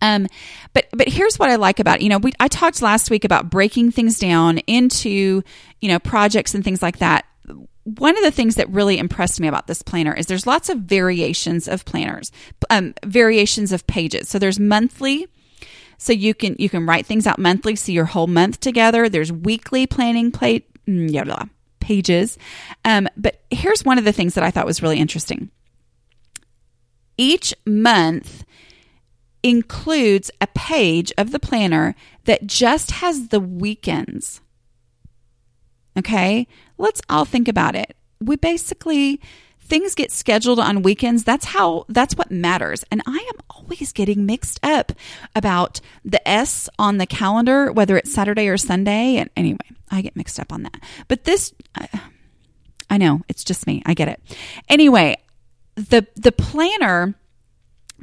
Um, 0.02 0.26
but 0.72 0.86
but 0.92 1.08
here's 1.08 1.38
what 1.38 1.50
I 1.50 1.56
like 1.56 1.78
about 1.78 2.02
you 2.02 2.08
know 2.08 2.18
we 2.18 2.32
I 2.38 2.48
talked 2.48 2.82
last 2.82 3.10
week 3.10 3.24
about 3.24 3.50
breaking 3.50 3.92
things 3.92 4.18
down 4.18 4.58
into 4.58 5.42
you 5.80 5.88
know 5.88 5.98
projects 5.98 6.54
and 6.54 6.64
things 6.64 6.82
like 6.82 6.98
that. 6.98 7.24
One 7.84 8.16
of 8.16 8.24
the 8.24 8.32
things 8.32 8.56
that 8.56 8.68
really 8.70 8.98
impressed 8.98 9.38
me 9.40 9.46
about 9.46 9.68
this 9.68 9.80
planner 9.80 10.12
is 10.12 10.26
there's 10.26 10.46
lots 10.46 10.68
of 10.68 10.78
variations 10.78 11.68
of 11.68 11.84
planners, 11.84 12.32
um, 12.68 12.94
variations 13.04 13.70
of 13.70 13.86
pages. 13.86 14.28
So 14.28 14.40
there's 14.40 14.58
monthly, 14.58 15.28
so 15.96 16.12
you 16.12 16.34
can 16.34 16.56
you 16.58 16.68
can 16.68 16.84
write 16.84 17.06
things 17.06 17.26
out 17.26 17.38
monthly, 17.38 17.76
see 17.76 17.92
your 17.92 18.06
whole 18.06 18.26
month 18.26 18.60
together. 18.60 19.08
There's 19.08 19.32
weekly 19.32 19.86
planning 19.86 20.32
plate, 20.32 20.66
mm, 20.86 21.10
yeah, 21.10 21.24
blah, 21.24 21.44
pages. 21.80 22.38
Um, 22.84 23.08
but 23.16 23.40
here's 23.50 23.84
one 23.84 23.98
of 23.98 24.04
the 24.04 24.12
things 24.12 24.34
that 24.34 24.44
I 24.44 24.50
thought 24.50 24.66
was 24.66 24.82
really 24.82 24.98
interesting. 24.98 25.50
Each 27.16 27.54
month 27.64 28.44
includes 29.46 30.28
a 30.40 30.48
page 30.48 31.12
of 31.16 31.30
the 31.30 31.38
planner 31.38 31.94
that 32.24 32.48
just 32.48 32.90
has 32.90 33.28
the 33.28 33.38
weekends. 33.38 34.40
Okay, 35.96 36.48
let's 36.78 37.00
all 37.08 37.24
think 37.24 37.46
about 37.46 37.76
it. 37.76 37.96
We 38.20 38.34
basically, 38.34 39.20
things 39.60 39.94
get 39.94 40.10
scheduled 40.10 40.58
on 40.58 40.82
weekends. 40.82 41.22
That's 41.22 41.44
how, 41.44 41.84
that's 41.88 42.16
what 42.16 42.32
matters. 42.32 42.84
And 42.90 43.02
I 43.06 43.24
am 43.32 43.38
always 43.48 43.92
getting 43.92 44.26
mixed 44.26 44.58
up 44.64 44.90
about 45.36 45.80
the 46.04 46.26
S 46.28 46.68
on 46.76 46.98
the 46.98 47.06
calendar, 47.06 47.70
whether 47.70 47.96
it's 47.96 48.12
Saturday 48.12 48.48
or 48.48 48.56
Sunday. 48.56 49.16
And 49.16 49.30
anyway, 49.36 49.58
I 49.92 50.02
get 50.02 50.16
mixed 50.16 50.40
up 50.40 50.52
on 50.52 50.64
that. 50.64 50.80
But 51.06 51.22
this, 51.22 51.54
I 52.90 52.98
know 52.98 53.22
it's 53.28 53.44
just 53.44 53.64
me. 53.66 53.80
I 53.86 53.94
get 53.94 54.08
it. 54.08 54.20
Anyway, 54.68 55.16
the, 55.76 56.04
the 56.16 56.32
planner 56.32 57.14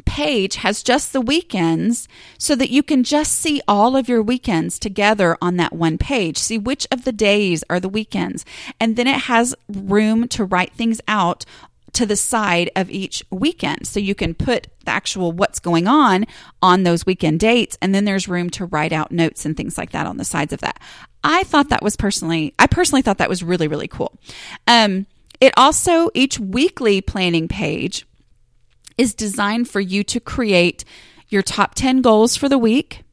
page 0.06 0.56
has 0.56 0.84
just 0.84 1.14
the 1.14 1.22
weekends 1.22 2.08
so 2.38 2.56
that 2.56 2.70
you 2.70 2.84
can 2.84 3.04
just 3.04 3.34
see 3.34 3.62
all 3.68 3.96
of 3.96 4.10
your 4.10 4.22
weekends 4.22 4.80
together 4.80 5.38
on 5.42 5.58
that 5.58 5.74
one 5.74 5.98
page. 5.98 6.38
See 6.38 6.58
which 6.58 6.88
of 6.92 7.04
the 7.06 7.12
days 7.12 7.64
are 7.70 7.80
the 7.80 7.90
weekends. 7.90 8.46
And 8.80 8.96
then 8.96 9.08
it 9.08 9.22
has 9.22 9.56
room 9.68 10.28
to 10.30 10.46
write 10.46 10.74
things 10.74 11.00
out 11.08 11.46
to 11.94 12.06
the 12.08 12.16
side 12.16 12.72
of 12.76 12.90
each 12.90 13.24
weekend. 13.30 13.88
So 13.88 14.00
you 14.00 14.16
can 14.16 14.34
put 14.34 14.68
the 14.84 14.92
actual 14.92 15.32
what's 15.32 15.60
going 15.60 15.88
on 15.88 16.26
on 16.62 16.84
those 16.84 17.06
weekend 17.06 17.40
dates. 17.40 17.78
And 17.82 17.94
then 17.94 18.06
there's 18.06 18.28
room 18.28 18.50
to 18.52 18.66
write 18.66 18.92
out 18.92 19.12
notes 19.12 19.46
and 19.46 19.56
things 19.56 19.78
like 19.78 19.92
that 19.92 20.08
on 20.08 20.18
the 20.18 20.26
sides 20.26 20.54
of 20.54 20.62
that. 20.62 20.80
I 21.24 21.44
thought 21.44 21.70
that 21.70 21.84
was 21.84 21.96
personally, 21.96 22.54
I 22.58 22.68
personally 22.68 23.04
thought 23.04 23.20
that 23.20 23.30
was 23.30 23.44
really, 23.44 23.68
really 23.68 23.88
cool. 23.88 24.18
Um, 24.68 25.06
it 25.40 25.54
also, 25.56 26.10
each 26.14 26.40
weekly 26.40 27.02
planning 27.02 27.48
page 27.48 28.06
is 28.98 29.14
designed 29.14 29.70
for 29.70 29.80
you 29.80 30.04
to 30.04 30.20
create 30.20 30.84
your 31.30 31.42
top 31.42 31.76
10 31.76 32.02
goals 32.02 32.36
for 32.36 32.48
the 32.48 32.58
week, 32.58 33.04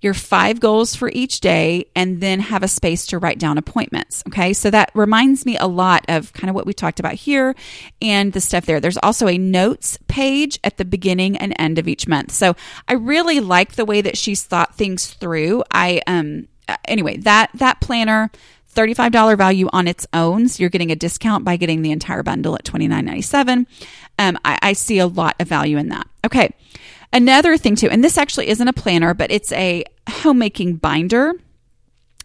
your 0.00 0.14
five 0.14 0.60
goals 0.60 0.94
for 0.94 1.10
each 1.12 1.40
day, 1.40 1.84
and 1.94 2.20
then 2.22 2.40
have 2.40 2.62
a 2.62 2.68
space 2.68 3.06
to 3.06 3.18
write 3.18 3.38
down 3.38 3.58
appointments. 3.58 4.22
Okay. 4.28 4.54
So 4.54 4.70
that 4.70 4.90
reminds 4.94 5.44
me 5.44 5.58
a 5.58 5.66
lot 5.66 6.04
of 6.08 6.32
kind 6.32 6.48
of 6.48 6.54
what 6.54 6.64
we 6.64 6.72
talked 6.72 7.00
about 7.00 7.14
here 7.14 7.54
and 8.00 8.32
the 8.32 8.40
stuff 8.40 8.64
there. 8.64 8.80
There's 8.80 8.96
also 8.98 9.28
a 9.28 9.36
notes 9.36 9.98
page 10.08 10.58
at 10.64 10.78
the 10.78 10.86
beginning 10.86 11.36
and 11.36 11.54
end 11.58 11.78
of 11.78 11.86
each 11.86 12.08
month. 12.08 12.32
So 12.32 12.56
I 12.88 12.94
really 12.94 13.40
like 13.40 13.74
the 13.74 13.84
way 13.84 14.00
that 14.00 14.16
she's 14.16 14.42
thought 14.42 14.74
things 14.74 15.06
through. 15.06 15.62
I, 15.70 16.00
um, 16.06 16.48
anyway, 16.86 17.18
that, 17.18 17.50
that 17.54 17.82
planner, 17.82 18.30
$35 18.74 19.36
value 19.36 19.68
on 19.72 19.88
its 19.88 20.06
own. 20.12 20.48
So 20.48 20.62
you're 20.62 20.70
getting 20.70 20.92
a 20.92 20.96
discount 20.96 21.44
by 21.44 21.56
getting 21.56 21.82
the 21.82 21.92
entire 21.92 22.22
bundle 22.22 22.54
at 22.54 22.64
$29.97. 22.64 23.66
Um, 24.18 24.38
I, 24.44 24.58
I 24.62 24.72
see 24.74 24.98
a 24.98 25.06
lot 25.06 25.36
of 25.40 25.48
value 25.48 25.76
in 25.76 25.88
that. 25.88 26.06
Okay. 26.24 26.54
Another 27.12 27.56
thing 27.56 27.74
too, 27.74 27.88
and 27.88 28.04
this 28.04 28.16
actually 28.16 28.48
isn't 28.48 28.68
a 28.68 28.72
planner, 28.72 29.14
but 29.14 29.32
it's 29.32 29.50
a 29.52 29.84
homemaking 30.08 30.76
binder 30.76 31.32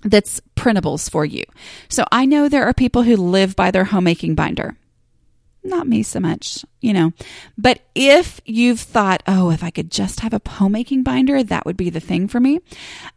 that's 0.04 0.40
printables 0.56 1.10
for 1.10 1.26
you. 1.26 1.44
So 1.90 2.06
I 2.12 2.26
know 2.26 2.48
there 2.48 2.66
are 2.66 2.74
people 2.74 3.04
who 3.04 3.16
live 3.16 3.56
by 3.56 3.72
their 3.72 3.86
homemaking 3.86 4.36
binder. 4.36 4.78
Not 5.64 5.88
me 5.88 6.04
so 6.04 6.20
much, 6.20 6.64
you 6.80 6.94
know. 6.94 7.12
But 7.58 7.80
if 7.96 8.40
you've 8.46 8.80
thought, 8.80 9.24
oh, 9.26 9.50
if 9.50 9.64
I 9.64 9.72
could 9.72 9.90
just 9.90 10.20
have 10.20 10.34
a 10.34 10.42
homemaking 10.48 11.02
binder, 11.02 11.42
that 11.42 11.66
would 11.66 11.78
be 11.78 11.90
the 11.90 12.00
thing 12.00 12.28
for 12.28 12.40
me, 12.40 12.60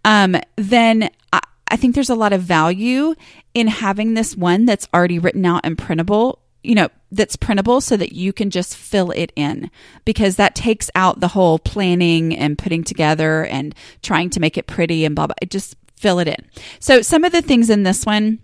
um, 0.02 0.36
then 0.56 1.10
I, 1.30 1.40
I 1.68 1.76
think 1.76 1.94
there's 1.94 2.10
a 2.10 2.14
lot 2.14 2.32
of 2.32 2.42
value 2.42 3.14
in 3.54 3.68
having 3.68 4.14
this 4.14 4.36
one 4.36 4.64
that's 4.64 4.88
already 4.92 5.18
written 5.18 5.44
out 5.46 5.62
and 5.64 5.76
printable, 5.76 6.40
you 6.62 6.74
know, 6.74 6.88
that's 7.10 7.36
printable 7.36 7.80
so 7.80 7.96
that 7.96 8.12
you 8.12 8.32
can 8.32 8.50
just 8.50 8.76
fill 8.76 9.10
it 9.12 9.32
in 9.34 9.70
because 10.04 10.36
that 10.36 10.54
takes 10.54 10.90
out 10.94 11.20
the 11.20 11.28
whole 11.28 11.58
planning 11.58 12.36
and 12.36 12.58
putting 12.58 12.84
together 12.84 13.44
and 13.44 13.74
trying 14.02 14.30
to 14.30 14.40
make 14.40 14.58
it 14.58 14.66
pretty 14.66 15.04
and 15.04 15.14
blah, 15.14 15.26
blah. 15.26 15.34
Just 15.48 15.76
fill 15.96 16.18
it 16.18 16.28
in. 16.28 16.36
So 16.80 17.02
some 17.02 17.24
of 17.24 17.32
the 17.32 17.42
things 17.42 17.70
in 17.70 17.82
this 17.82 18.04
one 18.04 18.40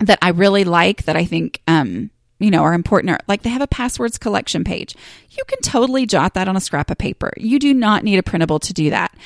that 0.00 0.18
I 0.22 0.30
really 0.30 0.64
like 0.64 1.04
that 1.04 1.16
I 1.16 1.24
think, 1.24 1.60
um, 1.66 2.10
you 2.38 2.50
know, 2.50 2.62
are 2.62 2.74
important 2.74 3.10
are 3.10 3.18
like 3.26 3.42
they 3.42 3.50
have 3.50 3.62
a 3.62 3.66
passwords 3.66 4.18
collection 4.18 4.62
page. 4.62 4.94
You 5.30 5.42
can 5.46 5.60
totally 5.60 6.06
jot 6.06 6.34
that 6.34 6.48
on 6.48 6.56
a 6.56 6.60
scrap 6.60 6.90
of 6.90 6.98
paper. 6.98 7.32
You 7.36 7.58
do 7.58 7.74
not 7.74 8.04
need 8.04 8.18
a 8.18 8.22
printable 8.22 8.60
to 8.60 8.72
do 8.72 8.90
that. 8.90 9.16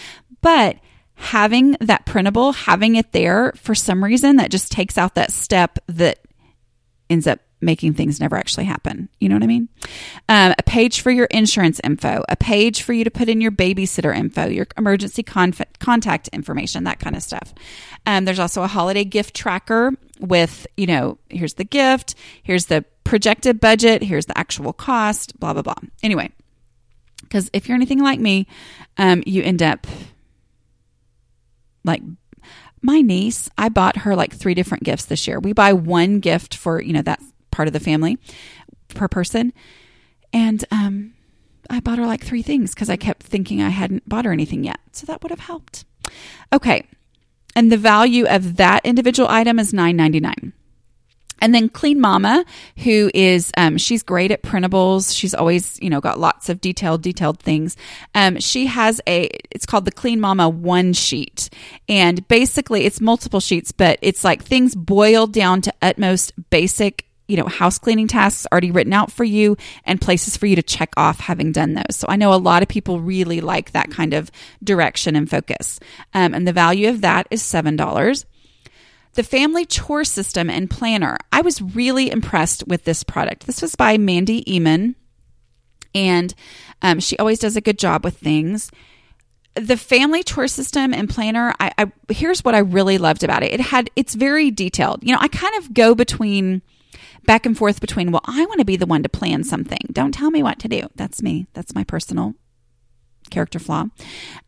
But 0.40 0.76
having 1.22 1.76
that 1.80 2.04
printable, 2.04 2.50
having 2.50 2.96
it 2.96 3.12
there 3.12 3.52
for 3.52 3.76
some 3.76 4.02
reason 4.02 4.36
that 4.36 4.50
just 4.50 4.72
takes 4.72 4.98
out 4.98 5.14
that 5.14 5.30
step 5.30 5.78
that 5.86 6.18
ends 7.08 7.28
up 7.28 7.38
making 7.60 7.94
things 7.94 8.18
never 8.18 8.36
actually 8.36 8.64
happen. 8.64 9.08
You 9.20 9.28
know 9.28 9.36
what 9.36 9.44
I 9.44 9.46
mean? 9.46 9.68
Um, 10.28 10.52
a 10.58 10.62
page 10.64 11.00
for 11.00 11.12
your 11.12 11.26
insurance 11.26 11.80
info, 11.84 12.24
a 12.28 12.34
page 12.34 12.82
for 12.82 12.92
you 12.92 13.04
to 13.04 13.10
put 13.10 13.28
in 13.28 13.40
your 13.40 13.52
babysitter 13.52 14.12
info, 14.12 14.48
your 14.48 14.66
emergency 14.76 15.22
conf- 15.22 15.62
contact 15.78 16.26
information, 16.32 16.82
that 16.84 16.98
kind 16.98 17.14
of 17.14 17.22
stuff. 17.22 17.54
Um, 18.04 18.24
there's 18.24 18.40
also 18.40 18.64
a 18.64 18.66
holiday 18.66 19.04
gift 19.04 19.32
tracker 19.32 19.92
with, 20.18 20.66
you 20.76 20.88
know, 20.88 21.18
here's 21.30 21.54
the 21.54 21.64
gift, 21.64 22.16
here's 22.42 22.66
the 22.66 22.84
projected 23.04 23.60
budget, 23.60 24.02
here's 24.02 24.26
the 24.26 24.36
actual 24.36 24.72
cost, 24.72 25.38
blah, 25.38 25.52
blah, 25.52 25.62
blah. 25.62 25.74
Anyway, 26.02 26.32
because 27.20 27.48
if 27.52 27.68
you're 27.68 27.76
anything 27.76 28.02
like 28.02 28.18
me, 28.18 28.48
um, 28.96 29.22
you 29.24 29.40
end 29.44 29.62
up 29.62 29.86
like 31.84 32.02
my 32.82 33.00
niece, 33.00 33.48
I 33.56 33.68
bought 33.68 33.98
her 33.98 34.16
like 34.16 34.34
three 34.34 34.54
different 34.54 34.84
gifts 34.84 35.04
this 35.04 35.26
year. 35.26 35.38
We 35.38 35.52
buy 35.52 35.72
one 35.72 36.20
gift 36.20 36.54
for, 36.54 36.82
you 36.82 36.92
know, 36.92 37.02
that 37.02 37.22
part 37.50 37.68
of 37.68 37.72
the 37.72 37.80
family 37.80 38.18
per 38.88 39.08
person. 39.08 39.52
And 40.32 40.64
um, 40.70 41.14
I 41.70 41.80
bought 41.80 41.98
her 41.98 42.06
like 42.06 42.24
three 42.24 42.42
things 42.42 42.74
because 42.74 42.90
I 42.90 42.96
kept 42.96 43.22
thinking 43.22 43.62
I 43.62 43.68
hadn't 43.68 44.08
bought 44.08 44.24
her 44.24 44.32
anything 44.32 44.64
yet. 44.64 44.80
So 44.92 45.06
that 45.06 45.22
would 45.22 45.30
have 45.30 45.40
helped. 45.40 45.84
Okay. 46.52 46.86
And 47.54 47.70
the 47.70 47.76
value 47.76 48.26
of 48.26 48.56
that 48.56 48.84
individual 48.84 49.28
item 49.28 49.58
is 49.58 49.72
nine 49.72 49.96
ninety 49.96 50.20
nine. 50.20 50.52
And 51.42 51.52
then 51.52 51.68
Clean 51.68 52.00
Mama, 52.00 52.44
who 52.78 53.10
is, 53.12 53.50
um, 53.56 53.76
she's 53.76 54.04
great 54.04 54.30
at 54.30 54.42
printables. 54.42 55.14
She's 55.14 55.34
always, 55.34 55.78
you 55.82 55.90
know, 55.90 56.00
got 56.00 56.20
lots 56.20 56.48
of 56.48 56.60
detailed, 56.60 57.02
detailed 57.02 57.40
things. 57.40 57.76
Um, 58.14 58.38
she 58.38 58.66
has 58.66 59.00
a, 59.08 59.28
it's 59.50 59.66
called 59.66 59.84
the 59.84 59.92
Clean 59.92 60.20
Mama 60.20 60.48
one 60.48 60.92
sheet. 60.92 61.50
And 61.88 62.26
basically 62.28 62.84
it's 62.86 63.00
multiple 63.00 63.40
sheets, 63.40 63.72
but 63.72 63.98
it's 64.02 64.22
like 64.22 64.44
things 64.44 64.76
boiled 64.76 65.32
down 65.32 65.60
to 65.62 65.74
utmost 65.82 66.32
basic 66.50 67.06
you 67.28 67.36
know, 67.36 67.46
house 67.46 67.78
cleaning 67.78 68.08
tasks 68.08 68.46
already 68.52 68.70
written 68.70 68.92
out 68.92 69.10
for 69.10 69.24
you 69.24 69.56
and 69.84 70.00
places 70.00 70.36
for 70.36 70.46
you 70.46 70.54
to 70.56 70.62
check 70.62 70.92
off 70.96 71.18
having 71.18 71.50
done 71.50 71.74
those. 71.74 71.96
So 71.96 72.06
I 72.08 72.16
know 72.16 72.34
a 72.34 72.36
lot 72.36 72.62
of 72.62 72.68
people 72.68 73.00
really 73.00 73.40
like 73.40 73.72
that 73.72 73.90
kind 73.90 74.12
of 74.12 74.30
direction 74.62 75.16
and 75.16 75.30
focus. 75.30 75.80
Um, 76.12 76.34
and 76.34 76.46
the 76.46 76.52
value 76.52 76.88
of 76.88 77.00
that 77.00 77.26
is 77.30 77.42
$7. 77.42 78.24
The 79.14 79.22
Family 79.22 79.66
Chore 79.66 80.04
System 80.04 80.48
and 80.48 80.70
Planner. 80.70 81.18
I 81.30 81.42
was 81.42 81.60
really 81.60 82.10
impressed 82.10 82.66
with 82.66 82.84
this 82.84 83.02
product. 83.02 83.46
This 83.46 83.62
was 83.62 83.74
by 83.74 83.98
Mandi 83.98 84.42
Ehman, 84.44 84.94
and 85.94 86.34
um, 86.80 87.00
she 87.00 87.16
always 87.18 87.38
does 87.38 87.56
a 87.56 87.60
good 87.60 87.78
job 87.78 88.04
with 88.04 88.16
things 88.16 88.70
the 89.54 89.76
family 89.76 90.22
chore 90.22 90.48
system 90.48 90.94
and 90.94 91.10
planner 91.10 91.52
I, 91.60 91.70
I, 91.76 91.92
here's 92.08 92.42
what 92.42 92.54
i 92.54 92.60
really 92.60 92.96
loved 92.96 93.22
about 93.22 93.42
it 93.42 93.52
it 93.52 93.60
had 93.60 93.90
it's 93.94 94.14
very 94.14 94.50
detailed 94.50 95.04
you 95.04 95.12
know 95.12 95.18
i 95.20 95.28
kind 95.28 95.54
of 95.58 95.74
go 95.74 95.94
between 95.94 96.62
back 97.24 97.46
and 97.46 97.56
forth 97.56 97.80
between, 97.80 98.10
well, 98.10 98.22
I 98.24 98.44
want 98.46 98.58
to 98.58 98.64
be 98.64 98.76
the 98.76 98.86
one 98.86 99.02
to 99.02 99.08
plan 99.08 99.44
something. 99.44 99.80
Don't 99.92 100.12
tell 100.12 100.30
me 100.30 100.42
what 100.42 100.58
to 100.60 100.68
do. 100.68 100.88
That's 100.94 101.22
me. 101.22 101.46
That's 101.52 101.74
my 101.74 101.84
personal 101.84 102.34
character 103.32 103.58
flaw. 103.58 103.86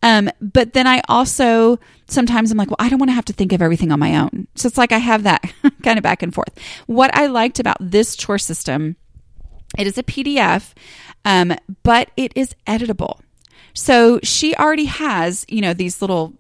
Um, 0.03 0.31
but 0.41 0.73
then 0.73 0.87
I 0.87 1.03
also 1.09 1.79
sometimes 2.07 2.51
I'm 2.51 2.59
like, 2.59 2.69
well, 2.69 2.77
I 2.79 2.89
don't 2.89 2.99
want 2.99 3.11
to 3.11 3.15
have 3.15 3.25
to 3.27 3.33
think 3.33 3.53
of 3.53 3.63
everything 3.63 3.91
on 3.91 3.99
my 3.99 4.17
own. 4.17 4.47
So 4.55 4.67
it's 4.69 4.79
like 4.79 4.93
I 4.93 4.99
have 4.99 5.25
that 5.25 5.43
kind 5.83 5.99
of 5.99 6.03
back 6.03 6.23
and 6.23 6.35
forth. 6.35 6.57
What 6.87 7.15
I 7.17 7.27
liked 7.27 7.59
about 7.59 7.79
this 7.81 8.15
chore 8.15 8.39
system, 8.39 8.97
it 9.79 9.87
is 9.87 9.99
a 9.99 10.03
PDF, 10.03 10.73
um, 11.25 11.55
but 11.83 12.11
it 12.17 12.33
is 12.37 12.55
editable. 12.67 13.21
So 13.73 14.21
she 14.23 14.55
already 14.55 14.85
has, 14.85 15.45
you 15.49 15.61
know, 15.61 15.75
these 15.75 16.01
little 16.01 16.35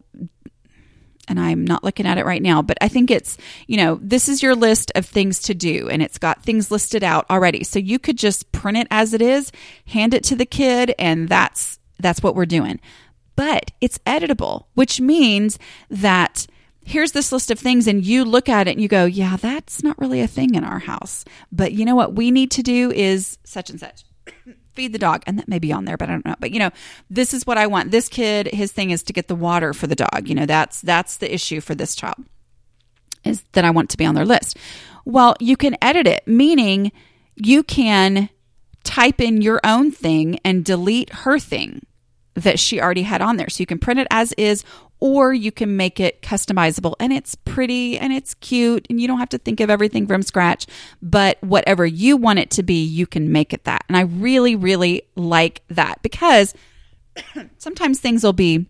and 1.26 1.40
I'm 1.40 1.64
not 1.64 1.82
looking 1.82 2.06
at 2.06 2.18
it 2.18 2.26
right 2.26 2.42
now, 2.42 2.60
but 2.60 2.76
I 2.82 2.88
think 2.88 3.10
it's, 3.10 3.38
you 3.66 3.78
know, 3.78 3.98
this 4.02 4.28
is 4.28 4.42
your 4.42 4.54
list 4.54 4.92
of 4.94 5.06
things 5.06 5.40
to 5.42 5.54
do 5.54 5.88
and 5.88 6.02
it's 6.02 6.18
got 6.18 6.42
things 6.42 6.70
listed 6.70 7.02
out 7.02 7.24
already. 7.30 7.64
So 7.64 7.78
you 7.78 7.98
could 7.98 8.18
just 8.18 8.52
print 8.52 8.76
it 8.76 8.86
as 8.90 9.14
it 9.14 9.22
is, 9.22 9.50
hand 9.86 10.12
it 10.12 10.22
to 10.24 10.36
the 10.36 10.44
kid 10.44 10.94
and 10.98 11.28
that's 11.28 11.78
that's 11.98 12.22
what 12.22 12.34
we're 12.34 12.46
doing. 12.46 12.80
But 13.36 13.72
it's 13.80 13.98
editable, 13.98 14.66
which 14.74 15.00
means 15.00 15.58
that 15.90 16.46
here's 16.84 17.12
this 17.12 17.32
list 17.32 17.50
of 17.50 17.58
things 17.58 17.86
and 17.86 18.04
you 18.04 18.24
look 18.24 18.48
at 18.48 18.68
it 18.68 18.72
and 18.72 18.80
you 18.80 18.88
go, 18.88 19.04
"Yeah, 19.06 19.36
that's 19.36 19.82
not 19.82 19.98
really 19.98 20.20
a 20.20 20.26
thing 20.26 20.54
in 20.54 20.64
our 20.64 20.80
house." 20.80 21.24
But 21.50 21.72
you 21.72 21.84
know 21.84 21.96
what 21.96 22.14
we 22.14 22.30
need 22.30 22.50
to 22.52 22.62
do 22.62 22.92
is 22.92 23.38
such 23.44 23.70
and 23.70 23.80
such. 23.80 24.04
Feed 24.74 24.92
the 24.92 24.98
dog. 24.98 25.22
And 25.26 25.38
that 25.38 25.48
may 25.48 25.58
be 25.58 25.72
on 25.72 25.84
there 25.84 25.96
but 25.96 26.08
i 26.08 26.12
don't 26.12 26.24
know. 26.24 26.34
But 26.38 26.50
you 26.50 26.58
know 26.58 26.70
this 27.10 27.32
is 27.34 27.46
what 27.46 27.58
i 27.58 27.66
want. 27.66 27.90
This 27.90 28.08
kid 28.08 28.48
his 28.48 28.72
thing 28.72 28.90
is 28.90 29.02
to 29.04 29.12
get 29.12 29.28
the 29.28 29.34
water 29.34 29.72
for 29.72 29.86
the 29.86 29.94
dog. 29.94 30.28
You 30.28 30.34
know 30.34 30.46
that's 30.46 30.80
that's 30.80 31.16
the 31.16 31.32
issue 31.32 31.60
for 31.60 31.74
this 31.74 31.94
child 31.94 32.24
is 33.24 33.42
that 33.52 33.64
i 33.64 33.70
want 33.70 33.88
to 33.90 33.96
be 33.96 34.04
on 34.04 34.14
their 34.14 34.26
list. 34.26 34.56
Well 35.04 35.34
you 35.40 35.56
can 35.56 35.76
edit 35.82 36.06
it 36.06 36.26
meaning 36.26 36.92
you 37.36 37.62
can 37.62 38.28
type 38.84 39.20
in 39.20 39.42
your 39.42 39.60
own 39.64 39.90
thing 39.90 40.38
and 40.44 40.64
delete 40.64 41.12
her 41.12 41.38
thing 41.38 41.84
that 42.34 42.58
she 42.58 42.80
already 42.80 43.02
had 43.02 43.22
on 43.22 43.36
there 43.36 43.48
so 43.48 43.62
you 43.62 43.66
can 43.66 43.78
print 43.78 44.00
it 44.00 44.06
as 44.10 44.32
is 44.34 44.64
or 45.00 45.34
you 45.34 45.52
can 45.52 45.76
make 45.76 46.00
it 46.00 46.22
customizable 46.22 46.94
and 46.98 47.12
it's 47.12 47.34
pretty 47.34 47.98
and 47.98 48.12
it's 48.12 48.34
cute 48.34 48.86
and 48.88 49.00
you 49.00 49.06
don't 49.06 49.18
have 49.18 49.28
to 49.28 49.38
think 49.38 49.60
of 49.60 49.70
everything 49.70 50.06
from 50.06 50.22
scratch. 50.22 50.66
But 51.02 51.36
whatever 51.42 51.84
you 51.84 52.16
want 52.16 52.38
it 52.38 52.50
to 52.52 52.62
be, 52.62 52.84
you 52.84 53.06
can 53.06 53.30
make 53.30 53.52
it 53.52 53.64
that. 53.64 53.84
And 53.88 53.96
I 53.96 54.02
really, 54.02 54.56
really 54.56 55.02
like 55.14 55.62
that 55.68 56.00
because 56.02 56.54
sometimes 57.58 58.00
things 58.00 58.24
will 58.24 58.32
be 58.32 58.66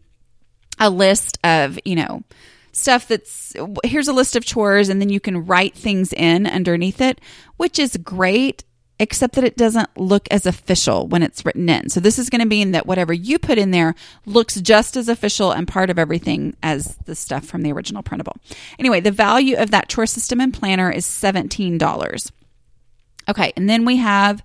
a 0.78 0.90
list 0.90 1.38
of, 1.44 1.78
you 1.84 1.94
know, 1.94 2.24
stuff 2.72 3.06
that's 3.06 3.54
here's 3.84 4.08
a 4.08 4.12
list 4.12 4.34
of 4.34 4.44
chores 4.44 4.88
and 4.88 5.00
then 5.00 5.08
you 5.08 5.20
can 5.20 5.46
write 5.46 5.76
things 5.76 6.12
in 6.12 6.46
underneath 6.46 7.00
it, 7.00 7.20
which 7.56 7.78
is 7.78 7.96
great 7.98 8.64
except 8.99 9.34
that 9.34 9.45
it 9.45 9.57
doesn't 9.57 9.88
look 9.97 10.28
as 10.30 10.47
official 10.47 11.07
when 11.09 11.22
it's 11.22 11.45
written 11.45 11.68
in. 11.68 11.88
So 11.88 12.01
this 12.01 12.18
is 12.18 12.30
going 12.30 12.40
to 12.40 12.47
mean 12.47 12.70
that 12.72 12.86
whatever 12.86 13.12
you 13.12 13.38
put 13.38 13.59
in 13.59 13.70
there 13.70 13.95
looks 14.24 14.61
just 14.61 14.97
as 14.97 15.09
official 15.09 15.51
and 15.51 15.66
part 15.66 15.90
of 15.90 15.99
everything 15.99 16.57
as 16.62 16.97
the 17.05 17.14
stuff 17.14 17.45
from 17.45 17.62
the 17.62 17.72
original 17.72 18.03
printable. 18.03 18.36
Anyway, 18.78 19.01
the 19.01 19.11
value 19.11 19.57
of 19.57 19.70
that 19.72 19.88
chore 19.88 20.07
system 20.07 20.40
and 20.40 20.55
planner 20.55 20.90
is 20.90 21.07
$17. 21.07 22.30
Okay, 23.28 23.53
and 23.57 23.68
then 23.68 23.84
we 23.84 23.97
have 23.97 24.42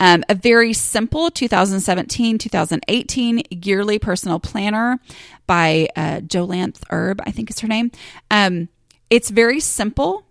um, 0.00 0.24
a 0.28 0.34
very 0.34 0.72
simple 0.72 1.30
2017 1.30 2.38
2018 2.38 3.42
yearly 3.50 3.98
personal 3.98 4.40
planner 4.40 4.98
by 5.46 5.88
uh, 5.96 6.20
Jolanthe 6.20 6.82
Herb, 6.90 7.20
I 7.26 7.30
think 7.30 7.50
is 7.50 7.60
her 7.60 7.68
name. 7.68 7.90
Um, 8.30 8.68
it's 9.10 9.30
very 9.30 9.60
simple 9.60 10.24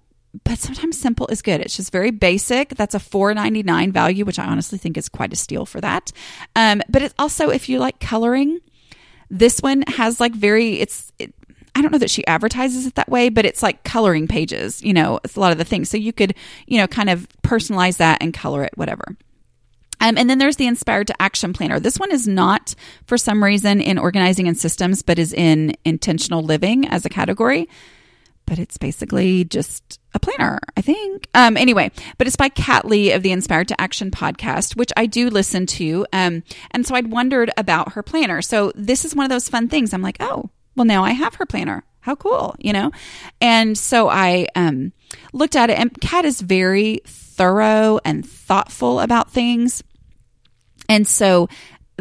but 0.44 0.58
sometimes 0.58 0.98
simple 0.98 1.28
is 1.28 1.42
good. 1.42 1.62
It's 1.62 1.76
just 1.76 1.92
very 1.92 2.12
basic. 2.12 2.70
That's 2.70 2.96
a 2.96 3.00
four 3.00 3.34
ninety 3.34 3.64
nine 3.64 3.92
value, 3.92 4.26
which 4.26 4.40
I 4.40 4.46
honestly 4.46 4.78
think 4.78 4.98
is 4.98 5.10
quite 5.10 5.34
a 5.34 5.36
steal 5.36 5.66
for 5.66 5.82
that. 5.82 6.12
Um, 6.56 6.82
but 6.90 7.02
it's 7.02 7.16
also 7.20 7.50
if 7.50 7.68
you 7.68 7.80
like 7.80 8.00
coloring, 8.00 8.60
this 9.30 9.60
one 9.60 9.84
has 9.88 10.20
like 10.20 10.34
very 10.34 10.80
it's. 10.80 11.12
It, 11.20 11.34
I 11.74 11.82
don't 11.82 11.94
know 11.94 12.00
that 12.00 12.12
she 12.12 12.28
advertises 12.28 12.86
it 12.86 12.96
that 12.96 13.08
way, 13.08 13.30
but 13.30 13.46
it's 13.46 13.64
like 13.64 13.84
coloring 13.86 14.28
pages. 14.28 14.84
You 14.84 14.94
know, 14.94 15.22
it's 15.24 15.38
a 15.38 15.40
lot 15.40 15.54
of 15.54 15.58
the 15.58 15.64
things. 15.64 15.90
So 15.90 15.98
you 15.98 16.14
could 16.14 16.34
you 16.66 16.78
know 16.78 16.88
kind 16.88 17.10
of 17.10 17.28
personalize 17.44 17.98
that 17.98 18.22
and 18.22 18.34
color 18.34 18.64
it, 18.64 18.78
whatever. 18.78 19.04
Um, 20.02 20.18
and 20.18 20.30
then 20.30 20.40
there's 20.40 20.56
the 20.56 20.66
Inspired 20.66 21.08
to 21.08 21.22
Action 21.22 21.54
Planner. 21.54 21.80
This 21.80 22.00
one 22.00 22.12
is 22.12 22.28
not, 22.28 22.74
for 23.06 23.20
some 23.20 23.44
reason, 23.44 23.80
in 23.80 24.00
organizing 24.00 24.48
and 24.48 24.58
systems, 24.58 25.04
but 25.04 25.20
is 25.20 25.32
in 25.32 25.76
intentional 25.86 26.42
living 26.42 26.88
as 26.88 27.06
a 27.06 27.10
category 27.10 27.70
but 28.52 28.60
it's 28.60 28.78
basically 28.78 29.46
just 29.46 29.98
a 30.14 30.20
planner, 30.20 30.60
I 30.76 30.82
think. 30.82 31.30
Um, 31.34 31.56
anyway, 31.56 31.90
but 32.18 32.28
it's 32.28 32.36
by 32.36 32.50
Kat 32.50 32.84
Lee 32.84 33.14
of 33.14 33.24
the 33.24 33.32
Inspired 33.32 33.70
to 33.70 33.80
Action 33.80 34.12
podcast, 34.12 34.76
which 34.76 34.92
I 34.98 35.06
do 35.06 35.30
listen 35.30 35.66
to. 35.68 36.06
Um, 36.12 36.44
and 36.72 36.86
so 36.86 36.94
I'd 36.94 37.10
wondered 37.10 37.50
about 37.56 37.94
her 37.94 38.04
planner. 38.04 38.42
So 38.42 38.74
this 38.76 39.06
is 39.06 39.16
one 39.16 39.24
of 39.24 39.30
those 39.30 39.48
fun 39.48 39.70
things. 39.70 39.94
I'm 39.94 40.02
like, 40.02 40.18
oh, 40.20 40.50
well, 40.76 40.84
now 40.84 41.02
I 41.02 41.12
have 41.12 41.36
her 41.36 41.46
planner. 41.46 41.86
How 42.02 42.14
cool, 42.16 42.58
you 42.60 42.74
know? 42.74 42.92
And 43.40 43.78
so 43.78 44.10
I 44.10 44.50
um, 44.54 44.92
looked 45.32 45.56
at 45.56 45.70
it, 45.70 45.80
and 45.80 46.02
Kat 46.02 46.26
is 46.26 46.42
very 46.42 47.00
thorough 47.06 48.02
and 48.04 48.30
thoughtful 48.30 49.00
about 49.00 49.32
things. 49.32 49.82
And 50.90 51.08
so 51.08 51.48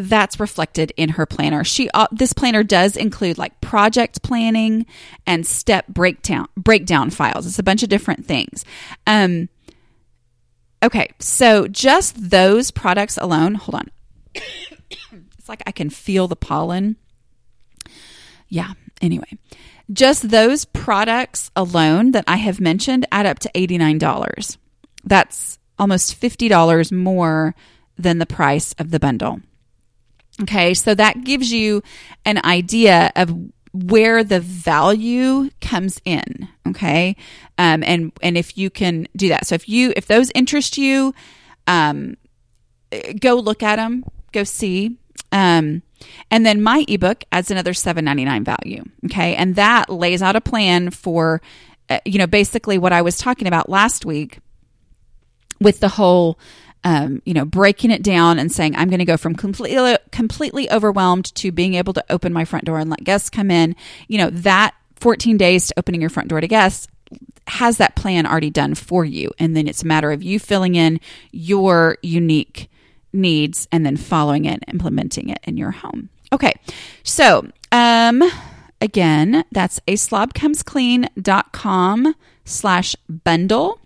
that's 0.09 0.41
reflected 0.41 0.93
in 0.97 1.11
her 1.11 1.27
planner. 1.27 1.65
She 1.65 1.91
uh, 1.91 2.07
this 2.11 2.33
planner 2.33 2.63
does 2.63 2.97
include 2.97 3.39
like 3.39 3.61
project 3.61 4.23
planning 4.23 4.87
and 5.27 5.47
step 5.47 5.87
breakdown 5.89 6.49
breakdown 6.57 7.11
files. 7.11 7.47
It's 7.47 7.59
a 7.59 7.63
bunch 7.63 7.83
of 7.83 7.89
different 7.89 8.27
things. 8.27 8.65
Um, 9.07 9.49
okay, 10.83 11.11
so 11.19 11.69
just 11.69 12.31
those 12.31 12.71
products 12.71 13.17
alone. 13.17 13.55
Hold 13.55 13.75
on, 13.77 13.91
it's 14.35 15.49
like 15.49 15.63
I 15.67 15.73
can 15.73 15.91
feel 15.91 16.29
the 16.29 16.37
pollen. 16.37 16.97
Yeah. 18.49 18.73
Anyway, 19.03 19.39
just 19.91 20.29
those 20.29 20.67
products 20.67 21.51
alone 21.57 22.11
that 22.11 22.25
I 22.27 22.37
have 22.37 22.61
mentioned 22.61 23.07
add 23.11 23.27
up 23.27 23.39
to 23.41 23.51
eighty 23.55 23.79
nine 23.79 23.99
dollars. 23.99 24.59
That's 25.05 25.59
almost 25.79 26.15
fifty 26.15 26.49
dollars 26.49 26.93
more 26.93 27.55
than 27.97 28.19
the 28.19 28.27
price 28.27 28.75
of 28.79 28.91
the 28.91 29.01
bundle. 29.01 29.41
Okay, 30.43 30.75
so 30.75 30.95
that 30.95 31.25
gives 31.25 31.53
you 31.53 31.83
an 32.25 32.41
idea 32.45 33.13
of 33.17 33.35
where 33.73 34.25
the 34.25 34.41
value 34.41 35.51
comes 35.61 36.01
in. 36.05 36.49
Okay, 36.69 37.17
um, 37.59 37.83
and 37.85 38.13
and 38.23 38.37
if 38.37 38.57
you 38.57 38.71
can 38.71 39.07
do 39.17 39.29
that, 39.29 39.47
so 39.47 39.55
if 39.55 39.69
you 39.69 39.93
if 39.97 40.07
those 40.07 40.31
interest 40.35 40.79
you, 40.79 41.15
um, 41.67 42.17
go 43.21 43.35
look 43.35 43.63
at 43.63 43.77
them, 43.77 44.05
go 44.33 44.45
see. 44.45 44.97
Um, 45.33 45.83
and 46.31 46.47
then 46.47 46.63
my 46.63 46.85
ebook 46.89 47.25
adds 47.31 47.51
another 47.51 47.75
seven 47.75 48.05
ninety 48.05 48.25
nine 48.25 48.45
value. 48.45 48.85
Okay, 49.07 49.37
and 49.37 49.57
that 49.57 49.91
lays 49.91 50.23
out 50.23 50.37
a 50.37 50.41
plan 50.41 50.91
for, 50.91 51.43
uh, 51.91 52.01
you 52.05 52.19
know, 52.19 52.27
basically 52.27 52.79
what 52.79 52.93
I 52.93 53.03
was 53.03 53.19
talking 53.19 53.47
about 53.47 53.69
last 53.69 54.07
week 54.07 54.39
with 55.61 55.81
the 55.81 55.89
whole 55.89 56.39
um, 56.85 57.23
you 57.25 57.35
know, 57.35 57.45
breaking 57.45 57.91
it 57.91 58.03
down 58.03 58.39
and 58.39 58.51
saying, 58.51 58.75
I'm 58.77 58.89
going 58.89 59.01
to 59.01 59.05
go 59.05 59.17
from 59.17 59.35
completely, 59.35 59.97
completely 60.13 60.71
overwhelmed 60.71 61.35
to 61.37 61.53
being 61.53 61.75
able 61.75 61.93
to 61.93 62.05
open 62.11 62.33
my 62.33 62.45
front 62.45 62.65
door 62.65 62.79
and 62.79 62.89
let 62.89 63.05
guests 63.05 63.31
come 63.31 63.51
in, 63.51 63.77
you 64.09 64.19
know, 64.19 64.31
that 64.31 64.75
14 64.97 65.37
days 65.37 65.69
to 65.69 65.79
opening 65.79 66.01
your 66.01 66.11
front 66.11 66.29
door 66.29 66.41
to 66.41 66.49
guests 66.49 66.89
has 67.47 67.79
that 67.79 67.97
plan 67.97 68.27
already 68.27 68.51
done 68.51 68.75
for 68.75 69.03
you. 69.05 69.33
And 69.39 69.57
then 69.57 69.67
it's 69.67 69.83
a 69.83 69.87
matter 69.87 70.13
of 70.13 70.23
you 70.23 70.39
filling 70.39 70.77
in 70.77 71.01
your 71.33 71.99
unique 72.03 72.71
needs 73.13 73.67
and 73.73 73.85
then 73.85 73.97
following 73.97 74.45
it, 74.45 74.63
implementing 74.69 75.31
it 75.31 75.41
in 75.45 75.57
your 75.57 75.73
home. 75.73 76.11
Okay. 76.33 76.53
So, 77.03 77.49
um, 77.73 78.23
again, 78.81 79.45
that's 79.51 79.81
a 79.89 79.95
slobcomesclean.com 79.95 82.15
slash 82.45 82.95
bundle. 83.09 83.81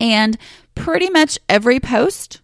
And 0.00 0.38
pretty 0.76 1.10
much 1.10 1.38
every 1.48 1.80
post 1.80 2.40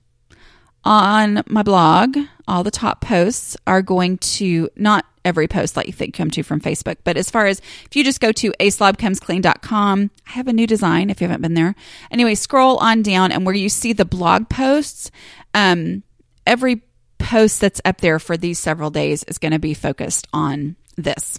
on 0.85 1.45
my 1.47 1.63
blog, 1.63 2.17
all 2.49 2.65
the 2.65 2.73
top 2.73 3.01
posts 3.01 3.57
are 3.67 3.83
going 3.83 4.19
to 4.19 4.69
not 4.75 5.07
every 5.25 5.47
post 5.47 5.77
like 5.77 5.87
you 5.87 5.93
think 5.93 6.15
come 6.15 6.31
to 6.33 6.43
from 6.43 6.61
Facebook, 6.61 6.97
but 7.05 7.17
as 7.17 7.31
far 7.31 7.47
as 7.47 7.61
if 7.85 7.95
you 7.95 8.03
just 8.03 8.21
go 8.21 8.33
to 8.33 8.51
aslobcomesclean.com, 8.59 10.11
I 10.27 10.31
have 10.31 10.49
a 10.49 10.53
new 10.53 10.67
design 10.67 11.11
if 11.11 11.21
you 11.21 11.29
haven't 11.29 11.43
been 11.43 11.55
there. 11.55 11.77
Anyway, 12.11 12.35
scroll 12.35 12.79
on 12.79 13.03
down 13.03 13.31
and 13.31 13.47
where 13.47 13.55
you 13.55 13.69
see 13.69 13.93
the 13.93 14.05
blog 14.05 14.49
posts, 14.49 15.13
um, 15.55 16.03
every 16.45 16.83
post 17.19 17.61
that's 17.61 17.81
up 17.85 18.01
there 18.01 18.19
for 18.19 18.37
these 18.37 18.59
several 18.59 18.91
days 18.91 19.23
is 19.25 19.39
going 19.39 19.53
to 19.53 19.61
be 19.61 19.75
focused 19.75 20.27
on 20.33 20.75
this 20.97 21.39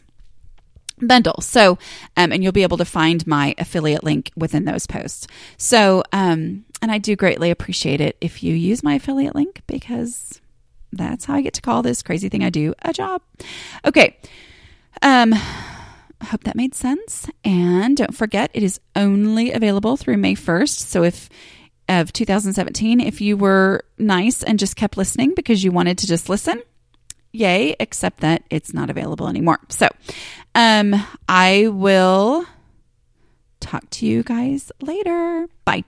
bundle. 1.02 1.42
So, 1.42 1.78
um, 2.16 2.32
and 2.32 2.44
you'll 2.44 2.52
be 2.52 2.64
able 2.64 2.78
to 2.78 2.86
find 2.86 3.26
my 3.28 3.54
affiliate 3.58 4.04
link 4.04 4.32
within 4.36 4.66
those 4.66 4.88
posts. 4.88 5.28
So, 5.58 6.04
um, 6.14 6.66
and 6.84 6.92
I 6.92 6.98
do 6.98 7.16
greatly 7.16 7.50
appreciate 7.50 8.02
it 8.02 8.18
if 8.20 8.44
you 8.44 8.54
use 8.54 8.84
my 8.84 8.96
affiliate 8.96 9.36
link 9.36 9.62
because 9.68 10.42
that's 10.92 11.24
how 11.24 11.36
I 11.36 11.42
get 11.42 11.54
to 11.54 11.62
call 11.62 11.82
this 11.82 12.04
crazy 12.04 12.28
thing 12.28 12.44
I 12.44 12.50
do 12.50 12.74
a 12.82 12.92
job. 12.92 13.22
Okay. 13.86 14.18
Um, 15.02 15.32
hope 16.22 16.44
that 16.44 16.58
made 16.58 16.76
sense. 16.76 17.30
And 17.46 17.96
don't 17.96 18.14
forget, 18.14 18.52
it 18.54 18.64
is 18.64 18.82
only 18.98 19.54
available 19.54 19.96
through 19.96 20.18
May 20.18 20.36
1st. 20.36 20.80
So 20.80 21.04
if 21.04 21.30
of 21.88 22.12
2017, 22.12 23.00
if 23.00 23.22
you 23.22 23.38
were 23.38 23.86
nice 23.98 24.44
and 24.44 24.60
just 24.60 24.76
kept 24.76 24.98
listening 24.98 25.34
because 25.36 25.64
you 25.64 25.72
wanted 25.72 25.98
to 26.00 26.08
just 26.08 26.28
listen, 26.28 26.62
yay, 27.32 27.78
except 27.80 28.20
that 28.20 28.44
it's 28.50 28.74
not 28.74 28.90
available 28.90 29.30
anymore. 29.30 29.60
So 29.70 29.88
um, 30.54 30.96
I 31.30 31.68
will 31.70 32.46
talk 33.62 33.90
to 33.92 34.06
you 34.06 34.22
guys 34.24 34.70
later. 34.82 35.48
Bye. 35.64 35.86